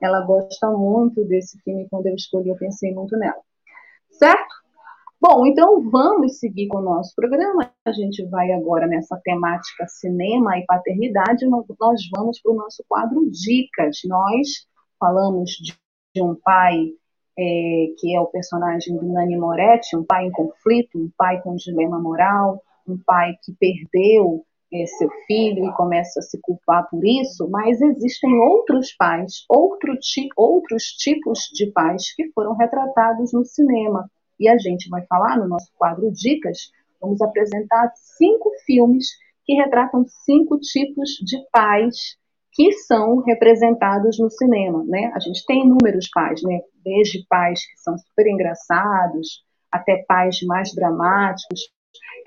Ela 0.02 0.26
gosta 0.26 0.70
muito 0.72 1.24
desse 1.24 1.58
filme, 1.62 1.88
quando 1.90 2.08
eu 2.08 2.16
escolhi, 2.16 2.50
eu 2.50 2.58
pensei 2.58 2.94
muito 2.94 3.16
nela. 3.16 3.42
Certo? 4.12 4.63
Bom, 5.26 5.46
então 5.46 5.90
vamos 5.90 6.38
seguir 6.38 6.68
com 6.68 6.80
o 6.80 6.82
nosso 6.82 7.16
programa. 7.16 7.72
A 7.86 7.94
gente 7.94 8.26
vai 8.26 8.52
agora 8.52 8.86
nessa 8.86 9.18
temática 9.24 9.88
cinema 9.88 10.60
e 10.60 10.66
paternidade. 10.66 11.48
Nós 11.48 11.66
vamos 12.14 12.42
para 12.42 12.52
o 12.52 12.56
nosso 12.56 12.84
quadro 12.90 13.32
Dicas. 13.32 14.00
Nós 14.04 14.68
falamos 15.00 15.52
de, 15.52 16.22
um 16.22 16.36
pai 16.36 16.90
é, 17.40 17.86
que 17.98 18.14
é 18.14 18.20
o 18.20 18.26
personagem 18.26 18.98
do 18.98 19.14
Nani 19.14 19.38
Moretti, 19.38 19.96
um 19.96 20.04
pai 20.04 20.26
em 20.26 20.32
conflito, 20.32 21.00
um 21.00 21.10
pai 21.18 21.42
com 21.42 21.56
dilema 21.56 21.98
moral, 22.02 22.62
um 22.86 23.00
pai 23.06 23.34
que 23.46 23.54
perdeu 23.54 24.44
é, 24.74 24.86
seu 24.86 25.10
filho 25.26 25.66
e 25.66 25.74
começa 25.76 26.20
a 26.20 26.24
se 26.24 26.38
culpar 26.42 26.90
por 26.90 27.02
isso, 27.06 27.50
mas 27.50 27.82
existem 27.82 28.30
outros 28.42 28.94
pais, 28.94 29.46
outro 29.48 29.98
ti, 30.00 30.28
outros 30.36 30.84
tipos 30.84 31.50
de 31.54 31.72
pais 31.72 32.14
que 32.14 32.30
foram 32.34 32.58
retratados 32.58 33.32
no 33.32 33.46
cinema. 33.46 34.06
E 34.40 34.50
a 34.50 34.58
gente 34.58 34.90
vai 34.90 35.06
falar 35.06 35.38
no 35.38 35.48
nosso 35.48 35.72
quadro 35.76 36.12
Dicas, 36.12 36.72
vamos 37.02 37.22
apresentar 37.22 37.92
cinco 38.18 38.52
filmes 38.66 39.08
que 39.46 39.54
retratam 39.54 40.06
cinco 40.26 40.58
tipos 40.60 41.10
de 41.24 41.38
pais 41.52 42.18
que 42.54 42.72
são 42.72 43.18
representados 43.22 44.20
no 44.20 44.30
cinema, 44.30 44.84
né? 44.86 45.12
A 45.16 45.20
gente 45.20 45.44
tem 45.46 45.64
inúmeros 45.66 46.08
pais, 46.14 46.42
né? 46.44 46.62
Desde 46.84 47.26
pais 47.28 47.60
que 47.66 47.78
são 47.78 47.98
super 47.98 48.28
engraçados, 48.28 49.44
até 49.72 50.04
pais 50.08 50.40
mais 50.44 50.74
dramáticos. 50.74 51.62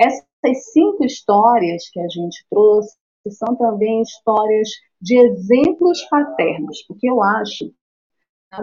Essas 0.01 0.73
cinco 0.73 1.05
histórias 1.05 1.89
que 1.91 2.01
a 2.01 2.09
gente 2.09 2.45
trouxe 2.51 2.97
são 3.29 3.57
também 3.57 4.03
histórias 4.03 4.69
de 5.01 5.17
exemplos 5.17 6.03
paternos, 6.09 6.83
porque 6.87 7.09
eu 7.09 7.23
acho 7.23 7.73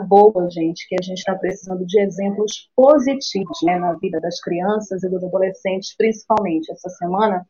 boa, 0.08 0.50
gente, 0.50 0.88
que 0.88 0.96
a 0.96 1.04
gente 1.04 1.20
está 1.20 1.36
precisando 1.36 1.86
de 1.86 2.00
exemplos 2.00 2.70
positivos 2.76 3.60
né, 3.64 3.78
na 3.78 3.94
vida 3.94 4.20
das 4.20 4.40
crianças 4.40 5.04
e 5.04 5.10
dos 5.10 5.24
adolescentes, 5.24 5.96
principalmente. 5.96 6.72
Essa 6.72 6.90
semana 6.90 7.46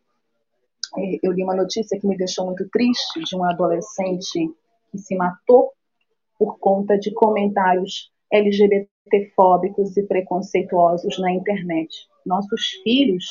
é, 0.97 1.19
eu 1.23 1.31
li 1.31 1.43
uma 1.43 1.55
notícia 1.55 1.99
que 1.99 2.07
me 2.07 2.17
deixou 2.17 2.45
muito 2.45 2.67
triste 2.69 3.21
de 3.23 3.35
um 3.35 3.43
adolescente 3.43 4.49
que 4.91 4.97
se 4.97 5.15
matou 5.15 5.71
por 6.37 6.57
conta 6.59 6.97
de 6.97 7.13
comentários 7.13 8.11
LGBTfóbicos 8.31 9.95
e 9.95 10.03
preconceituosos 10.03 11.17
na 11.19 11.31
internet. 11.31 11.89
Nossos 12.25 12.67
filhos, 12.83 13.25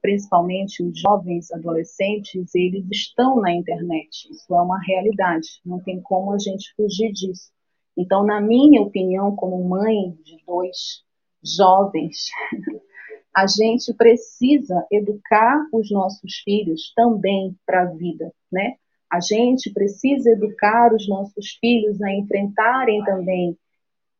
principalmente 0.00 0.82
os 0.82 0.98
jovens 0.98 1.50
adolescentes, 1.52 2.54
eles 2.54 2.84
estão 2.90 3.40
na 3.40 3.52
internet. 3.52 4.30
Isso 4.30 4.54
é 4.54 4.60
uma 4.60 4.78
realidade, 4.80 5.48
não 5.64 5.80
tem 5.80 6.00
como 6.02 6.32
a 6.32 6.38
gente 6.38 6.74
fugir 6.76 7.12
disso. 7.12 7.50
Então, 7.96 8.24
na 8.24 8.40
minha 8.40 8.80
opinião, 8.80 9.36
como 9.36 9.62
mãe 9.68 10.16
de 10.24 10.42
dois 10.46 11.02
jovens, 11.42 12.30
a 13.34 13.46
gente 13.46 13.92
precisa 13.94 14.86
educar 14.90 15.66
os 15.72 15.90
nossos 15.90 16.36
filhos 16.44 16.92
também 16.94 17.56
para 17.66 17.82
a 17.82 17.86
vida, 17.86 18.32
né? 18.50 18.76
A 19.10 19.20
gente 19.20 19.70
precisa 19.70 20.30
educar 20.30 20.94
os 20.94 21.06
nossos 21.06 21.58
filhos 21.60 22.00
a 22.00 22.10
enfrentarem 22.12 23.04
também 23.04 23.58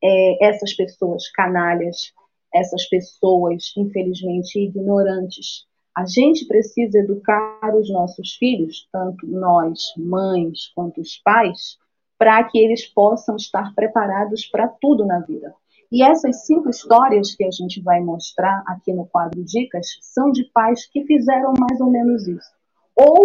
é, 0.03 0.47
essas 0.47 0.75
pessoas 0.75 1.31
canalhas, 1.31 2.13
essas 2.53 2.87
pessoas, 2.89 3.73
infelizmente, 3.77 4.59
ignorantes. 4.59 5.67
A 5.97 6.05
gente 6.05 6.47
precisa 6.47 6.99
educar 6.99 7.75
os 7.75 7.91
nossos 7.91 8.35
filhos, 8.35 8.89
tanto 8.93 9.27
nós, 9.27 9.95
mães, 9.97 10.71
quanto 10.75 11.01
os 11.01 11.19
pais, 11.19 11.79
para 12.23 12.45
que 12.45 12.57
eles 12.57 12.87
possam 12.87 13.35
estar 13.35 13.75
preparados 13.75 14.47
para 14.47 14.69
tudo 14.69 15.05
na 15.05 15.19
vida. 15.19 15.53
E 15.91 16.05
essas 16.05 16.47
cinco 16.47 16.71
histórias 16.71 17.35
que 17.35 17.43
a 17.43 17.51
gente 17.51 17.83
vai 17.83 17.99
mostrar 17.99 18.63
aqui 18.65 18.93
no 18.93 19.07
quadro 19.07 19.43
Dicas 19.43 19.89
são 20.01 20.31
de 20.31 20.45
pais 20.55 20.87
que 20.87 21.05
fizeram 21.05 21.53
mais 21.59 21.81
ou 21.81 21.91
menos 21.91 22.29
isso, 22.29 22.49
ou 22.95 23.17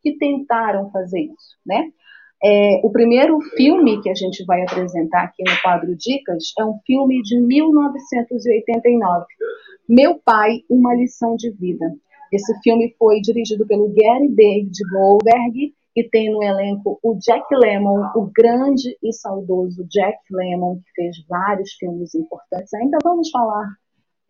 que 0.00 0.16
tentaram 0.18 0.88
fazer 0.92 1.22
isso, 1.22 1.56
né? 1.66 1.90
É, 2.44 2.80
o 2.84 2.92
primeiro 2.92 3.40
filme 3.56 4.00
que 4.00 4.08
a 4.08 4.14
gente 4.14 4.44
vai 4.44 4.62
apresentar 4.62 5.24
aqui 5.24 5.42
no 5.42 5.60
quadro 5.60 5.96
Dicas 5.96 6.52
é 6.56 6.64
um 6.64 6.78
filme 6.86 7.22
de 7.22 7.40
1989, 7.40 9.26
Meu 9.88 10.20
Pai, 10.24 10.60
Uma 10.70 10.94
Lição 10.94 11.34
de 11.34 11.50
Vida. 11.50 11.92
Esse 12.32 12.56
filme 12.62 12.94
foi 13.00 13.20
dirigido 13.20 13.66
pelo 13.66 13.92
Gary 13.92 14.28
David 14.28 14.78
Goldberg 14.92 15.74
e 15.96 16.02
tem 16.08 16.30
no 16.30 16.42
elenco 16.42 16.98
o 17.02 17.14
Jack 17.14 17.46
Lemmon, 17.54 18.10
o 18.16 18.30
grande 18.34 18.96
e 19.02 19.12
saudoso 19.12 19.86
Jack 19.88 20.18
Lemmon, 20.30 20.76
que 20.76 21.02
fez 21.02 21.16
vários 21.28 21.72
filmes 21.74 22.14
importantes. 22.14 22.74
Ainda 22.74 22.98
vamos 23.02 23.30
falar 23.30 23.68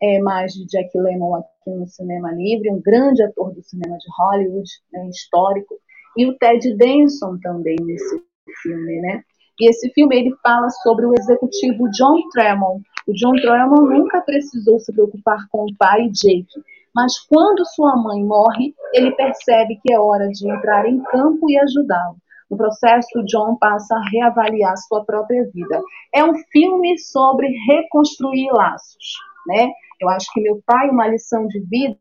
é, 0.01 0.19
mais 0.19 0.53
de 0.53 0.65
Jack 0.67 0.89
Lemmon 0.95 1.35
aqui 1.35 1.71
no 1.71 1.87
Cinema 1.87 2.31
Livre, 2.31 2.71
um 2.71 2.81
grande 2.81 3.23
ator 3.23 3.53
do 3.53 3.63
cinema 3.63 3.97
de 3.97 4.05
Hollywood, 4.17 4.69
né, 4.93 5.07
histórico, 5.09 5.75
e 6.15 6.27
o 6.27 6.37
Ted 6.37 6.75
Danson 6.77 7.37
também 7.41 7.75
nesse 7.81 8.21
filme, 8.61 9.01
né? 9.01 9.23
E 9.59 9.69
esse 9.69 9.89
filme 9.91 10.17
ele 10.17 10.35
fala 10.43 10.69
sobre 10.69 11.05
o 11.05 11.13
executivo 11.17 11.89
John 11.91 12.29
Tremont. 12.29 12.83
O 13.07 13.13
John 13.13 13.33
Tremont 13.33 13.89
nunca 13.89 14.21
precisou 14.21 14.79
se 14.79 14.91
preocupar 14.93 15.47
com 15.49 15.63
o 15.63 15.75
pai 15.77 16.09
Jake, 16.09 16.61
mas 16.95 17.19
quando 17.27 17.65
sua 17.65 17.97
mãe 17.97 18.23
morre, 18.23 18.73
ele 18.93 19.11
percebe 19.11 19.77
que 19.81 19.93
é 19.93 19.99
hora 19.99 20.29
de 20.29 20.49
entrar 20.49 20.87
em 20.87 21.03
campo 21.03 21.49
e 21.49 21.59
ajudá-lo. 21.59 22.15
No 22.49 22.55
processo, 22.55 23.23
John 23.25 23.57
passa 23.57 23.95
a 23.95 24.09
reavaliar 24.09 24.77
sua 24.77 25.03
própria 25.03 25.43
vida. 25.53 25.81
É 26.13 26.23
um 26.23 26.33
filme 26.51 26.97
sobre 26.97 27.49
reconstruir 27.67 28.49
laços, 28.51 29.17
né? 29.47 29.71
Eu 29.99 30.07
acho 30.09 30.27
que 30.33 30.41
meu 30.41 30.61
pai, 30.65 30.89
uma 30.89 31.07
lição 31.07 31.47
de 31.47 31.59
vida, 31.59 31.97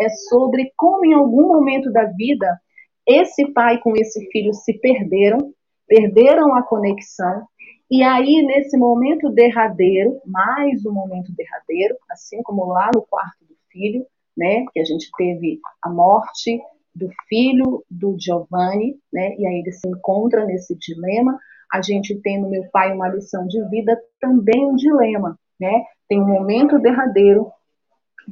é 0.00 0.08
sobre 0.30 0.72
como 0.76 1.04
em 1.04 1.12
algum 1.12 1.48
momento 1.48 1.92
da 1.92 2.04
vida 2.04 2.58
esse 3.06 3.52
pai 3.52 3.78
com 3.78 3.92
esse 3.96 4.30
filho 4.30 4.54
se 4.54 4.78
perderam, 4.78 5.52
perderam 5.86 6.54
a 6.54 6.62
conexão, 6.62 7.46
e 7.90 8.02
aí 8.02 8.42
nesse 8.42 8.76
momento 8.76 9.30
derradeiro, 9.30 10.20
mais 10.26 10.84
um 10.84 10.92
momento 10.92 11.32
derradeiro, 11.34 11.96
assim 12.10 12.42
como 12.42 12.66
lá 12.66 12.90
no 12.94 13.02
quarto 13.02 13.44
do 13.46 13.54
filho, 13.70 14.06
né? 14.38 14.64
Que 14.72 14.80
a 14.80 14.84
gente 14.84 15.10
teve 15.18 15.60
a 15.82 15.90
morte 15.90 16.62
do 16.94 17.10
filho 17.28 17.84
do 17.90 18.16
Giovanni, 18.18 18.96
né? 19.12 19.34
E 19.36 19.46
aí 19.46 19.58
ele 19.58 19.72
se 19.72 19.88
encontra 19.88 20.46
nesse 20.46 20.76
dilema. 20.76 21.38
A 21.72 21.82
gente 21.82 22.18
tem 22.22 22.40
no 22.40 22.48
meu 22.48 22.64
pai 22.70 22.92
uma 22.94 23.08
lição 23.08 23.46
de 23.46 23.62
vida 23.68 24.00
também 24.20 24.64
um 24.64 24.76
dilema, 24.76 25.38
né? 25.60 25.84
Tem 26.08 26.22
um 26.22 26.26
momento 26.26 26.78
derradeiro 26.78 27.50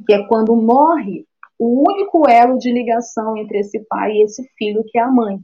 que 0.07 0.13
é 0.13 0.27
quando 0.27 0.55
morre 0.55 1.27
o 1.59 1.85
único 1.91 2.29
elo 2.29 2.59
de 2.59 2.71
ligação 2.71 3.37
entre 3.37 3.59
esse 3.59 3.81
pai 3.87 4.13
e 4.13 4.23
esse 4.23 4.43
filho, 4.59 4.85
que 4.87 4.99
é 4.99 5.03
a 5.03 5.11
mãe. 5.11 5.41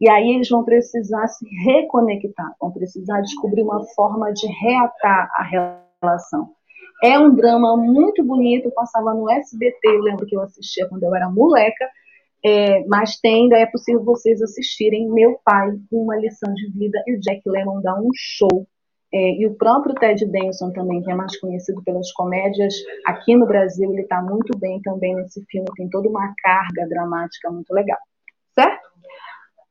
E 0.00 0.08
aí 0.08 0.34
eles 0.34 0.48
vão 0.48 0.64
precisar 0.64 1.26
se 1.28 1.44
reconectar, 1.64 2.54
vão 2.60 2.70
precisar 2.70 3.20
descobrir 3.20 3.62
uma 3.62 3.84
forma 3.94 4.32
de 4.32 4.46
reatar 4.46 5.28
a 5.34 5.42
relação. 6.00 6.54
É 7.02 7.18
um 7.18 7.34
drama 7.34 7.76
muito 7.76 8.24
bonito, 8.24 8.70
passava 8.72 9.14
no 9.14 9.30
SBT, 9.30 9.78
eu 9.88 10.02
lembro 10.02 10.26
que 10.26 10.36
eu 10.36 10.42
assistia 10.42 10.88
quando 10.88 11.02
eu 11.02 11.14
era 11.14 11.30
moleca, 11.30 11.88
é, 12.44 12.84
mas 12.86 13.18
tem, 13.20 13.52
é 13.54 13.66
possível 13.66 14.04
vocês 14.04 14.40
assistirem 14.42 15.10
Meu 15.10 15.38
Pai, 15.44 15.70
Uma 15.90 16.16
Lição 16.16 16.52
de 16.54 16.70
Vida, 16.70 17.02
e 17.06 17.16
o 17.16 17.20
Jack 17.20 17.42
Lemmon 17.46 17.80
dá 17.80 17.94
um 17.98 18.08
show. 18.14 18.66
É, 19.12 19.40
e 19.40 19.46
o 19.46 19.54
próprio 19.54 19.94
Ted 19.94 20.24
Danson 20.26 20.70
também, 20.72 21.02
que 21.02 21.10
é 21.10 21.14
mais 21.14 21.36
conhecido 21.38 21.82
pelas 21.82 22.12
comédias, 22.12 22.74
aqui 23.06 23.34
no 23.34 23.46
Brasil 23.46 23.92
ele 23.92 24.02
está 24.02 24.22
muito 24.22 24.56
bem 24.56 24.80
também 24.82 25.16
nesse 25.16 25.44
filme, 25.46 25.66
tem 25.74 25.88
toda 25.88 26.08
uma 26.08 26.32
carga 26.40 26.86
dramática 26.88 27.50
muito 27.50 27.72
legal, 27.72 27.98
certo? 28.54 28.89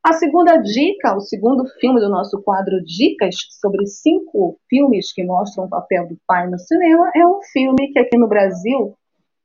A 0.01 0.13
segunda 0.13 0.55
dica, 0.57 1.13
o 1.13 1.19
segundo 1.19 1.67
filme 1.79 1.99
do 1.99 2.09
nosso 2.09 2.41
quadro 2.41 2.81
Dicas 2.85 3.35
sobre 3.59 3.85
cinco 3.85 4.57
filmes 4.69 5.11
que 5.11 5.25
mostram 5.25 5.65
o 5.65 5.69
papel 5.69 6.07
do 6.07 6.17
pai 6.25 6.49
no 6.49 6.57
cinema, 6.57 7.11
é 7.13 7.27
um 7.27 7.41
filme 7.51 7.91
que 7.91 7.99
aqui 7.99 8.17
no 8.17 8.27
Brasil 8.27 8.95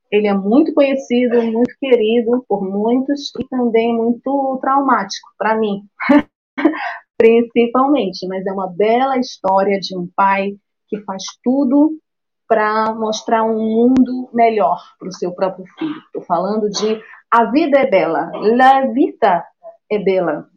ele 0.09 0.27
é 0.27 0.33
muito 0.33 0.73
conhecido, 0.73 1.41
muito 1.41 1.75
querido 1.77 2.45
por 2.47 2.63
muitos 2.63 3.33
e 3.37 3.45
também 3.49 3.93
muito 3.97 4.57
traumático 4.61 5.27
para 5.37 5.57
mim, 5.57 5.81
principalmente. 7.17 8.25
Mas 8.25 8.45
é 8.45 8.51
uma 8.53 8.71
bela 8.73 9.17
história 9.17 9.77
de 9.77 9.97
um 9.97 10.07
pai 10.15 10.55
que 10.87 11.01
faz 11.01 11.23
tudo 11.43 11.99
para 12.47 12.93
mostrar 12.93 13.43
um 13.43 13.57
mundo 13.57 14.29
melhor 14.33 14.79
para 14.97 15.09
o 15.09 15.13
seu 15.13 15.33
próprio 15.33 15.65
filho. 15.77 15.97
Estou 16.05 16.21
falando 16.21 16.69
de 16.69 17.01
A 17.29 17.51
Vida 17.51 17.79
é 17.79 17.89
Bela, 17.89 18.31
La 18.55 18.85
Vita 18.87 19.43
Ebela, 19.91 20.47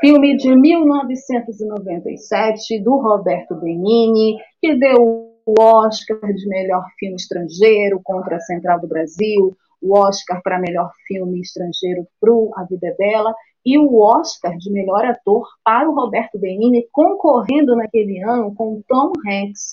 filme 0.00 0.36
de 0.36 0.54
1997 0.54 2.80
do 2.82 2.96
Roberto 2.96 3.54
Benini, 3.56 4.36
que 4.60 4.76
deu 4.76 5.34
o 5.46 5.54
Oscar 5.60 6.20
de 6.20 6.48
melhor 6.48 6.84
filme 6.98 7.16
estrangeiro 7.16 8.00
contra 8.02 8.36
a 8.36 8.40
Central 8.40 8.80
do 8.80 8.88
Brasil, 8.88 9.56
o 9.80 9.98
Oscar 9.98 10.42
para 10.42 10.58
melhor 10.58 10.90
filme 11.06 11.40
estrangeiro 11.40 12.06
para 12.20 12.32
A 12.56 12.64
Vida 12.64 12.88
é 12.88 12.94
Bela 12.94 13.32
e 13.64 13.78
o 13.78 14.00
Oscar 14.00 14.56
de 14.56 14.72
melhor 14.72 15.04
ator 15.04 15.46
para 15.64 15.88
o 15.88 15.94
Roberto 15.94 16.38
Benini, 16.38 16.88
concorrendo 16.90 17.76
naquele 17.76 18.20
ano 18.22 18.54
com 18.54 18.82
Tom 18.88 19.12
Hanks 19.26 19.68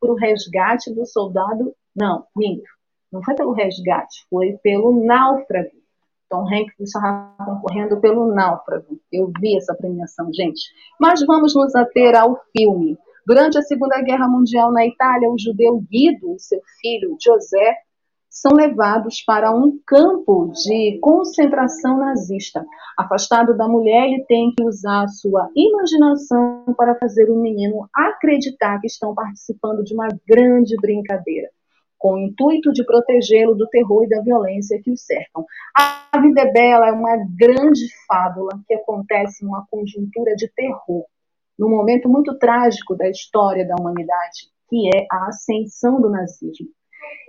para 0.00 0.12
o 0.12 0.16
resgate 0.16 0.94
do 0.94 1.04
soldado. 1.04 1.74
Não, 1.94 2.24
minto. 2.36 2.68
não 3.12 3.22
foi 3.22 3.34
pelo 3.34 3.52
resgate, 3.52 4.24
foi 4.30 4.56
pelo 4.62 5.04
náufrago. 5.04 5.77
Tom 6.28 6.46
Hanks 6.46 6.78
estava 6.80 7.34
concorrendo 7.44 8.00
pelo 8.00 8.32
náufrago. 8.34 9.00
Eu 9.10 9.32
vi 9.40 9.56
essa 9.56 9.74
premiação, 9.74 10.30
gente. 10.32 10.60
Mas 11.00 11.24
vamos 11.24 11.54
nos 11.54 11.74
ater 11.74 12.14
ao 12.14 12.40
filme. 12.56 12.98
Durante 13.26 13.58
a 13.58 13.62
Segunda 13.62 14.00
Guerra 14.02 14.28
Mundial 14.28 14.72
na 14.72 14.86
Itália, 14.86 15.30
o 15.30 15.38
judeu 15.38 15.80
Guido 15.90 16.34
e 16.34 16.40
seu 16.40 16.60
filho 16.80 17.16
José 17.22 17.76
são 18.30 18.52
levados 18.52 19.22
para 19.22 19.50
um 19.50 19.78
campo 19.86 20.52
de 20.52 20.98
concentração 21.00 21.98
nazista. 21.98 22.64
Afastado 22.96 23.56
da 23.56 23.66
mulher, 23.66 24.06
ele 24.06 24.24
tem 24.24 24.52
que 24.56 24.64
usar 24.64 25.08
sua 25.08 25.48
imaginação 25.56 26.64
para 26.76 26.94
fazer 26.94 27.30
o 27.30 27.40
menino 27.40 27.88
acreditar 27.94 28.80
que 28.80 28.86
estão 28.86 29.14
participando 29.14 29.82
de 29.82 29.94
uma 29.94 30.08
grande 30.26 30.76
brincadeira 30.76 31.48
com 31.98 32.14
o 32.14 32.18
intuito 32.18 32.72
de 32.72 32.84
protegê-lo 32.84 33.54
do 33.54 33.68
terror 33.68 34.04
e 34.04 34.08
da 34.08 34.22
violência 34.22 34.80
que 34.82 34.90
o 34.90 34.96
cercam. 34.96 35.44
A 35.76 36.20
Vida 36.20 36.42
é 36.42 36.52
Bela 36.52 36.88
é 36.88 36.92
uma 36.92 37.16
grande 37.36 37.86
fábula 38.06 38.60
que 38.66 38.74
acontece 38.74 39.44
numa 39.44 39.66
conjuntura 39.70 40.34
de 40.36 40.48
terror, 40.54 41.04
num 41.58 41.68
momento 41.68 42.08
muito 42.08 42.38
trágico 42.38 42.94
da 42.94 43.08
história 43.08 43.66
da 43.66 43.74
humanidade, 43.74 44.48
que 44.70 44.88
é 44.94 45.06
a 45.10 45.26
ascensão 45.26 46.00
do 46.00 46.08
nazismo. 46.08 46.68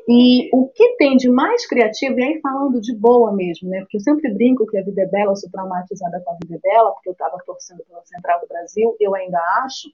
E 0.08 0.50
o 0.52 0.68
que 0.70 0.96
tem 0.98 1.16
de 1.18 1.30
mais 1.30 1.68
criativo, 1.68 2.20
e 2.20 2.24
aí 2.24 2.42
falando 2.42 2.82
de 2.82 2.96
boa 2.96 3.32
mesmo, 3.32 3.70
né? 3.70 3.82
Porque 3.82 3.98
eu 3.98 4.02
sempre 4.02 4.34
brinco 4.34 4.66
que 4.66 4.78
a 4.78 4.84
vida 4.84 5.04
é 5.04 5.06
bela, 5.06 5.32
eu 5.32 5.36
sou 5.36 5.52
traumatizada 5.52 6.20
com 6.26 6.32
a 6.32 6.38
vida 6.42 6.56
é 6.56 6.60
bela, 6.60 6.92
porque 6.94 7.10
eu 7.10 7.14
estava 7.14 7.38
torcendo 7.46 7.84
pela 7.86 8.04
Central 8.04 8.42
do 8.42 8.48
Brasil. 8.48 8.96
Eu 9.00 9.14
ainda 9.14 9.40
acho 9.64 9.88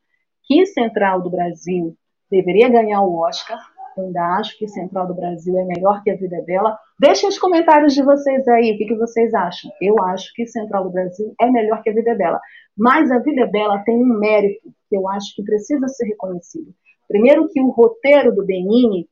que 0.43 0.65
Central 0.67 1.21
do 1.21 1.29
Brasil 1.29 1.97
deveria 2.31 2.69
ganhar 2.69 3.01
o 3.01 3.17
Oscar, 3.19 3.59
ainda 4.01 4.37
acho 4.37 4.57
que 4.57 4.67
Central 4.67 5.07
do 5.07 5.13
Brasil 5.13 5.57
é 5.57 5.65
melhor 5.65 6.01
que 6.03 6.11
a 6.11 6.15
Vida 6.15 6.41
Bela. 6.45 6.77
Deixem 6.99 7.29
os 7.29 7.37
comentários 7.37 7.93
de 7.93 8.03
vocês 8.03 8.47
aí, 8.47 8.73
o 8.73 8.77
que, 8.77 8.85
que 8.85 8.95
vocês 8.95 9.33
acham. 9.33 9.71
Eu 9.81 9.95
acho 10.03 10.33
que 10.33 10.45
Central 10.47 10.83
do 10.83 10.91
Brasil 10.91 11.33
é 11.39 11.49
melhor 11.49 11.81
que 11.81 11.89
a 11.89 11.93
Vida 11.93 12.15
Bela. 12.15 12.39
Mas 12.77 13.11
a 13.11 13.19
Vida 13.19 13.47
Bela 13.47 13.79
tem 13.79 13.95
um 13.95 14.19
mérito 14.19 14.69
que 14.89 14.95
eu 14.95 15.07
acho 15.09 15.35
que 15.35 15.43
precisa 15.43 15.87
ser 15.87 16.05
reconhecido. 16.05 16.73
Primeiro 17.07 17.47
que 17.49 17.61
o 17.61 17.69
roteiro 17.69 18.33
do 18.33 18.45
Benini, 18.45 19.07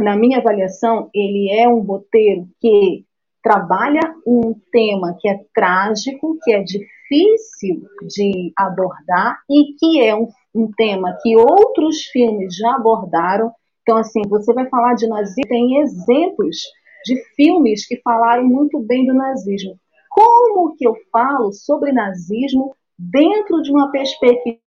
na 0.00 0.16
minha 0.16 0.38
avaliação, 0.38 1.08
ele 1.14 1.50
é 1.50 1.68
um 1.68 1.80
roteiro 1.80 2.48
que 2.60 3.04
trabalha 3.42 4.14
um 4.26 4.54
tema 4.70 5.16
que 5.18 5.28
é 5.28 5.40
trágico, 5.54 6.38
que 6.42 6.52
é 6.52 6.62
difícil 6.62 7.82
de 8.06 8.52
abordar 8.56 9.38
e 9.50 9.74
que 9.78 10.00
é 10.00 10.14
um, 10.14 10.28
um 10.54 10.70
tema 10.70 11.16
que 11.20 11.36
outros 11.36 12.04
filmes 12.04 12.56
já 12.56 12.76
abordaram 12.76 13.52
então, 13.82 13.96
assim, 13.96 14.22
você 14.28 14.52
vai 14.54 14.68
falar 14.68 14.94
de 14.94 15.08
nazismo, 15.08 15.48
tem 15.48 15.80
exemplos 15.80 16.56
de 17.04 17.16
filmes 17.34 17.86
que 17.86 18.00
falaram 18.00 18.44
muito 18.44 18.78
bem 18.80 19.04
do 19.04 19.14
nazismo. 19.14 19.76
Como 20.08 20.76
que 20.76 20.86
eu 20.86 20.94
falo 21.10 21.52
sobre 21.52 21.92
nazismo 21.92 22.76
dentro 22.96 23.60
de 23.62 23.72
uma 23.72 23.90
perspectiva 23.90 24.60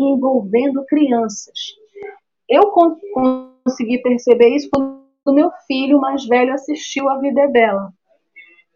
envolvendo 0.00 0.84
crianças? 0.86 1.54
Eu 2.48 2.72
consegui 2.72 3.98
perceber 4.02 4.48
isso 4.48 4.68
quando 4.72 5.02
meu 5.28 5.50
filho 5.66 6.00
mais 6.00 6.26
velho 6.26 6.52
assistiu 6.52 7.08
A 7.08 7.18
Vida 7.18 7.42
é 7.42 7.48
Bela. 7.48 7.92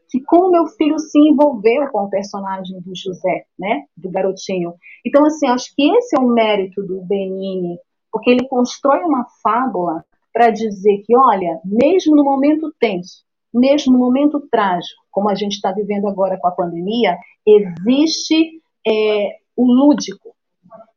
Que 0.08 0.20
como 0.22 0.52
meu 0.52 0.66
filho 0.68 1.00
se 1.00 1.18
envolveu 1.18 1.88
com 1.90 2.04
o 2.04 2.10
personagem 2.10 2.80
do 2.80 2.94
José, 2.94 3.44
né, 3.58 3.86
do 3.96 4.08
garotinho. 4.08 4.74
Então, 5.04 5.26
assim, 5.26 5.48
acho 5.48 5.74
que 5.74 5.90
esse 5.96 6.16
é 6.16 6.20
o 6.20 6.28
mérito 6.28 6.80
do 6.86 7.02
Benini, 7.02 7.76
porque 8.16 8.30
ele 8.30 8.48
constrói 8.48 9.00
uma 9.00 9.26
fábula 9.42 10.02
para 10.32 10.48
dizer 10.48 11.02
que, 11.04 11.14
olha, 11.14 11.60
mesmo 11.62 12.16
no 12.16 12.24
momento 12.24 12.74
tenso, 12.80 13.22
mesmo 13.52 13.92
no 13.92 13.98
momento 13.98 14.40
trágico, 14.50 15.02
como 15.10 15.28
a 15.28 15.34
gente 15.34 15.52
está 15.52 15.70
vivendo 15.70 16.08
agora 16.08 16.38
com 16.38 16.48
a 16.48 16.52
pandemia, 16.52 17.18
existe 17.46 18.62
é, 18.88 19.36
o 19.54 19.66
lúdico. 19.66 20.34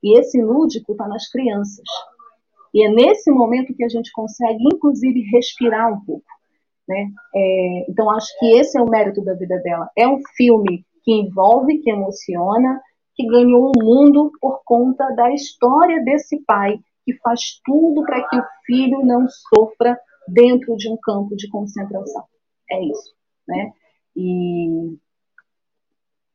E 0.01 0.17
esse 0.17 0.41
lúdico 0.41 0.93
está 0.93 1.09
nas 1.09 1.29
crianças. 1.29 1.83
E 2.73 2.85
é 2.85 2.89
nesse 2.89 3.29
momento 3.31 3.75
que 3.75 3.83
a 3.83 3.89
gente 3.89 4.13
consegue, 4.13 4.63
inclusive, 4.73 5.19
respirar 5.29 5.91
um 5.91 5.99
pouco. 6.05 6.23
Né? 6.87 7.11
É, 7.35 7.85
então, 7.89 8.09
acho 8.11 8.27
que 8.39 8.45
esse 8.45 8.77
é 8.77 8.81
o 8.81 8.89
mérito 8.89 9.21
da 9.25 9.33
vida 9.33 9.57
dela. 9.57 9.89
É 9.97 10.07
um 10.07 10.21
filme 10.37 10.85
que 11.03 11.11
envolve, 11.11 11.79
que 11.79 11.91
emociona, 11.91 12.79
que 13.13 13.27
ganhou 13.27 13.73
o 13.75 13.83
mundo 13.83 14.31
por 14.39 14.61
conta 14.63 15.05
da 15.17 15.33
história 15.33 16.01
desse 16.01 16.41
pai 16.45 16.79
que 17.09 17.17
faz 17.23 17.59
tudo 17.65 18.03
para 18.03 18.27
que 18.27 18.37
o 18.37 18.43
filho 18.65 19.03
não 19.03 19.27
sofra 19.27 19.99
dentro 20.27 20.75
de 20.75 20.89
um 20.91 20.97
campo 20.97 21.35
de 21.35 21.49
concentração. 21.49 22.23
É 22.69 22.83
isso, 22.85 23.15
né? 23.47 23.73
E 24.15 24.95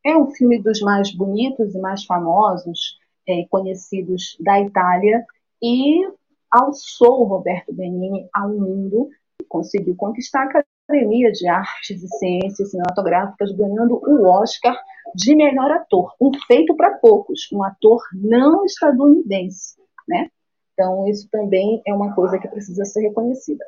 é 0.05 0.16
um 0.16 0.31
filme 0.33 0.61
dos 0.61 0.81
mais 0.81 1.14
bonitos 1.14 1.75
e 1.75 1.79
mais 1.79 2.05
famosos 2.05 2.99
é, 3.29 3.45
conhecidos 3.49 4.37
da 4.41 4.61
Itália 4.61 5.25
e 5.62 6.07
alçou 6.51 7.25
Roberto 7.25 7.72
Benini 7.72 8.29
ao 8.35 8.49
mundo 8.49 9.09
e 9.41 9.45
conseguiu 9.45 9.95
conquistar 9.97 10.43
a 10.43 10.61
Academia 10.89 11.31
de 11.31 11.47
Artes 11.47 12.03
e 12.03 12.09
Ciências 12.18 12.70
Cinematográficas, 12.70 13.53
ganhando 13.53 13.95
o 13.95 14.27
Oscar 14.27 14.77
de 15.14 15.37
melhor 15.37 15.70
ator, 15.70 16.14
um 16.20 16.33
feito 16.47 16.75
para 16.75 16.99
poucos, 16.99 17.49
um 17.53 17.62
ator 17.62 18.03
não 18.12 18.64
estadunidense, 18.64 19.77
né? 20.09 20.29
Então, 20.75 21.09
isso 21.09 21.29
também 21.31 21.81
é 21.87 21.95
uma 21.95 22.14
coisa 22.14 22.39
que 22.39 22.49
precisa 22.49 22.85
ser 22.85 23.03
reconhecida. 23.03 23.64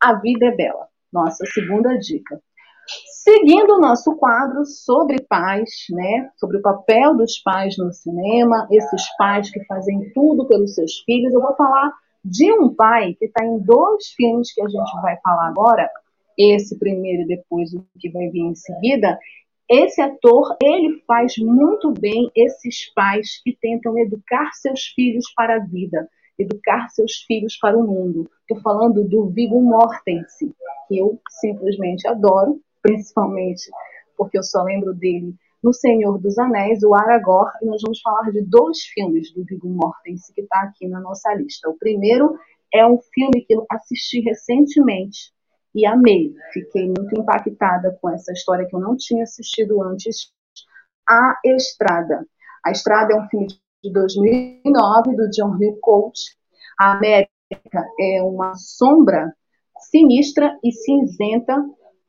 A 0.00 0.14
vida 0.14 0.46
é 0.46 0.54
bela. 0.54 0.86
Nossa 1.12 1.44
segunda 1.46 1.96
dica. 1.98 2.40
Seguindo 3.24 3.74
o 3.74 3.80
nosso 3.80 4.14
quadro 4.16 4.64
sobre 4.66 5.22
pais, 5.22 5.70
né, 5.90 6.30
sobre 6.36 6.58
o 6.58 6.62
papel 6.62 7.16
dos 7.16 7.38
pais 7.38 7.78
no 7.78 7.90
cinema, 7.90 8.68
esses 8.70 9.02
pais 9.16 9.50
que 9.50 9.64
fazem 9.64 10.12
tudo 10.12 10.46
pelos 10.46 10.74
seus 10.74 10.98
filhos, 11.00 11.32
eu 11.32 11.40
vou 11.40 11.54
falar 11.54 11.90
de 12.22 12.52
um 12.52 12.74
pai 12.74 13.14
que 13.14 13.24
está 13.24 13.42
em 13.42 13.58
dois 13.60 14.08
filmes 14.14 14.52
que 14.52 14.60
a 14.60 14.68
gente 14.68 15.00
vai 15.00 15.16
falar 15.22 15.48
agora, 15.48 15.88
esse 16.36 16.78
primeiro 16.78 17.22
e 17.22 17.26
depois 17.26 17.72
o 17.72 17.86
que 17.98 18.10
vai 18.10 18.28
vir 18.28 18.42
em 18.42 18.54
seguida. 18.54 19.18
Esse 19.70 20.02
ator, 20.02 20.54
ele 20.62 21.02
faz 21.06 21.38
muito 21.38 21.90
bem 21.92 22.30
esses 22.36 22.92
pais 22.92 23.40
que 23.42 23.56
tentam 23.58 23.98
educar 23.98 24.50
seus 24.52 24.88
filhos 24.88 25.32
para 25.34 25.56
a 25.56 25.64
vida 25.64 26.06
educar 26.38 26.88
seus 26.88 27.22
filhos 27.26 27.56
para 27.56 27.76
o 27.76 27.86
mundo. 27.86 28.30
Estou 28.40 28.60
falando 28.62 29.04
do 29.04 29.28
Viggo 29.28 29.60
Mortensen, 29.60 30.52
que 30.88 30.98
eu 30.98 31.20
simplesmente 31.28 32.06
adoro, 32.08 32.60
principalmente 32.82 33.70
porque 34.16 34.38
eu 34.38 34.42
só 34.42 34.62
lembro 34.62 34.94
dele 34.94 35.34
no 35.62 35.72
Senhor 35.72 36.18
dos 36.18 36.38
Anéis, 36.38 36.82
o 36.82 36.94
Aragorn, 36.94 37.50
e 37.62 37.66
nós 37.66 37.80
vamos 37.82 38.00
falar 38.02 38.30
de 38.30 38.42
dois 38.42 38.82
filmes 38.82 39.32
do 39.32 39.44
Viggo 39.44 39.68
Mortensen 39.68 40.34
que 40.34 40.42
está 40.42 40.60
aqui 40.60 40.86
na 40.86 41.00
nossa 41.00 41.32
lista. 41.34 41.70
O 41.70 41.78
primeiro 41.78 42.38
é 42.72 42.86
um 42.86 42.98
filme 43.14 43.44
que 43.46 43.54
eu 43.54 43.64
assisti 43.70 44.20
recentemente 44.20 45.32
e 45.74 45.86
amei. 45.86 46.34
Fiquei 46.52 46.86
muito 46.86 47.18
impactada 47.18 47.96
com 48.00 48.10
essa 48.10 48.32
história 48.32 48.66
que 48.66 48.76
eu 48.76 48.80
não 48.80 48.94
tinha 48.96 49.22
assistido 49.22 49.82
antes, 49.82 50.30
A 51.08 51.38
Estrada. 51.44 52.26
A 52.64 52.70
Estrada 52.70 53.14
é 53.14 53.16
um 53.16 53.28
filme 53.28 53.46
de 53.46 53.63
2009, 53.90 55.16
do 55.16 55.30
John 55.30 55.56
Hill 55.60 55.78
Coach. 55.80 56.36
A 56.78 56.92
América 56.92 57.28
é 58.00 58.22
uma 58.22 58.54
sombra 58.54 59.34
sinistra 59.78 60.58
e 60.62 60.72
cinzenta 60.72 61.62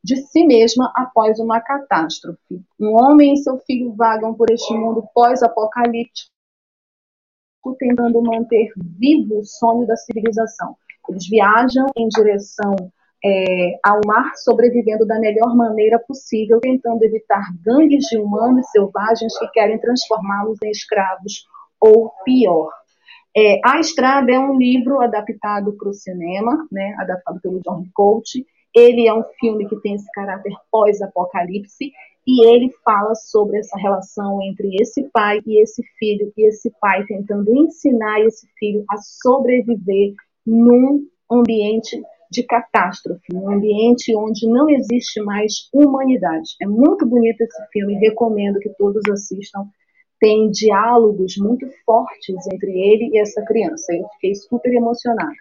de 0.03 0.17
si 0.17 0.45
mesma 0.45 0.91
após 0.95 1.39
uma 1.39 1.59
catástrofe. 1.59 2.61
Um 2.79 2.93
homem 2.93 3.33
e 3.33 3.37
seu 3.37 3.57
filho 3.59 3.93
vagam 3.95 4.33
por 4.35 4.51
este 4.51 4.73
mundo 4.73 5.03
pós-apocalíptico, 5.13 6.29
tentando 7.79 8.21
manter 8.21 8.71
vivo 8.77 9.39
o 9.39 9.43
sonho 9.43 9.87
da 9.87 9.95
civilização. 9.97 10.75
Eles 11.09 11.27
viajam 11.27 11.87
em 11.97 12.07
direção 12.07 12.75
é, 13.23 13.79
ao 13.83 14.01
mar, 14.05 14.31
sobrevivendo 14.35 15.05
da 15.07 15.19
melhor 15.19 15.55
maneira 15.55 15.97
possível, 15.97 16.59
tentando 16.59 17.03
evitar 17.03 17.43
gangues 17.63 18.05
de 18.05 18.17
humanos 18.17 18.69
selvagens 18.69 19.37
que 19.39 19.47
querem 19.47 19.79
transformá-los 19.79 20.59
em 20.63 20.69
escravos 20.69 21.45
ou 21.85 22.11
pior. 22.23 22.71
É, 23.37 23.59
a 23.63 23.79
Estrada 23.79 24.31
é 24.31 24.39
um 24.39 24.57
livro 24.57 25.01
adaptado 25.01 25.73
para 25.73 25.89
o 25.89 25.93
cinema, 25.93 26.67
né, 26.71 26.95
adaptado 26.97 27.39
pelo 27.41 27.59
John 27.59 27.85
Coach. 27.93 28.45
Ele 28.73 29.07
é 29.07 29.13
um 29.13 29.23
filme 29.39 29.67
que 29.67 29.75
tem 29.81 29.93
esse 29.95 30.09
caráter 30.11 30.53
pós-apocalipse 30.71 31.91
e 32.27 32.45
ele 32.47 32.71
fala 32.83 33.13
sobre 33.13 33.59
essa 33.59 33.77
relação 33.77 34.41
entre 34.41 34.75
esse 34.81 35.03
pai 35.11 35.41
e 35.45 35.61
esse 35.61 35.83
filho, 35.99 36.33
e 36.35 36.47
esse 36.47 36.71
pai 36.81 37.05
tentando 37.05 37.55
ensinar 37.55 38.21
esse 38.21 38.47
filho 38.57 38.83
a 38.89 38.97
sobreviver 38.97 40.13
num 40.45 41.05
ambiente 41.31 42.01
de 42.31 42.43
catástrofe, 42.43 43.21
num 43.31 43.49
ambiente 43.49 44.15
onde 44.15 44.47
não 44.47 44.69
existe 44.69 45.21
mais 45.21 45.69
humanidade. 45.73 46.55
É 46.61 46.65
muito 46.65 47.05
bonito 47.05 47.41
esse 47.41 47.67
filme, 47.71 47.95
recomendo 47.95 48.59
que 48.59 48.69
todos 48.69 49.03
assistam 49.11 49.67
tem 50.25 50.49
diálogos 50.49 51.37
muito 51.37 51.67
fortes 51.85 52.35
entre 52.51 52.71
ele 52.71 53.11
e 53.13 53.19
essa 53.19 53.45
criança. 53.45 53.93
Eu 53.93 54.07
fiquei 54.15 54.33
super 54.33 54.73
emocionada. 54.73 55.35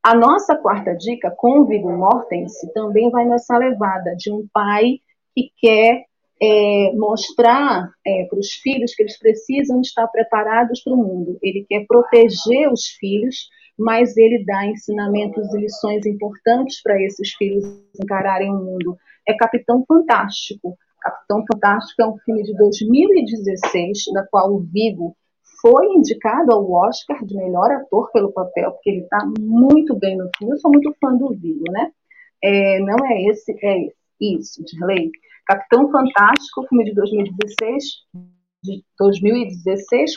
A 0.00 0.14
nossa 0.14 0.54
quarta 0.54 0.94
dica, 0.94 1.32
com 1.36 1.58
o 1.58 1.66
Viggo 1.66 1.90
Mortensen, 1.90 2.70
também 2.72 3.10
vai 3.10 3.24
nessa 3.24 3.58
levada 3.58 4.14
de 4.16 4.30
um 4.30 4.46
pai 4.52 5.00
que 5.34 5.50
quer 5.60 6.04
é, 6.40 6.92
mostrar 6.94 7.90
é, 8.06 8.26
para 8.26 8.38
os 8.38 8.52
filhos 8.52 8.94
que 8.94 9.02
eles 9.02 9.18
precisam 9.18 9.80
estar 9.80 10.06
preparados 10.06 10.80
para 10.84 10.92
o 10.92 10.96
mundo. 10.96 11.36
Ele 11.42 11.66
quer 11.68 11.84
proteger 11.88 12.72
os 12.72 12.86
filhos, 13.00 13.48
mas 13.76 14.16
ele 14.16 14.44
dá 14.44 14.64
ensinamentos 14.64 15.52
e 15.52 15.58
lições 15.58 16.06
importantes 16.06 16.80
para 16.80 17.02
esses 17.02 17.32
filhos 17.32 17.64
encararem 18.00 18.48
o 18.48 18.62
mundo. 18.62 18.96
É 19.26 19.34
Capitão 19.34 19.84
Fantástico. 19.88 20.78
Capitão 21.00 21.44
Fantástico 21.52 22.02
é 22.02 22.08
um 22.08 22.18
filme 22.18 22.42
de 22.42 22.56
2016, 22.56 24.04
da 24.12 24.26
qual 24.26 24.52
o 24.52 24.60
Vigo 24.60 25.16
foi 25.60 25.86
indicado 25.94 26.52
ao 26.52 26.70
Oscar 26.70 27.24
de 27.24 27.36
melhor 27.36 27.70
ator 27.72 28.10
pelo 28.12 28.32
papel, 28.32 28.72
porque 28.72 28.90
ele 28.90 29.02
está 29.02 29.18
muito 29.38 29.96
bem 29.96 30.16
no 30.16 30.30
filme. 30.36 30.54
Eu 30.54 30.58
sou 30.58 30.70
muito 30.70 30.94
fã 31.00 31.16
do 31.16 31.30
Vigo, 31.30 31.64
né? 31.70 31.90
É, 32.42 32.80
não 32.80 32.96
é 33.06 33.22
esse, 33.24 33.52
é 33.64 33.88
isso, 34.20 34.62
Dirley. 34.64 35.10
Capitão 35.46 35.90
Fantástico, 35.90 36.66
filme 36.68 36.84
de 36.84 36.94
2016, 36.94 37.84
de 38.62 38.84
2016, 38.98 40.12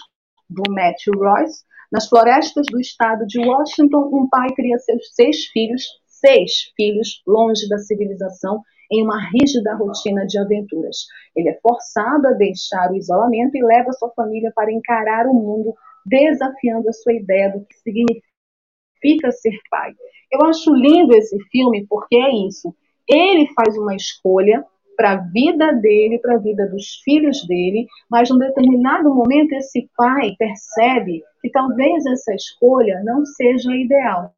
do 0.49 0.63
Matthew 0.71 1.13
Royce. 1.15 1.63
Nas 1.91 2.07
florestas 2.07 2.65
do 2.69 2.79
estado 2.79 3.25
de 3.25 3.39
Washington, 3.39 4.09
um 4.13 4.27
pai 4.29 4.49
cria 4.55 4.77
seus 4.79 5.13
seis 5.15 5.45
filhos, 5.45 5.83
seis 6.05 6.71
filhos, 6.75 7.21
longe 7.25 7.67
da 7.67 7.77
civilização, 7.79 8.61
em 8.91 9.03
uma 9.03 9.19
rígida 9.29 9.75
rotina 9.75 10.25
de 10.25 10.39
aventuras. 10.39 11.05
Ele 11.35 11.49
é 11.49 11.59
forçado 11.61 12.27
a 12.27 12.31
deixar 12.31 12.91
o 12.91 12.95
isolamento 12.95 13.55
e 13.55 13.63
leva 13.63 13.93
sua 13.93 14.09
família 14.11 14.51
para 14.55 14.71
encarar 14.71 15.27
o 15.27 15.33
mundo, 15.33 15.73
desafiando 16.05 16.89
a 16.89 16.93
sua 16.93 17.13
ideia 17.13 17.51
do 17.51 17.65
que 17.65 17.75
significa 17.77 19.31
ser 19.31 19.57
pai. 19.69 19.93
Eu 20.31 20.43
acho 20.45 20.73
lindo 20.73 21.15
esse 21.15 21.37
filme 21.51 21.85
porque 21.87 22.15
é 22.15 22.47
isso. 22.47 22.75
Ele 23.07 23.47
faz 23.53 23.75
uma 23.77 23.95
escolha 23.95 24.63
para 24.95 25.13
a 25.13 25.15
vida 25.15 25.71
dele, 25.73 26.19
para 26.19 26.35
a 26.35 26.39
vida 26.39 26.67
dos 26.67 27.01
filhos 27.05 27.47
dele, 27.47 27.87
mas 28.11 28.29
num 28.29 28.37
determinado 28.37 29.15
momento 29.15 29.53
esse 29.53 29.89
pai 29.95 30.35
percebe 30.37 31.23
que 31.41 31.49
talvez 31.49 32.05
essa 32.05 32.33
escolha 32.35 33.01
não 33.05 33.25
seja 33.25 33.73
ideal, 33.73 34.33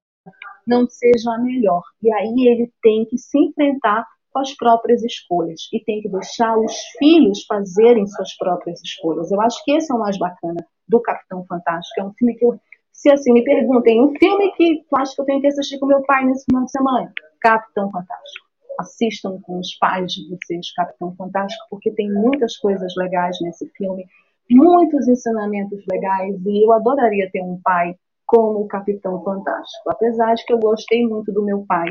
não 0.67 0.87
seja 0.87 1.31
a 1.31 1.39
melhor. 1.39 1.81
E 2.03 2.13
aí 2.13 2.47
ele 2.47 2.71
tem 2.81 3.05
que 3.05 3.17
se 3.17 3.39
enfrentar 3.39 4.05
com 4.31 4.39
as 4.39 4.55
próprias 4.55 5.03
escolhas 5.03 5.61
e 5.73 5.83
tem 5.83 6.01
que 6.01 6.09
deixar 6.09 6.57
os 6.57 6.73
filhos 6.97 7.45
fazerem 7.45 8.05
suas 8.07 8.35
próprias 8.37 8.81
escolhas. 8.81 9.31
Eu 9.31 9.41
acho 9.41 9.63
que 9.63 9.73
esse 9.73 9.91
é 9.91 9.95
o 9.95 9.99
mais 9.99 10.17
bacana 10.17 10.65
do 10.87 11.01
Capitão 11.01 11.45
Fantástico. 11.45 11.99
É 11.99 12.03
um 12.03 12.13
filme 12.13 12.35
que 12.35 12.45
eu, 12.45 12.59
se 12.91 13.11
assim 13.11 13.33
me 13.33 13.43
perguntem, 13.43 14.01
um 14.01 14.13
filme 14.17 14.51
que 14.53 14.85
eu 14.91 14.97
acho 14.97 15.15
que 15.15 15.21
eu 15.21 15.25
tenho 15.25 15.41
que 15.41 15.47
assistir 15.47 15.79
com 15.79 15.85
meu 15.85 16.01
pai 16.03 16.25
nesse 16.25 16.45
final 16.45 16.65
de 16.65 16.71
semana, 16.71 17.11
Capitão 17.41 17.89
Fantástico 17.91 18.51
assistam 18.79 19.39
com 19.41 19.59
os 19.59 19.75
pais 19.77 20.11
de 20.11 20.27
vocês 20.29 20.73
Capitão 20.73 21.15
Fantástico, 21.15 21.65
porque 21.69 21.91
tem 21.91 22.11
muitas 22.11 22.57
coisas 22.57 22.93
legais 22.97 23.37
nesse 23.41 23.67
filme, 23.77 24.05
muitos 24.49 25.07
ensinamentos 25.07 25.83
legais, 25.91 26.35
e 26.45 26.65
eu 26.65 26.73
adoraria 26.73 27.29
ter 27.31 27.41
um 27.41 27.59
pai 27.63 27.95
como 28.25 28.61
o 28.61 28.67
Capitão 28.67 29.23
Fantástico. 29.23 29.89
Apesar 29.89 30.33
de 30.35 30.45
que 30.45 30.53
eu 30.53 30.59
gostei 30.59 31.05
muito 31.05 31.31
do 31.31 31.43
meu 31.43 31.65
pai, 31.67 31.89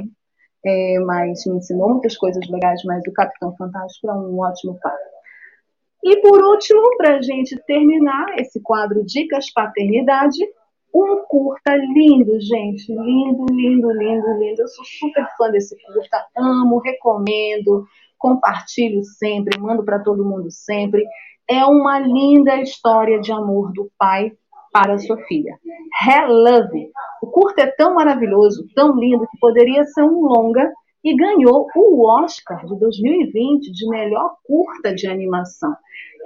é, 0.65 0.99
mas 1.01 1.45
me 1.47 1.59
ensinou 1.59 1.91
muitas 1.91 2.17
coisas 2.17 2.47
legais, 2.49 2.81
mas 2.85 3.03
o 3.07 3.13
Capitão 3.13 3.55
Fantástico 3.57 4.11
é 4.11 4.15
um 4.15 4.39
ótimo 4.41 4.79
pai. 4.81 4.97
E 6.03 6.17
por 6.21 6.43
último, 6.43 6.97
para 6.97 7.17
a 7.17 7.23
gente 7.23 7.57
terminar 7.67 8.39
esse 8.39 8.61
quadro 8.63 9.05
Dicas 9.05 9.53
Paternidade, 9.53 10.39
um 10.95 11.23
curta 11.29 11.75
lindo, 11.77 12.41
gente. 12.41 12.91
Lindo, 12.91 13.47
lindo, 13.51 13.91
lindo, 13.93 14.39
lindo. 14.39 14.63
Eu 14.63 14.69
sou 14.69 14.85
super 14.85 15.27
fã 15.37 15.51
desse 15.51 15.77
curta. 15.83 16.27
Amo, 16.37 16.79
recomendo, 16.79 17.85
compartilho 18.19 19.03
sempre, 19.05 19.59
mando 19.59 19.85
para 19.85 20.03
todo 20.03 20.25
mundo 20.25 20.51
sempre. 20.51 21.05
É 21.49 21.65
uma 21.65 21.99
linda 21.99 22.57
história 22.57 23.21
de 23.21 23.33
amor 23.33 23.73
do 23.73 23.91
pai 23.99 24.33
para 24.73 24.95
a 24.95 24.99
sua 24.99 25.17
filha. 25.25 25.59
Love. 26.29 26.91
O 27.23 27.27
curta 27.27 27.63
é 27.63 27.67
tão 27.67 27.95
maravilhoso, 27.95 28.67
tão 28.75 28.97
lindo, 28.97 29.27
que 29.31 29.39
poderia 29.39 29.85
ser 29.85 30.03
um 30.03 30.21
longa 30.21 30.73
e 31.03 31.17
ganhou 31.17 31.67
o 31.75 32.07
Oscar 32.07 32.65
de 32.67 32.79
2020 32.79 33.73
de 33.73 33.89
melhor 33.89 34.37
curta 34.45 34.95
de 34.95 35.07
animação. 35.07 35.75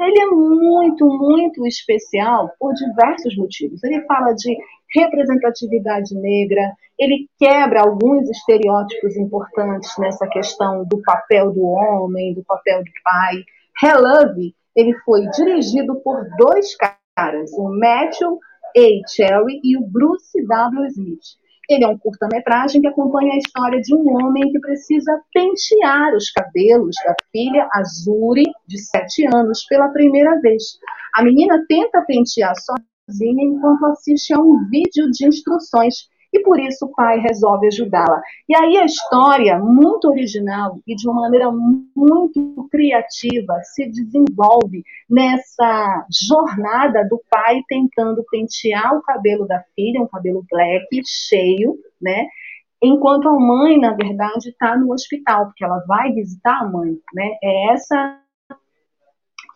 Ele 0.00 0.20
é 0.20 0.26
muito, 0.26 1.06
muito 1.06 1.66
especial 1.66 2.50
por 2.58 2.72
diversos 2.74 3.36
motivos. 3.36 3.82
Ele 3.84 4.02
fala 4.02 4.32
de 4.32 4.56
representatividade 4.94 6.14
negra, 6.14 6.72
ele 6.98 7.28
quebra 7.38 7.82
alguns 7.82 8.28
estereótipos 8.28 9.16
importantes 9.16 9.90
nessa 9.98 10.26
questão 10.28 10.84
do 10.84 11.00
papel 11.02 11.52
do 11.52 11.64
homem, 11.64 12.34
do 12.34 12.44
papel 12.44 12.78
do 12.78 12.90
pai. 13.02 13.44
Relove, 13.80 14.54
ele 14.76 14.94
foi 15.04 15.28
dirigido 15.30 15.96
por 15.96 16.24
dois 16.36 16.76
caras, 16.76 17.03
o 17.56 17.68
Matthew 17.78 18.38
A. 18.76 19.08
Cherry 19.08 19.60
e 19.62 19.76
o 19.76 19.86
Bruce 19.86 20.44
W. 20.46 20.86
Smith. 20.88 21.38
Ele 21.68 21.84
é 21.84 21.88
um 21.88 21.96
curta-metragem 21.96 22.80
que 22.82 22.88
acompanha 22.88 23.34
a 23.34 23.38
história 23.38 23.80
de 23.80 23.94
um 23.94 24.04
homem 24.16 24.50
que 24.52 24.60
precisa 24.60 25.18
pentear 25.32 26.14
os 26.14 26.30
cabelos 26.30 26.94
da 27.04 27.14
filha 27.32 27.68
Azuri, 27.72 28.44
de 28.66 28.78
7 28.78 29.26
anos, 29.34 29.64
pela 29.66 29.88
primeira 29.88 30.38
vez. 30.40 30.62
A 31.14 31.22
menina 31.22 31.64
tenta 31.66 32.02
pentear 32.02 32.52
sozinha 32.56 33.44
enquanto 33.44 33.86
assiste 33.86 34.34
a 34.34 34.38
um 34.38 34.68
vídeo 34.68 35.10
de 35.10 35.26
instruções 35.26 36.08
e 36.34 36.42
por 36.42 36.58
isso 36.58 36.86
o 36.86 36.92
pai 36.92 37.20
resolve 37.20 37.68
ajudá-la. 37.68 38.20
E 38.48 38.56
aí 38.56 38.76
a 38.76 38.84
história, 38.84 39.56
muito 39.60 40.08
original 40.08 40.80
e 40.84 40.96
de 40.96 41.08
uma 41.08 41.22
maneira 41.22 41.48
muito 41.50 42.68
criativa, 42.70 43.60
se 43.62 43.88
desenvolve 43.88 44.82
nessa 45.08 46.04
jornada 46.28 47.06
do 47.08 47.22
pai 47.30 47.62
tentando 47.68 48.24
pentear 48.28 48.96
o 48.96 49.02
cabelo 49.02 49.46
da 49.46 49.62
filha, 49.76 50.02
um 50.02 50.08
cabelo 50.08 50.44
black, 50.50 50.86
cheio, 51.06 51.76
né? 52.02 52.26
Enquanto 52.82 53.28
a 53.28 53.38
mãe, 53.38 53.78
na 53.78 53.94
verdade, 53.94 54.48
está 54.48 54.76
no 54.76 54.92
hospital, 54.92 55.46
porque 55.46 55.64
ela 55.64 55.82
vai 55.86 56.12
visitar 56.12 56.62
a 56.62 56.68
mãe, 56.68 56.98
né? 57.14 57.30
É 57.42 57.72
essa 57.72 58.20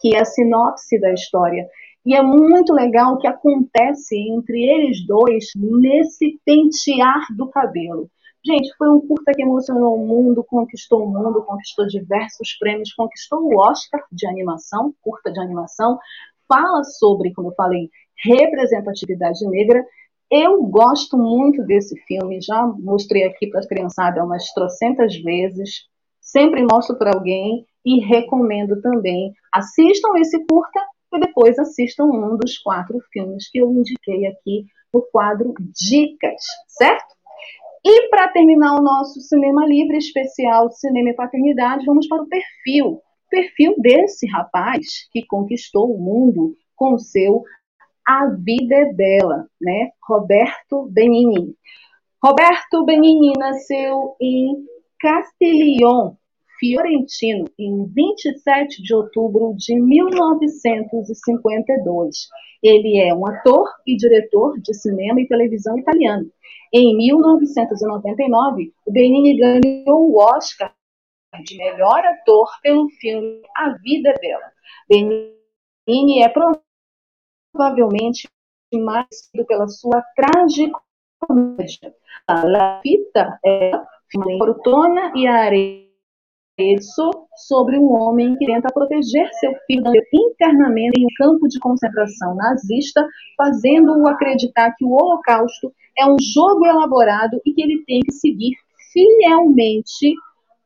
que 0.01 0.15
é 0.15 0.21
a 0.21 0.25
sinopse 0.25 0.99
da 1.01 1.13
história. 1.13 1.67
E 2.09 2.15
é 2.15 2.23
muito 2.23 2.73
legal 2.73 3.13
o 3.13 3.19
que 3.19 3.27
acontece 3.27 4.17
entre 4.17 4.63
eles 4.63 5.07
dois 5.07 5.45
nesse 5.55 6.41
pentear 6.43 7.27
do 7.37 7.51
cabelo. 7.51 8.09
Gente, 8.43 8.75
foi 8.79 8.89
um 8.89 8.99
curta 8.99 9.31
que 9.35 9.43
emocionou 9.43 9.95
o 9.95 10.07
mundo, 10.07 10.43
conquistou 10.43 11.05
o 11.05 11.07
mundo, 11.07 11.45
conquistou 11.45 11.87
diversos 11.87 12.57
prêmios, 12.59 12.95
conquistou 12.95 13.41
o 13.41 13.61
Oscar 13.61 14.01
de 14.11 14.27
animação, 14.27 14.95
curta 15.03 15.31
de 15.31 15.39
animação. 15.39 15.99
Fala 16.49 16.83
sobre, 16.83 17.31
como 17.35 17.49
eu 17.49 17.55
falei, 17.55 17.91
representatividade 18.25 19.47
negra. 19.47 19.85
Eu 20.31 20.63
gosto 20.63 21.19
muito 21.19 21.63
desse 21.63 21.95
filme, 22.07 22.41
já 22.41 22.67
mostrei 22.79 23.25
aqui 23.25 23.49
para 23.51 23.61
a 23.61 23.69
criançada 23.69 24.25
umas 24.25 24.51
trocentas 24.55 25.15
vezes, 25.15 25.83
sempre 26.23 26.63
mostro 26.63 26.97
para 26.97 27.11
alguém 27.15 27.67
e 27.85 28.01
recomendo 28.01 28.81
também. 28.81 29.35
Assistam 29.53 30.09
esse 30.17 30.39
curta 30.47 30.81
e 31.13 31.21
depois 31.21 31.59
assistam 31.59 32.05
um 32.05 32.37
dos 32.37 32.59
quatro 32.59 32.99
filmes 33.13 33.51
que 33.51 33.59
eu 33.59 33.71
indiquei 33.71 34.27
aqui 34.27 34.67
no 34.93 35.03
quadro 35.11 35.55
Dicas, 35.59 36.43
certo? 36.67 37.17
E 37.85 38.09
para 38.09 38.29
terminar 38.29 38.75
o 38.75 38.83
nosso 38.83 39.21
Cinema 39.21 39.67
Livre 39.67 39.97
especial 39.97 40.71
Cinema 40.71 41.11
e 41.11 41.15
Paternidade, 41.15 41.87
vamos 41.87 42.09
para 42.09 42.23
o 42.23 42.29
perfil. 42.29 42.87
O 42.87 43.03
perfil 43.31 43.75
desse 43.79 44.27
rapaz 44.27 45.09
que 45.13 45.25
conquistou 45.27 45.95
o 45.95 45.99
mundo 45.99 46.55
com 46.75 46.95
o 46.95 46.99
seu 46.99 47.45
A 48.07 48.27
Vida 48.27 48.75
é 48.75 48.93
Bela, 48.93 49.47
né? 49.61 49.91
Roberto 50.03 50.89
Benigni. 50.91 51.55
Roberto 52.23 52.85
Benigni 52.85 53.33
nasceu 53.39 54.17
em 54.21 54.57
Castiglione, 55.01 56.17
Fiorentino 56.59 57.45
em 57.59 57.87
27 57.87 58.83
de 58.83 58.95
outubro 58.95 59.55
de 59.57 59.79
1952. 59.79 62.29
Ele 62.63 63.01
é 63.01 63.15
um 63.15 63.27
ator 63.27 63.67
e 63.87 63.97
diretor 63.97 64.59
de 64.61 64.75
cinema 64.75 65.19
e 65.21 65.29
televisão 65.29 65.79
italiano. 65.79 66.31
Em 66.73 66.97
1999, 66.97 68.73
o 68.85 68.93
Benini 68.93 69.39
ganhou 69.39 70.11
o 70.11 70.19
Oscar 70.19 70.75
de 71.45 71.57
melhor 71.57 72.05
ator 72.05 72.49
pelo 72.63 72.89
filme 73.01 73.43
A 73.57 73.71
Vida 73.83 74.13
Bela. 74.21 74.53
Benini 75.87 76.23
é 76.23 76.33
provavelmente 77.55 78.29
mais 78.75 79.31
pela 79.47 79.69
sua 79.69 80.03
tragicomédia. 80.17 81.95
A 82.27 82.47
La 82.47 82.81
Fita 82.83 83.39
é 83.45 83.71
Fortuna 84.39 85.13
e 85.15 85.27
a 85.27 85.35
Areia 85.35 85.88
isso 86.59 87.11
sobre 87.37 87.79
um 87.79 87.93
homem 87.93 88.37
que 88.37 88.47
tenta 88.47 88.73
proteger 88.73 89.29
seu 89.35 89.53
filho 89.67 89.93
internamente 90.13 91.01
em 91.01 91.05
um 91.05 91.15
campo 91.17 91.47
de 91.47 91.59
concentração 91.61 92.35
nazista, 92.35 93.07
fazendo-o 93.37 94.09
acreditar 94.09 94.75
que 94.77 94.85
o 94.85 94.93
Holocausto 94.93 95.73
é 95.97 96.05
um 96.05 96.17
jogo 96.21 96.67
elaborado 96.67 97.41
e 97.47 97.53
que 97.53 97.63
ele 97.63 97.85
tem 97.87 98.01
que 98.01 98.13
seguir 98.13 98.55
fielmente 98.93 100.15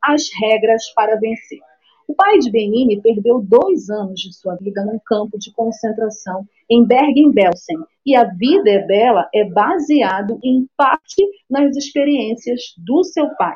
as 0.03 0.29
regras 0.41 0.83
para 0.95 1.17
vencer. 1.17 1.61
O 2.09 2.15
pai 2.15 2.39
de 2.39 2.51
Benini 2.51 3.01
perdeu 3.01 3.41
dois 3.41 3.89
anos 3.89 4.21
de 4.21 4.33
sua 4.35 4.57
vida 4.57 4.85
num 4.85 4.99
campo 5.07 5.39
de 5.39 5.53
concentração 5.53 6.45
em 6.69 6.85
Bergen-Belsen, 6.85 7.79
e 8.05 8.17
a 8.17 8.25
vida 8.25 8.81
dela 8.87 9.29
é 9.33 9.45
baseado 9.45 10.39
em 10.43 10.67
parte 10.77 11.25
nas 11.49 11.77
experiências 11.77 12.75
do 12.77 13.05
seu 13.05 13.29
pai. 13.37 13.55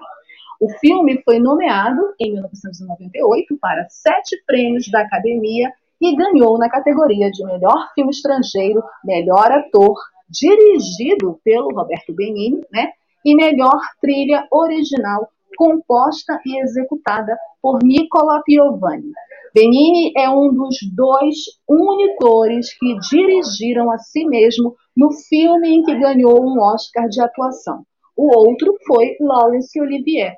O 0.60 0.70
filme 0.78 1.20
foi 1.22 1.38
nomeado 1.38 2.00
em 2.18 2.32
1998 2.32 3.58
para 3.60 3.86
sete 3.90 4.42
prêmios 4.46 4.88
da 4.90 5.00
Academia 5.00 5.70
e 6.00 6.16
ganhou 6.16 6.58
na 6.58 6.68
categoria 6.68 7.30
de 7.30 7.44
melhor 7.44 7.92
filme 7.94 8.10
estrangeiro, 8.10 8.82
melhor 9.04 9.50
ator, 9.52 9.94
dirigido 10.28 11.38
pelo 11.44 11.74
Roberto 11.74 12.14
Benigni, 12.14 12.60
né? 12.72 12.90
E 13.24 13.34
melhor 13.34 13.80
trilha 14.00 14.46
original, 14.50 15.28
composta 15.56 16.40
e 16.44 16.60
executada 16.62 17.36
por 17.60 17.82
Nicola 17.82 18.42
Piovani. 18.44 19.12
Benini 19.54 20.12
é 20.16 20.28
um 20.28 20.52
dos 20.52 20.76
dois 20.94 21.36
monitores 21.68 22.72
que 22.78 22.98
dirigiram 23.10 23.90
a 23.90 23.98
si 23.98 24.24
mesmo 24.26 24.74
no 24.96 25.10
filme 25.12 25.76
em 25.76 25.82
que 25.82 25.98
ganhou 25.98 26.44
um 26.44 26.60
Oscar 26.60 27.08
de 27.08 27.22
atuação. 27.22 27.82
O 28.16 28.34
outro 28.36 28.74
foi 28.86 29.16
Laurence 29.20 29.80
Olivier, 29.80 30.34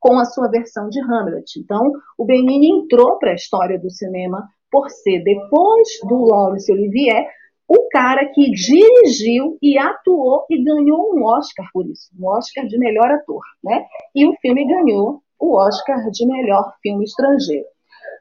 com 0.00 0.18
a 0.18 0.24
sua 0.24 0.48
versão 0.48 0.88
de 0.88 0.98
Hamlet. 1.00 1.60
Então, 1.60 1.92
o 2.18 2.24
Benini 2.24 2.70
entrou 2.70 3.18
para 3.18 3.32
a 3.32 3.34
história 3.34 3.78
do 3.78 3.90
cinema 3.90 4.48
por 4.70 4.88
ser, 4.88 5.22
depois 5.22 5.88
do 6.08 6.24
Laurence 6.24 6.72
Olivier, 6.72 7.26
o 7.68 7.88
cara 7.88 8.26
que 8.26 8.50
dirigiu 8.50 9.56
e 9.62 9.78
atuou 9.78 10.44
e 10.50 10.62
ganhou 10.62 11.14
um 11.14 11.24
Oscar 11.24 11.66
por 11.72 11.86
isso, 11.86 12.10
um 12.18 12.26
Oscar 12.26 12.66
de 12.66 12.78
melhor 12.78 13.10
ator, 13.12 13.42
né? 13.62 13.84
E 14.14 14.26
o 14.26 14.34
filme 14.40 14.66
ganhou 14.66 15.22
o 15.38 15.56
Oscar 15.56 16.10
de 16.10 16.26
melhor 16.26 16.72
filme 16.82 17.04
estrangeiro. 17.04 17.66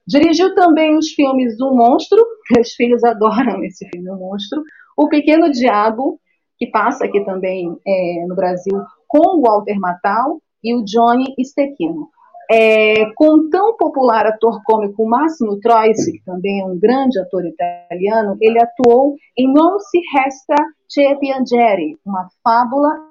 Dirigiu 0.06 0.54
também 0.54 0.96
os 0.98 1.10
filmes 1.12 1.60
O 1.60 1.74
Monstro, 1.74 2.24
meus 2.56 2.74
filhos 2.74 3.04
adoram 3.04 3.64
esse 3.64 3.88
filme, 3.90 4.10
O 4.10 4.18
Monstro, 4.18 4.62
O 4.98 5.08
Pequeno 5.08 5.50
Diabo, 5.52 6.20
que 6.58 6.68
passa 6.68 7.06
aqui 7.06 7.24
também 7.26 7.76
é, 7.88 8.26
no 8.28 8.36
Brasil 8.36 8.80
com 9.08 9.38
o 9.38 9.42
Walter 9.42 9.80
Matthau, 9.80 10.42
e 10.64 10.76
o 10.76 10.84
Johnny 10.84 11.34
Stecchino. 11.44 12.10
É, 12.52 13.14
com 13.14 13.48
tão 13.50 13.78
popular 13.78 14.26
ator 14.26 14.64
cômico 14.64 15.08
Massimo 15.08 15.60
Troisi, 15.60 16.14
que 16.14 16.26
também 16.26 16.62
é 16.62 16.66
um 16.66 16.80
grande 16.80 17.20
ator 17.20 17.46
italiano, 17.46 18.36
ele 18.42 18.60
atuou 18.60 19.16
em 19.38 19.54
Non 19.54 19.80
si 19.80 20.00
resta 20.16 20.56
che 20.88 21.16
piangere, 21.20 22.00
uma 22.04 22.28
fábula 22.44 23.08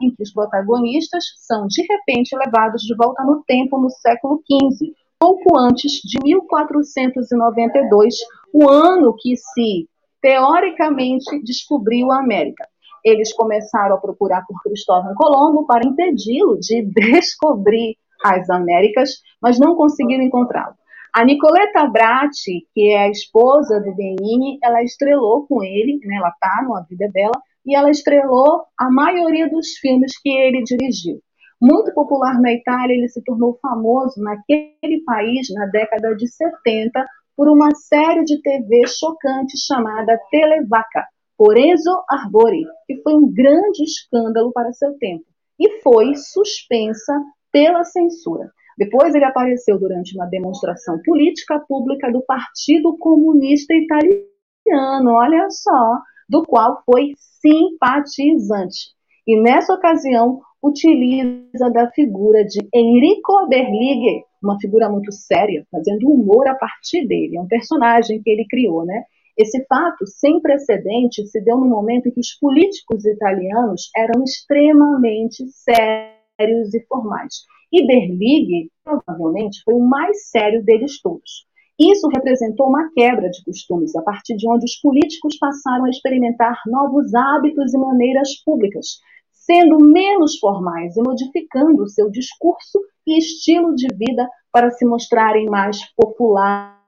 em 0.00 0.10
que 0.14 0.22
os 0.22 0.32
protagonistas 0.32 1.24
são 1.36 1.66
de 1.66 1.82
repente 1.82 2.34
levados 2.36 2.82
de 2.82 2.96
volta 2.96 3.22
no 3.22 3.44
tempo 3.46 3.78
no 3.78 3.90
século 3.90 4.42
XV, 4.50 4.94
pouco 5.18 5.58
antes 5.58 5.92
de 6.02 6.18
1492, 6.22 8.14
o 8.52 8.68
ano 8.68 9.14
que 9.14 9.36
se 9.36 9.86
teoricamente 10.22 11.38
descobriu 11.42 12.10
a 12.10 12.20
América 12.20 12.66
eles 13.04 13.32
começaram 13.34 13.96
a 13.96 14.00
procurar 14.00 14.44
por 14.46 14.60
Cristóvão 14.62 15.14
Colombo 15.14 15.66
para 15.66 15.86
impedi-lo 15.86 16.58
de 16.58 16.82
descobrir 17.12 17.96
as 18.24 18.48
Américas, 18.48 19.10
mas 19.40 19.58
não 19.58 19.76
conseguiram 19.76 20.24
encontrá-lo. 20.24 20.74
A 21.14 21.24
Nicoletta 21.24 21.86
Bratti, 21.86 22.66
que 22.72 22.90
é 22.90 23.04
a 23.04 23.10
esposa 23.10 23.78
do 23.80 23.94
Benini, 23.94 24.58
ela 24.62 24.82
estrelou 24.82 25.46
com 25.46 25.62
ele, 25.62 26.00
né, 26.04 26.16
ela 26.16 26.30
está 26.30 26.66
na 26.68 26.80
vida 26.88 27.08
dela, 27.12 27.40
e 27.64 27.76
ela 27.76 27.90
estrelou 27.90 28.64
a 28.78 28.90
maioria 28.90 29.48
dos 29.48 29.76
filmes 29.80 30.18
que 30.20 30.28
ele 30.28 30.64
dirigiu. 30.64 31.20
Muito 31.62 31.94
popular 31.94 32.40
na 32.40 32.52
Itália, 32.52 32.94
ele 32.94 33.08
se 33.08 33.22
tornou 33.22 33.58
famoso 33.62 34.20
naquele 34.20 35.02
país 35.06 35.46
na 35.54 35.66
década 35.66 36.14
de 36.16 36.26
70 36.28 37.06
por 37.36 37.48
uma 37.48 37.74
série 37.74 38.24
de 38.24 38.40
TV 38.42 38.82
chocante 38.86 39.56
chamada 39.56 40.18
Televaca, 40.30 41.06
por 41.36 41.56
Enzo 41.56 41.90
Arbori, 42.08 42.64
que 42.86 43.00
foi 43.02 43.14
um 43.14 43.32
grande 43.32 43.82
escândalo 43.82 44.52
para 44.52 44.72
seu 44.72 44.96
tempo 44.98 45.24
e 45.58 45.80
foi 45.80 46.14
suspensa 46.14 47.12
pela 47.52 47.84
censura. 47.84 48.50
Depois 48.76 49.14
ele 49.14 49.24
apareceu 49.24 49.78
durante 49.78 50.16
uma 50.16 50.26
demonstração 50.26 51.00
política 51.04 51.60
pública 51.68 52.10
do 52.10 52.22
Partido 52.22 52.96
Comunista 52.98 53.72
Italiano, 53.72 55.12
olha 55.12 55.48
só, 55.50 55.98
do 56.28 56.42
qual 56.44 56.82
foi 56.84 57.12
simpatizante. 57.16 58.92
E 59.26 59.40
nessa 59.40 59.74
ocasião 59.74 60.40
utiliza 60.62 61.70
da 61.70 61.90
figura 61.90 62.44
de 62.44 62.58
Enrico 62.74 63.46
Berlighe, 63.48 64.24
uma 64.42 64.58
figura 64.58 64.88
muito 64.88 65.12
séria, 65.12 65.64
fazendo 65.70 66.10
humor 66.10 66.48
a 66.48 66.54
partir 66.54 67.06
dele. 67.06 67.36
É 67.36 67.40
um 67.40 67.46
personagem 67.46 68.20
que 68.22 68.30
ele 68.30 68.46
criou, 68.48 68.84
né? 68.84 69.04
Esse 69.36 69.64
fato, 69.66 70.06
sem 70.06 70.40
precedente, 70.40 71.26
se 71.26 71.40
deu 71.40 71.56
no 71.56 71.66
momento 71.66 72.08
em 72.08 72.12
que 72.12 72.20
os 72.20 72.38
políticos 72.38 73.04
italianos 73.04 73.90
eram 73.96 74.22
extremamente 74.22 75.44
sérios 75.48 76.72
e 76.72 76.80
formais. 76.86 77.42
E 77.72 77.84
Berlighe, 77.84 78.70
provavelmente, 78.84 79.60
foi 79.64 79.74
o 79.74 79.80
mais 79.80 80.30
sério 80.30 80.64
deles 80.64 81.00
todos. 81.02 81.46
Isso 81.78 82.06
representou 82.14 82.68
uma 82.68 82.88
quebra 82.92 83.28
de 83.28 83.42
costumes, 83.42 83.96
a 83.96 84.02
partir 84.02 84.36
de 84.36 84.48
onde 84.48 84.64
os 84.64 84.76
políticos 84.76 85.36
passaram 85.36 85.86
a 85.86 85.90
experimentar 85.90 86.56
novos 86.66 87.12
hábitos 87.12 87.74
e 87.74 87.78
maneiras 87.78 88.40
públicas, 88.44 89.00
sendo 89.32 89.80
menos 89.80 90.38
formais 90.38 90.96
e 90.96 91.02
modificando 91.02 91.88
seu 91.88 92.08
discurso 92.08 92.80
e 93.04 93.18
estilo 93.18 93.74
de 93.74 93.88
vida 93.96 94.28
para 94.52 94.70
se 94.70 94.86
mostrarem 94.86 95.46
mais 95.46 95.78
populares. 95.96 96.78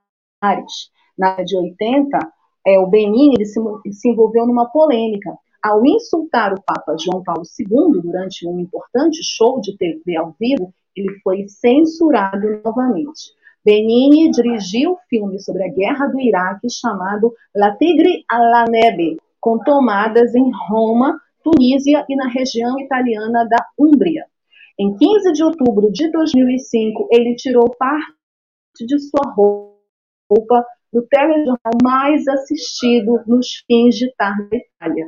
Na 1.17 1.31
década 1.31 1.45
de 1.45 1.57
80, 1.57 2.19
é, 2.67 2.77
o 2.77 2.87
Benini 2.87 3.45
se, 3.45 3.59
se 3.93 4.09
envolveu 4.09 4.45
numa 4.45 4.69
polêmica. 4.69 5.33
Ao 5.63 5.85
insultar 5.85 6.53
o 6.53 6.61
Papa 6.61 6.95
João 6.99 7.23
Paulo 7.23 7.43
II 7.57 8.01
durante 8.01 8.45
um 8.45 8.59
importante 8.59 9.23
show 9.23 9.61
de 9.61 9.77
TV 9.77 10.17
ao 10.17 10.35
vivo, 10.37 10.73
ele 10.95 11.17
foi 11.23 11.47
censurado 11.47 12.61
novamente. 12.63 13.31
Benini 13.63 14.29
dirigiu 14.31 14.93
o 14.93 14.99
filme 15.09 15.39
sobre 15.39 15.63
a 15.63 15.73
guerra 15.73 16.07
do 16.07 16.19
Iraque 16.19 16.69
chamado 16.69 17.33
La 17.55 17.75
Tigre 17.75 18.23
alla 18.29 18.65
Neve, 18.65 19.17
com 19.39 19.59
tomadas 19.59 20.35
em 20.35 20.51
Roma, 20.69 21.19
Tunísia 21.43 22.05
e 22.09 22.15
na 22.15 22.27
região 22.27 22.77
italiana 22.79 23.45
da 23.45 23.65
Úmbria. 23.79 24.25
Em 24.77 24.95
15 24.95 25.31
de 25.31 25.43
outubro 25.43 25.91
de 25.91 26.11
2005, 26.11 27.07
ele 27.11 27.35
tirou 27.35 27.69
parte 27.69 28.85
de 28.85 28.99
sua 28.99 29.33
roupa 29.33 30.65
do 30.97 31.07
telejornal 31.07 31.77
mais 31.83 32.27
assistido 32.27 33.21
nos 33.27 33.63
fins 33.67 33.95
de 33.95 34.11
tarde 34.15 34.49
da 34.49 34.57
Itália. 34.57 35.05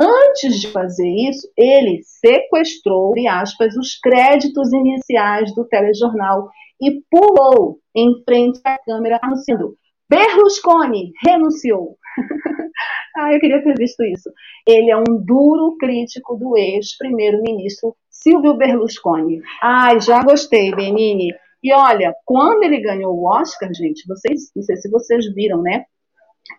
Antes 0.00 0.60
de 0.60 0.68
fazer 0.68 1.08
isso, 1.28 1.46
ele 1.56 2.00
sequestrou, 2.02 3.10
entre 3.10 3.28
aspas, 3.28 3.76
os 3.76 3.98
créditos 3.98 4.72
iniciais 4.72 5.54
do 5.54 5.66
telejornal 5.66 6.48
e 6.80 7.02
pulou 7.10 7.78
em 7.94 8.22
frente 8.24 8.60
à 8.64 8.78
câmera 8.78 9.18
anunciando 9.22 9.76
Berlusconi 10.08 11.12
renunciou. 11.22 11.98
ah, 13.18 13.34
eu 13.34 13.40
queria 13.40 13.62
ter 13.62 13.74
visto 13.76 14.02
isso. 14.04 14.30
Ele 14.66 14.90
é 14.90 14.96
um 14.96 15.22
duro 15.22 15.76
crítico 15.78 16.36
do 16.36 16.56
ex-primeiro-ministro 16.56 17.94
Silvio 18.08 18.56
Berlusconi. 18.56 19.42
Ai, 19.62 20.00
já 20.00 20.22
gostei, 20.22 20.74
Benini. 20.74 21.28
E 21.62 21.72
olha, 21.72 22.14
quando 22.24 22.62
ele 22.62 22.80
ganhou 22.80 23.14
o 23.14 23.26
Oscar, 23.26 23.72
gente, 23.74 24.06
vocês, 24.06 24.50
não 24.54 24.62
sei 24.62 24.76
se 24.76 24.90
vocês 24.90 25.32
viram, 25.34 25.60
né? 25.60 25.84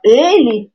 Ele 0.03 0.71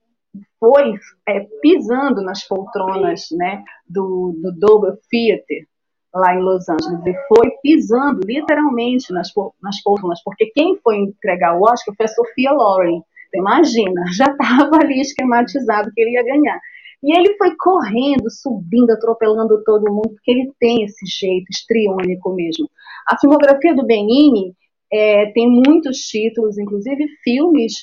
foi 0.58 0.94
é, 1.28 1.46
pisando 1.60 2.22
nas 2.22 2.42
poltronas, 2.46 3.28
né, 3.32 3.62
do, 3.88 4.34
do 4.42 4.52
Dolby 4.58 4.98
Theater 5.10 5.66
lá 6.14 6.34
em 6.34 6.40
Los 6.40 6.68
Angeles. 6.68 7.04
Ele 7.04 7.18
foi 7.28 7.50
pisando 7.62 8.20
literalmente 8.24 9.12
nas, 9.12 9.30
nas 9.62 9.82
poltronas, 9.82 10.22
porque 10.24 10.46
quem 10.54 10.78
foi 10.82 10.96
entregar 10.96 11.58
o 11.58 11.62
Oscar 11.62 11.94
foi 11.96 12.06
a 12.06 12.08
Sofia 12.08 12.52
Loren. 12.52 13.02
Então, 13.28 13.40
imagina, 13.40 14.04
já 14.16 14.26
estava 14.26 14.76
ali 14.76 15.00
esquematizado 15.00 15.90
que 15.92 16.00
ele 16.00 16.12
ia 16.12 16.24
ganhar. 16.24 16.58
E 17.02 17.14
ele 17.14 17.36
foi 17.36 17.54
correndo, 17.56 18.30
subindo, 18.30 18.90
atropelando 18.90 19.62
todo 19.62 19.92
mundo, 19.92 20.10
porque 20.14 20.30
ele 20.30 20.52
tem 20.58 20.84
esse 20.84 21.04
jeito 21.04 21.44
estriônico 21.50 22.32
mesmo. 22.34 22.66
A 23.06 23.18
filmografia 23.18 23.74
do 23.74 23.86
Benini 23.86 24.54
é, 24.92 25.26
tem 25.32 25.48
muitos 25.48 25.98
títulos, 25.98 26.58
inclusive 26.58 27.06
filmes 27.22 27.74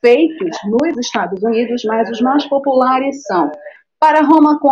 feitos 0.00 0.58
nos 0.66 0.98
Estados 0.98 1.42
Unidos, 1.42 1.82
mas 1.84 2.10
os 2.10 2.20
mais 2.20 2.46
populares 2.46 3.22
são 3.22 3.50
Para 3.98 4.22
Roma 4.22 4.58
com 4.60 4.70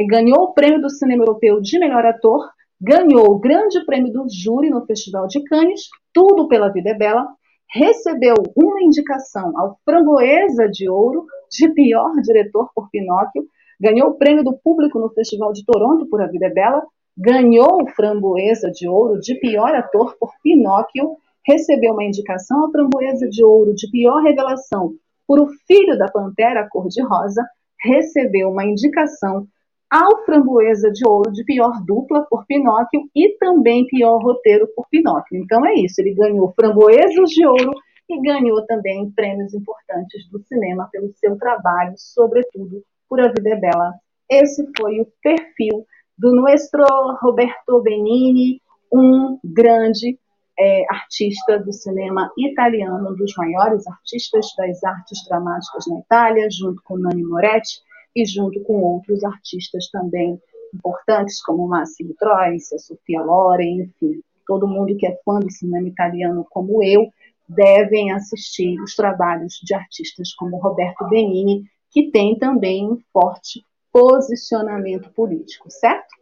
ganhou 0.07 0.43
o 0.43 0.53
prêmio 0.53 0.81
do 0.81 0.89
cinema 0.89 1.23
europeu 1.23 1.61
de 1.61 1.79
melhor 1.79 2.05
ator, 2.05 2.49
ganhou 2.79 3.31
o 3.31 3.39
grande 3.39 3.83
prêmio 3.85 4.11
do 4.11 4.25
júri 4.29 4.69
no 4.69 4.85
Festival 4.85 5.27
de 5.27 5.41
Cannes, 5.43 5.87
tudo 6.13 6.47
pela 6.47 6.71
Vida 6.71 6.93
Bela, 6.93 7.25
recebeu 7.69 8.35
uma 8.55 8.81
indicação 8.81 9.57
ao 9.57 9.77
Framboesa 9.83 10.69
de 10.69 10.89
Ouro 10.89 11.25
de 11.51 11.69
pior 11.73 12.11
diretor 12.21 12.69
por 12.73 12.89
Pinóquio, 12.89 13.45
ganhou 13.79 14.09
o 14.09 14.17
prêmio 14.17 14.43
do 14.43 14.57
público 14.57 14.99
no 14.99 15.09
Festival 15.09 15.51
de 15.51 15.65
Toronto 15.65 16.07
por 16.07 16.21
A 16.21 16.27
Vida 16.27 16.47
é 16.47 16.49
Bela, 16.49 16.83
ganhou 17.17 17.81
o 17.81 17.87
Framboesa 17.87 18.69
de 18.71 18.87
Ouro 18.87 19.19
de 19.19 19.35
pior 19.35 19.73
ator 19.75 20.15
por 20.19 20.31
Pinóquio, 20.43 21.17
recebeu 21.45 21.93
uma 21.93 22.03
indicação 22.03 22.63
ao 22.63 22.71
Framboesa 22.71 23.27
de 23.29 23.43
Ouro 23.43 23.73
de 23.73 23.89
pior 23.89 24.21
revelação 24.21 24.93
por 25.27 25.39
O 25.39 25.47
Filho 25.67 25.97
da 25.97 26.07
Pantera 26.07 26.67
Cor-de-Rosa, 26.69 27.43
recebeu 27.81 28.49
uma 28.49 28.65
indicação 28.65 29.47
ao 29.91 30.23
Framboesa 30.25 30.91
de 30.91 31.07
Ouro 31.07 31.31
de 31.31 31.43
pior 31.43 31.83
dupla 31.85 32.25
por 32.29 32.45
Pinóquio 32.45 33.01
e 33.15 33.37
também 33.37 33.87
pior 33.87 34.17
roteiro 34.21 34.67
por 34.75 34.87
Pinóquio. 34.89 35.41
Então 35.41 35.65
é 35.65 35.73
isso, 35.75 36.01
ele 36.01 36.13
ganhou 36.13 36.53
Framboesas 36.53 37.29
de 37.29 37.45
Ouro 37.45 37.71
e 38.09 38.21
ganhou 38.21 38.65
também 38.65 39.09
prêmios 39.11 39.53
importantes 39.53 40.29
do 40.29 40.39
cinema 40.43 40.87
pelo 40.91 41.11
seu 41.13 41.37
trabalho, 41.37 41.93
sobretudo 41.97 42.83
por 43.09 43.19
A 43.19 43.27
Vida 43.27 43.49
é 43.49 43.55
Bela. 43.55 43.93
Esse 44.29 44.67
foi 44.77 44.99
o 45.01 45.07
perfil 45.21 45.85
do 46.17 46.35
nuestro 46.35 46.83
Roberto 47.21 47.81
Benini, 47.81 48.61
um 48.91 49.39
grande 49.43 50.17
é, 50.57 50.85
artista 50.89 51.59
do 51.59 51.73
cinema 51.73 52.31
italiano, 52.37 53.11
um 53.11 53.15
dos 53.15 53.33
maiores 53.37 53.85
artistas 53.87 54.47
das 54.57 54.83
artes 54.83 55.23
dramáticas 55.27 55.85
na 55.87 55.99
Itália, 55.99 56.47
junto 56.49 56.81
com 56.83 56.97
Nani 56.97 57.23
Moretti, 57.23 57.81
e 58.15 58.25
junto 58.25 58.61
com 58.63 58.81
outros 58.81 59.23
artistas 59.23 59.89
também 59.89 60.39
importantes, 60.73 61.41
como 61.41 61.67
Massimo 61.67 62.13
Troisi, 62.17 62.75
a 62.75 62.79
Sofia 62.79 63.21
Loren, 63.21 63.83
enfim, 63.83 64.21
todo 64.47 64.67
mundo 64.67 64.95
que 64.97 65.07
é 65.07 65.17
fã 65.23 65.39
do 65.39 65.51
cinema 65.51 65.87
italiano 65.87 66.45
como 66.49 66.83
eu, 66.83 67.07
devem 67.47 68.11
assistir 68.11 68.79
os 68.81 68.95
trabalhos 68.95 69.59
de 69.63 69.73
artistas 69.73 70.33
como 70.33 70.57
Roberto 70.57 71.07
Benini, 71.07 71.63
que 71.91 72.11
tem 72.11 72.37
também 72.37 72.89
um 72.89 72.97
forte 73.13 73.63
posicionamento 73.91 75.09
político, 75.11 75.69
certo? 75.69 76.13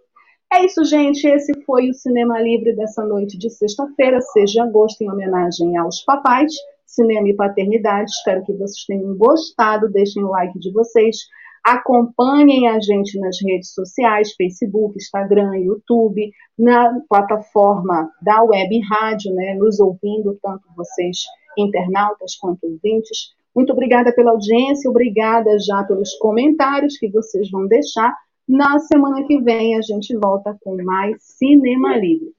É 0.54 0.64
isso, 0.64 0.86
gente. 0.86 1.28
Esse 1.28 1.52
foi 1.66 1.90
o 1.90 1.94
Cinema 1.96 2.40
Livre 2.40 2.76
dessa 2.76 3.04
noite 3.04 3.40
de 3.40 3.50
sexta-feira, 3.50 4.22
6 4.22 4.52
de 4.52 4.60
agosto, 4.60 5.02
em 5.02 5.10
homenagem 5.10 5.76
aos 5.78 6.04
papais, 6.04 6.54
cinema 6.86 7.28
e 7.28 7.36
paternidade. 7.36 8.12
Espero 8.12 8.46
que 8.46 8.54
vocês 8.54 8.86
tenham 8.86 9.18
gostado. 9.18 9.90
Deixem 9.90 10.24
o 10.24 10.30
like 10.30 10.60
de 10.60 10.72
vocês. 10.72 11.18
Acompanhem 11.64 12.68
a 12.68 12.80
gente 12.80 13.18
nas 13.20 13.38
redes 13.42 13.74
sociais, 13.74 14.34
Facebook, 14.36 14.98
Instagram, 14.98 15.56
YouTube, 15.60 16.30
na 16.60 17.00
plataforma 17.08 18.12
da 18.22 18.44
Web 18.44 18.82
Rádio, 18.82 19.34
né, 19.34 19.54
nos 19.54 19.80
ouvindo, 19.80 20.38
tanto 20.42 20.64
vocês 20.76 21.20
internautas 21.58 22.36
quanto 22.36 22.66
ouvintes. 22.66 23.34
Muito 23.56 23.72
obrigada 23.72 24.14
pela 24.14 24.32
audiência, 24.32 24.90
obrigada 24.90 25.58
já 25.60 25.84
pelos 25.84 26.14
comentários 26.16 26.98
que 26.98 27.10
vocês 27.10 27.50
vão 27.50 27.68
deixar. 27.68 28.14
Na 28.48 28.78
semana 28.80 29.26
que 29.26 29.40
vem 29.42 29.78
a 29.78 29.82
gente 29.82 30.18
volta 30.18 30.58
com 30.62 30.76
mais 30.84 31.16
Cinema 31.22 31.96
Livre. 31.96 32.34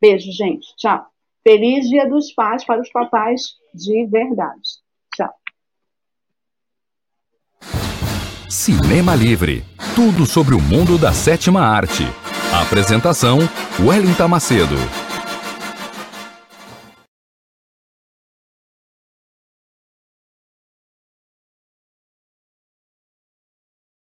Beijo, 0.00 0.30
gente. 0.32 0.66
Tchau. 0.76 1.06
Feliz 1.42 1.88
Dia 1.88 2.08
dos 2.08 2.32
Pais 2.32 2.64
para 2.64 2.80
os 2.80 2.90
papais 2.90 3.54
de 3.72 4.04
verdade. 4.06 4.68
Tchau. 5.14 5.32
Cinema 8.48 9.14
Livre. 9.14 9.64
Tudo 9.94 10.24
sobre 10.24 10.54
o 10.54 10.60
mundo 10.60 10.96
da 10.96 11.12
sétima 11.12 11.62
arte. 11.62 12.06
Apresentação: 12.52 13.38
Wellington 13.80 14.28
Macedo. 14.28 14.76